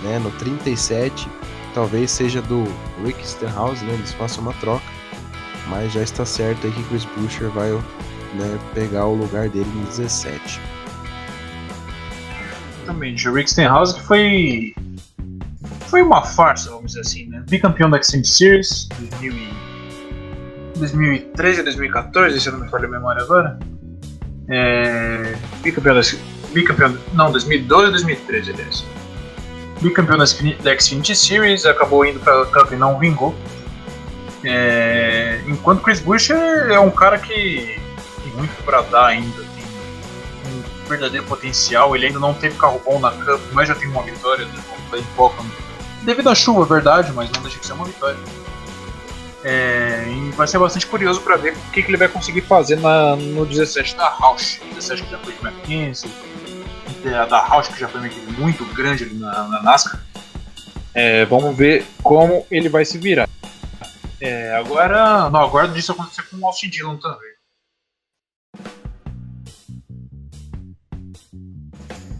né, 0.03 0.19
no 0.19 0.31
37, 0.33 1.29
talvez 1.75 2.11
seja 2.11 2.43
do 2.43 2.65
Rick 3.05 3.27
Stenhouse, 3.27 3.85
né, 3.85 3.95
eles 3.95 4.13
façam 4.13 4.43
uma 4.43 4.53
troca, 4.55 4.85
mas 5.69 5.93
já 5.93 6.03
está 6.03 6.25
certo 6.25 6.67
aí 6.67 6.73
que 6.73 6.83
Chris 6.85 7.05
Buescher 7.17 7.51
vai 7.51 7.71
né, 7.73 8.59
pegar 8.75 9.07
o 9.07 9.15
lugar 9.15 9.49
dele 9.49 9.71
no 9.75 9.85
17. 9.87 10.61
Exatamente, 12.83 13.29
o 13.29 13.35
Rick 13.35 13.51
Stenhouse 13.51 13.95
que 13.95 14.03
foi 14.03 14.75
foi 15.89 16.03
uma 16.03 16.23
farsa, 16.23 16.71
vamos 16.71 16.87
dizer 16.87 17.01
assim, 17.01 17.27
né? 17.27 17.45
Bicampeão 17.49 17.89
da 17.89 18.03
Xfinity 18.03 18.29
Series 18.29 18.89
2013 20.77 21.61
a 21.61 21.63
2014, 21.63 22.41
se 22.41 22.49
eu 22.49 22.53
não 22.55 22.61
me 22.61 22.69
falha 22.69 22.87
a 22.87 22.91
memória 22.91 23.23
agora. 23.23 23.59
É, 24.49 25.35
bicampeão 25.63 26.01
bicampeão, 26.53 26.97
não, 27.13 27.31
2012 27.31 27.87
a 27.87 27.91
2013, 27.91 28.51
aliás 28.53 28.96
bicampeão 29.81 30.19
da 30.19 30.27
Xfinity 30.27 31.15
Series, 31.15 31.67
acabou 31.67 32.05
indo 32.05 32.21
para 32.21 32.43
a 32.43 32.47
Cup 32.47 32.73
e 32.73 32.77
não 32.77 32.99
vingou. 32.99 33.35
É, 34.45 35.41
enquanto 35.47 35.83
Chris 35.83 36.01
Buescher 36.01 36.37
é 36.71 36.79
um 36.79 36.91
cara 36.91 37.19
que 37.19 37.81
muito 38.37 38.63
para 38.65 38.83
dar 38.83 39.07
ainda, 39.07 39.43
tem 39.55 39.65
um 40.53 40.89
verdadeiro 40.89 41.27
potencial. 41.27 41.97
Ele 41.97 42.07
ainda 42.07 42.19
não 42.19 42.35
teve 42.35 42.57
carro 42.57 42.81
bom 42.85 43.01
na 43.01 43.11
Cup, 43.11 43.41
mas 43.53 43.69
já 43.69 43.75
tem 43.75 43.89
uma 43.89 44.03
vitória, 44.03 44.45
né? 44.47 44.63
Devido 46.03 46.31
à 46.31 46.35
chuva, 46.35 46.63
é 46.63 46.67
verdade, 46.67 47.13
mas 47.13 47.31
não 47.33 47.43
deixa 47.43 47.59
de 47.59 47.67
ser 47.67 47.73
uma 47.73 47.85
vitória. 47.85 48.19
É, 49.43 50.05
e 50.09 50.31
vai 50.33 50.47
ser 50.47 50.59
bastante 50.59 50.87
curioso 50.87 51.21
para 51.21 51.37
ver 51.37 51.53
o 51.53 51.71
que, 51.71 51.83
que, 51.83 51.89
ele 51.89 51.97
vai 51.97 52.09
conseguir 52.09 52.41
fazer 52.43 52.77
na, 52.77 53.17
no 53.17 53.47
17 53.47 53.97
da 53.97 54.09
Rausch. 54.09 54.61
17 54.75 55.03
que 55.03 55.11
já 55.11 55.19
foi 55.19 55.33
de 55.33 55.47
McKinsey, 55.47 56.11
a 57.15 57.25
da 57.27 57.41
Rausch 57.41 57.73
que 57.73 57.81
já 57.81 57.89
foi 57.89 58.01
muito 58.39 58.65
grande 58.75 59.05
ali 59.05 59.15
na, 59.15 59.49
na 59.49 59.63
NASCAR. 59.63 60.05
É, 60.95 61.25
vamos 61.27 61.57
ver 61.57 61.85
como 62.03 62.47
ele 62.51 62.69
vai 62.69 62.85
se 62.85 62.97
virar. 62.99 63.29
É, 64.21 64.57
agora, 64.57 65.29
não, 65.29 65.41
agora 65.41 65.69
disso 65.69 65.93
acontecer 65.93 66.23
com 66.23 66.39
o 66.39 66.47
Austin 66.47 66.71
Dillon 66.71 66.97
também. 66.97 67.37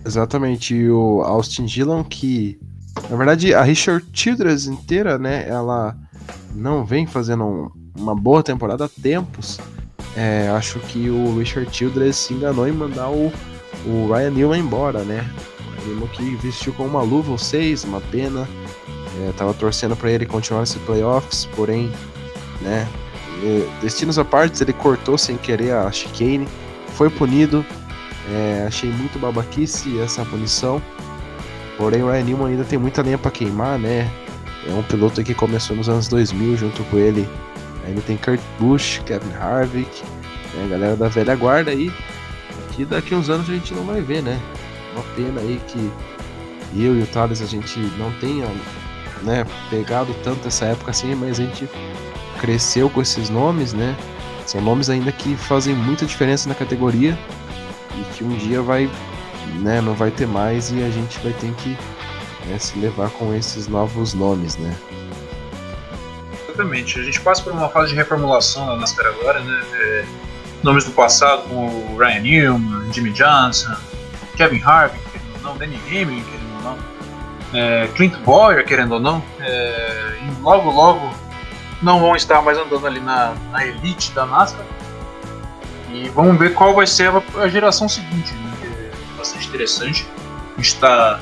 Exatamente, 0.05 0.89
o 0.89 1.23
Austin 1.23 1.65
Dillon 1.65 2.05
que, 2.05 2.61
na 3.11 3.17
verdade, 3.17 3.53
a 3.55 3.63
Richard 3.63 4.07
Childress 4.13 4.69
inteira, 4.69 5.19
né, 5.19 5.49
ela 5.49 5.97
não 6.55 6.85
vem 6.85 7.07
fazendo 7.07 7.45
um, 7.45 7.71
uma 7.99 8.15
boa 8.15 8.43
temporada 8.43 8.85
há 8.85 8.89
tempos. 8.89 9.59
É, 10.17 10.49
acho 10.51 10.79
que 10.81 11.11
o 11.11 11.37
Richard 11.39 11.75
Childress 11.75 12.19
se 12.19 12.35
enganou 12.35 12.69
em 12.69 12.73
mandar 12.73 13.11
o, 13.11 13.33
o 13.87 14.13
Ryan 14.13 14.31
Newman 14.31 14.61
embora, 14.61 15.05
né? 15.05 15.29
O 15.83 15.89
Newman 15.89 16.09
que 16.09 16.37
vestiu 16.37 16.73
com 16.73 16.85
uma 16.85 17.03
luva 17.03 17.33
ou 17.33 17.39
seis, 17.39 17.85
uma 17.85 18.01
pena. 18.01 18.49
É, 19.21 19.33
tava 19.33 19.55
torcendo 19.55 19.97
para 19.97 20.11
ele 20.11 20.27
continuar 20.27 20.65
esse 20.65 20.79
playoffs, 20.81 21.49
porém, 21.57 21.91
né? 22.61 22.87
Destinos 23.81 24.19
à 24.19 24.25
parte, 24.25 24.63
ele 24.63 24.73
cortou 24.73 25.17
sem 25.17 25.37
querer 25.37 25.73
a 25.73 25.91
chicane, 25.91 26.49
foi 26.89 27.09
punido. 27.09 27.65
É, 28.33 28.65
achei 28.67 28.91
muito 28.91 29.19
babaquice 29.19 30.01
essa 30.01 30.25
punição. 30.25 30.83
Porém, 31.77 32.03
o 32.03 32.11
Ryan 32.11 32.25
Newman 32.25 32.47
ainda 32.49 32.65
tem 32.65 32.79
muita 32.79 33.03
lenha 33.03 33.19
para 33.19 33.31
queimar, 33.31 33.79
né? 33.79 34.11
É 34.67 34.73
um 34.73 34.83
piloto 34.83 35.23
que 35.23 35.33
começou 35.33 35.77
nos 35.77 35.89
anos 35.89 36.09
2000 36.09 36.57
junto 36.57 36.83
com 36.85 36.99
ele. 36.99 37.29
Ainda 37.87 38.01
tem 38.01 38.17
Kurt 38.17 38.41
Busch, 38.59 39.01
Kevin 39.05 39.33
Harvick, 39.35 40.03
né? 40.55 40.65
a 40.65 40.69
galera 40.69 40.97
da 40.97 41.09
velha 41.09 41.37
guarda 41.37 41.71
aí. 41.71 41.93
Que 42.77 42.85
daqui 42.85 43.15
uns 43.15 43.31
anos 43.31 43.49
a 43.49 43.55
gente 43.55 43.73
não 43.73 43.85
vai 43.85 44.03
ver, 44.03 44.23
né? 44.23 44.39
Uma 44.93 45.03
pena 45.15 45.41
aí 45.41 45.59
que 45.67 45.91
eu 46.75 46.95
e 46.95 47.03
o 47.03 47.07
Thales 47.07 47.41
a 47.41 47.47
gente 47.47 47.79
não 47.99 48.13
tenha 48.21 48.47
né, 49.23 49.47
pegado 49.71 50.15
tanto 50.23 50.47
essa 50.47 50.67
época 50.67 50.91
assim, 50.91 51.15
mas 51.15 51.41
a 51.41 51.43
gente 51.43 51.67
cresceu 52.39 52.91
com 52.91 53.01
esses 53.01 53.31
nomes, 53.31 53.73
né? 53.73 53.97
São 54.45 54.61
nomes 54.61 54.91
ainda 54.91 55.11
que 55.11 55.35
fazem 55.37 55.75
muita 55.75 56.05
diferença 56.05 56.51
na 56.51 56.55
categoria 56.55 57.19
e 57.97 58.15
que 58.15 58.23
um 58.23 58.37
dia 58.37 58.61
vai, 58.61 58.91
né, 59.61 59.81
não 59.81 59.95
vai 59.95 60.11
ter 60.11 60.27
mais 60.27 60.71
e 60.71 60.83
a 60.83 60.91
gente 60.91 61.19
vai 61.21 61.33
ter 61.33 61.51
que 61.55 61.71
né, 62.47 62.59
se 62.59 62.79
levar 62.79 63.09
com 63.11 63.35
esses 63.35 63.67
novos 63.69 64.13
nomes, 64.13 64.57
né? 64.59 64.77
Exatamente. 66.45 67.01
A 67.01 67.03
gente 67.03 67.21
passa 67.23 67.43
por 67.43 67.53
uma 67.53 67.71
fase 67.71 67.91
de 67.91 67.95
reformulação 67.95 68.67
na 68.67 68.77
NASCAR 68.77 69.07
agora, 69.07 69.41
né? 69.41 69.63
É, 69.73 70.05
nomes 70.67 70.85
do 70.85 70.91
passado 70.91 71.49
como 71.49 71.97
Ryan 71.97 72.21
Newman, 72.21 72.93
Jimmy 72.93 73.13
Johnson, 73.13 73.75
Kevin 74.37 74.61
Harvick, 74.63 75.03
querendo 75.11 75.35
ou 75.37 75.43
não, 75.43 75.57
Danny 75.57 75.77
Hamlin, 75.87 76.23
querendo 76.25 76.57
ou 76.57 76.63
não 76.63 76.97
é, 77.53 77.89
Clint 77.95 78.17
Boyer, 78.19 78.65
querendo 78.65 78.93
ou 78.93 79.01
não, 79.01 79.23
é, 79.41 80.19
logo 80.43 80.71
logo 80.71 81.11
não 81.83 82.01
vão 82.01 82.17
estar 82.17 82.43
mais 82.43 82.59
andando 82.59 82.87
ali 82.87 83.01
na, 83.01 83.35
na 83.51 83.67
elite 83.67 84.13
da 84.13 84.27
NASCAR. 84.27 84.65
E 85.91 86.09
vamos 86.11 86.39
ver 86.39 86.55
qual 86.55 86.75
vai 86.75 86.87
ser 86.87 87.11
a, 87.11 87.23
a 87.41 87.49
geração 87.49 87.89
seguinte, 87.89 88.33
né, 88.35 88.53
que 88.61 88.67
é 88.67 88.91
bastante 89.17 89.49
interessante. 89.49 90.07
Está 90.59 91.21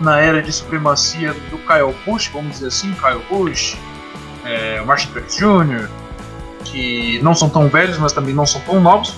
na 0.00 0.20
era 0.20 0.40
de 0.40 0.52
supremacia 0.52 1.34
do 1.50 1.58
Kyle 1.58 1.94
Busch, 2.06 2.30
vamos 2.32 2.52
dizer 2.52 2.68
assim, 2.68 2.92
Kyle 2.94 3.22
Busch, 3.28 3.76
é, 4.44 4.80
Martin 4.82 5.08
Truex 5.08 5.36
Jr., 5.36 5.88
que 6.70 7.20
não 7.22 7.34
são 7.34 7.48
tão 7.48 7.68
velhos, 7.68 7.98
mas 7.98 8.12
também 8.12 8.34
não 8.34 8.46
são 8.46 8.60
tão 8.62 8.80
novos. 8.80 9.14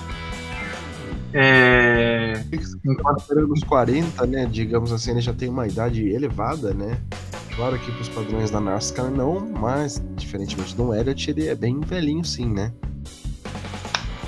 É... 1.33 2.43
Enquanto 2.85 3.33
nos 3.47 3.63
40, 3.63 4.25
né, 4.27 4.45
digamos 4.45 4.91
assim, 4.91 5.11
ele 5.11 5.21
já 5.21 5.33
tem 5.33 5.49
uma 5.49 5.67
idade 5.67 6.07
elevada, 6.09 6.73
né? 6.73 6.97
Claro 7.55 7.77
que 7.79 7.91
para 7.91 8.01
os 8.01 8.09
padrões 8.09 8.49
da 8.49 8.59
NASCAR 8.59 9.09
não, 9.11 9.39
mas 9.39 10.01
diferentemente 10.15 10.75
do 10.75 10.93
Elliott, 10.93 11.29
ele 11.29 11.47
é 11.47 11.55
bem 11.55 11.79
velhinho 11.81 12.23
sim, 12.23 12.47
né? 12.47 12.71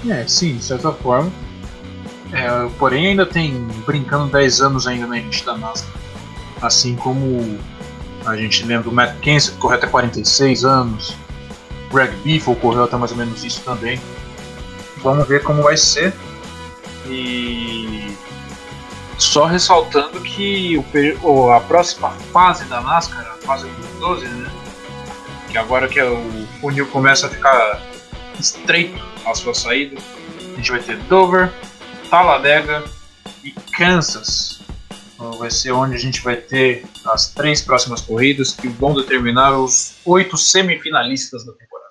É, 0.08 0.26
sim, 0.28 0.58
de 0.58 0.64
certa 0.64 0.92
forma. 0.92 1.32
É, 2.32 2.70
porém 2.78 3.08
ainda 3.08 3.26
tem 3.26 3.54
brincando 3.86 4.32
10 4.32 4.62
anos 4.62 4.88
ainda 4.88 5.08
na 5.08 5.18
elite 5.18 5.46
da 5.46 5.58
NASCAR. 5.58 5.94
Assim 6.62 6.96
como 6.96 7.58
a 8.26 8.36
gente 8.38 8.66
lembra 8.66 8.84
do 8.84 8.92
Matt 8.92 9.20
Kenseth, 9.20 9.54
que 9.54 9.58
correu 9.58 9.78
até 9.78 9.88
46 9.88 10.64
anos. 10.64 11.16
Greg 11.94 12.16
Biffle 12.24 12.56
correu 12.56 12.84
até 12.84 12.98
mais 12.98 13.12
ou 13.12 13.18
menos 13.18 13.44
isso 13.44 13.62
também. 13.62 14.02
Vamos 14.98 15.28
ver 15.28 15.44
como 15.44 15.62
vai 15.62 15.78
ser. 15.78 16.14
E 17.08 18.16
só 19.18 19.46
ressaltando 19.46 20.20
que 20.22 20.84
o, 21.22 21.52
a 21.52 21.60
próxima 21.62 22.10
fase 22.32 22.66
da 22.66 22.82
NASCAR, 22.82 23.26
a 23.26 23.46
fase 23.46 23.68
12, 24.00 24.26
né? 24.28 24.52
Que 25.50 25.58
agora 25.58 25.88
que 25.88 26.02
o 26.02 26.48
funil 26.60 26.88
começa 26.88 27.28
a 27.28 27.30
ficar 27.30 27.82
estreito 28.40 29.00
a 29.26 29.36
sua 29.36 29.54
saída, 29.54 29.98
a 30.40 30.56
gente 30.56 30.72
vai 30.72 30.80
ter 30.80 30.98
Dover, 31.04 31.54
Talladega 32.10 32.84
e 33.44 33.52
Kansas. 33.78 34.62
Então 35.14 35.34
vai 35.34 35.52
ser 35.52 35.72
onde 35.72 35.96
a 35.96 36.00
gente 36.00 36.22
vai 36.22 36.38
ter 36.38 36.86
as 37.06 37.30
três 37.30 37.62
próximas 37.62 38.02
corridas 38.02 38.54
que 38.54 38.68
vão 38.68 38.94
determinar 38.94 39.58
os 39.58 39.96
oito 40.06 40.38
semifinalistas 40.38 41.46
da 41.46 41.52
temporada 41.54 41.83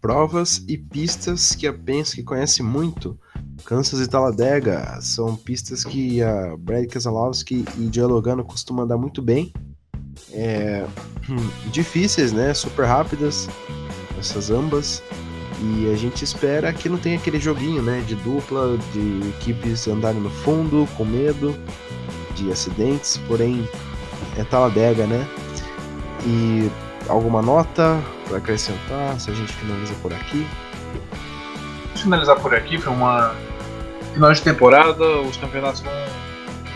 provas 0.00 0.64
e 0.68 0.76
pistas 0.76 1.54
que 1.54 1.66
a 1.66 1.72
Penske 1.72 2.22
conhece 2.22 2.62
muito. 2.62 3.18
Kansas 3.64 4.00
e 4.00 4.08
Talladega 4.08 4.98
são 5.00 5.36
pistas 5.36 5.84
que 5.84 6.22
a 6.22 6.56
Brad 6.56 6.86
Keselowski 6.86 7.64
e 7.76 7.90
Joe 7.92 8.06
Logano 8.06 8.44
costumam 8.44 8.84
andar 8.84 8.96
muito 8.96 9.20
bem. 9.20 9.52
É, 10.32 10.86
hum, 11.28 11.70
difíceis, 11.70 12.32
né? 12.32 12.54
Super 12.54 12.86
rápidas, 12.86 13.48
essas 14.18 14.50
ambas. 14.50 15.02
E 15.60 15.90
a 15.92 15.96
gente 15.96 16.24
espera 16.24 16.72
que 16.72 16.88
não 16.88 16.98
tenha 16.98 17.18
aquele 17.18 17.40
joguinho, 17.40 17.82
né? 17.82 18.02
De 18.06 18.14
dupla, 18.16 18.78
de 18.92 19.28
equipes 19.30 19.88
andarem 19.88 20.20
no 20.20 20.30
fundo, 20.30 20.88
com 20.96 21.04
medo 21.04 21.54
de 22.34 22.50
acidentes. 22.52 23.16
Porém, 23.26 23.68
é 24.36 24.44
Talladega, 24.44 25.06
né? 25.06 25.26
E 26.24 26.70
alguma 27.08 27.42
nota 27.42 28.00
para 28.26 28.38
acrescentar? 28.38 29.18
Se 29.20 29.30
a 29.30 29.34
gente 29.34 29.52
finaliza 29.52 29.94
por 30.02 30.12
aqui? 30.12 30.46
Finalizar 31.94 32.38
por 32.40 32.54
aqui, 32.54 32.78
foi 32.78 32.92
uma 32.92 33.34
final 34.14 34.32
de 34.32 34.42
temporada, 34.42 35.04
os 35.20 35.36
campeonatos 35.36 35.80
vão, 35.80 35.92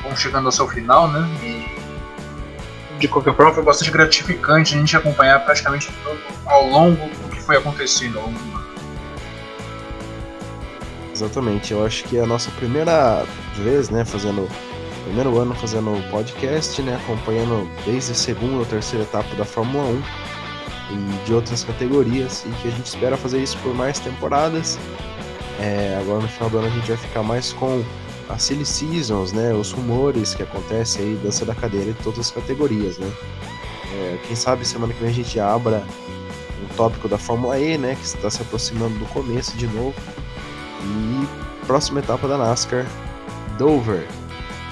vão 0.02 0.16
chegando 0.16 0.46
ao 0.46 0.52
seu 0.52 0.68
final, 0.68 1.08
né? 1.08 1.26
E 1.42 2.98
de 2.98 3.08
qualquer 3.08 3.34
forma 3.34 3.52
foi 3.52 3.64
bastante 3.64 3.90
gratificante 3.90 4.74
a 4.74 4.78
gente 4.78 4.96
acompanhar 4.96 5.44
praticamente 5.44 5.90
todo 6.04 6.20
ao 6.46 6.68
longo 6.68 6.96
do 6.96 7.28
que 7.30 7.40
foi 7.40 7.56
acontecendo 7.56 8.18
ao 8.18 8.26
longo 8.26 8.38
do 8.38 8.56
ano. 8.56 8.72
Exatamente, 11.12 11.72
eu 11.72 11.84
acho 11.84 12.04
que 12.04 12.16
é 12.16 12.22
a 12.22 12.26
nossa 12.26 12.50
primeira 12.52 13.24
vez, 13.56 13.90
né, 13.90 14.04
fazendo 14.04 14.48
primeiro 15.04 15.38
ano 15.38 15.54
fazendo 15.54 16.10
podcast, 16.10 16.80
né, 16.82 16.96
acompanhando 17.02 17.68
desde 17.84 18.12
a 18.12 18.14
segunda 18.14 18.58
ou 18.58 18.64
terceira 18.64 19.04
etapa 19.04 19.34
da 19.34 19.44
Fórmula 19.44 19.84
1 19.84 20.02
e 20.90 21.24
de 21.26 21.34
outras 21.34 21.64
categorias, 21.64 22.44
e 22.46 22.50
que 22.60 22.68
a 22.68 22.70
gente 22.70 22.86
espera 22.86 23.16
fazer 23.16 23.42
isso 23.42 23.56
por 23.58 23.74
mais 23.74 23.98
temporadas. 23.98 24.78
É, 25.60 25.98
agora 26.00 26.20
no 26.20 26.28
final 26.28 26.50
do 26.50 26.58
ano 26.58 26.66
a 26.66 26.70
gente 26.70 26.88
vai 26.88 26.96
ficar 26.96 27.22
mais 27.22 27.52
com 27.52 27.84
as 28.28 28.42
silly 28.42 28.64
seasons, 28.64 29.32
né, 29.32 29.52
os 29.52 29.72
rumores 29.72 30.34
que 30.34 30.42
acontecem 30.42 31.02
aí 31.02 31.20
dança 31.22 31.44
da 31.44 31.54
cadeira 31.54 31.92
de 31.92 32.02
todas 32.02 32.20
as 32.20 32.30
categorias, 32.30 32.98
né. 32.98 33.10
É, 33.92 34.18
quem 34.26 34.34
sabe 34.34 34.64
semana 34.64 34.92
que 34.92 35.00
vem 35.00 35.10
a 35.10 35.14
gente 35.14 35.38
abra 35.38 35.84
um 36.62 36.74
tópico 36.76 37.08
da 37.08 37.18
Fórmula 37.18 37.58
E, 37.58 37.76
né, 37.76 37.94
que 37.94 38.04
está 38.06 38.30
se 38.30 38.40
aproximando 38.40 38.98
do 38.98 39.04
começo 39.06 39.56
de 39.56 39.66
novo. 39.66 39.94
E 40.84 41.66
próxima 41.66 42.00
etapa 42.00 42.26
da 42.26 42.38
NASCAR, 42.38 42.86
Dover, 43.58 44.08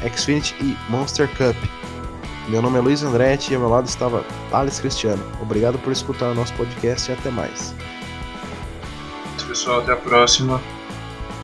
Xfinity 0.09 0.55
e 0.61 0.77
Monster 0.91 1.29
Cup. 1.37 1.57
Meu 2.49 2.61
nome 2.61 2.79
é 2.79 2.81
Luiz 2.81 3.03
Andretti 3.03 3.53
e 3.53 3.55
ao 3.55 3.61
meu 3.61 3.71
lado 3.71 3.87
estava 3.87 4.25
Thales 4.51 4.81
Cristiano. 4.81 5.23
Obrigado 5.41 5.79
por 5.79 5.93
escutar 5.93 6.31
o 6.31 6.35
nosso 6.35 6.53
podcast 6.55 7.11
e 7.11 7.15
até 7.15 7.31
mais. 7.31 7.75
Pessoal, 9.47 9.81
até 9.81 9.93
a 9.93 9.97
próxima. 9.97 10.61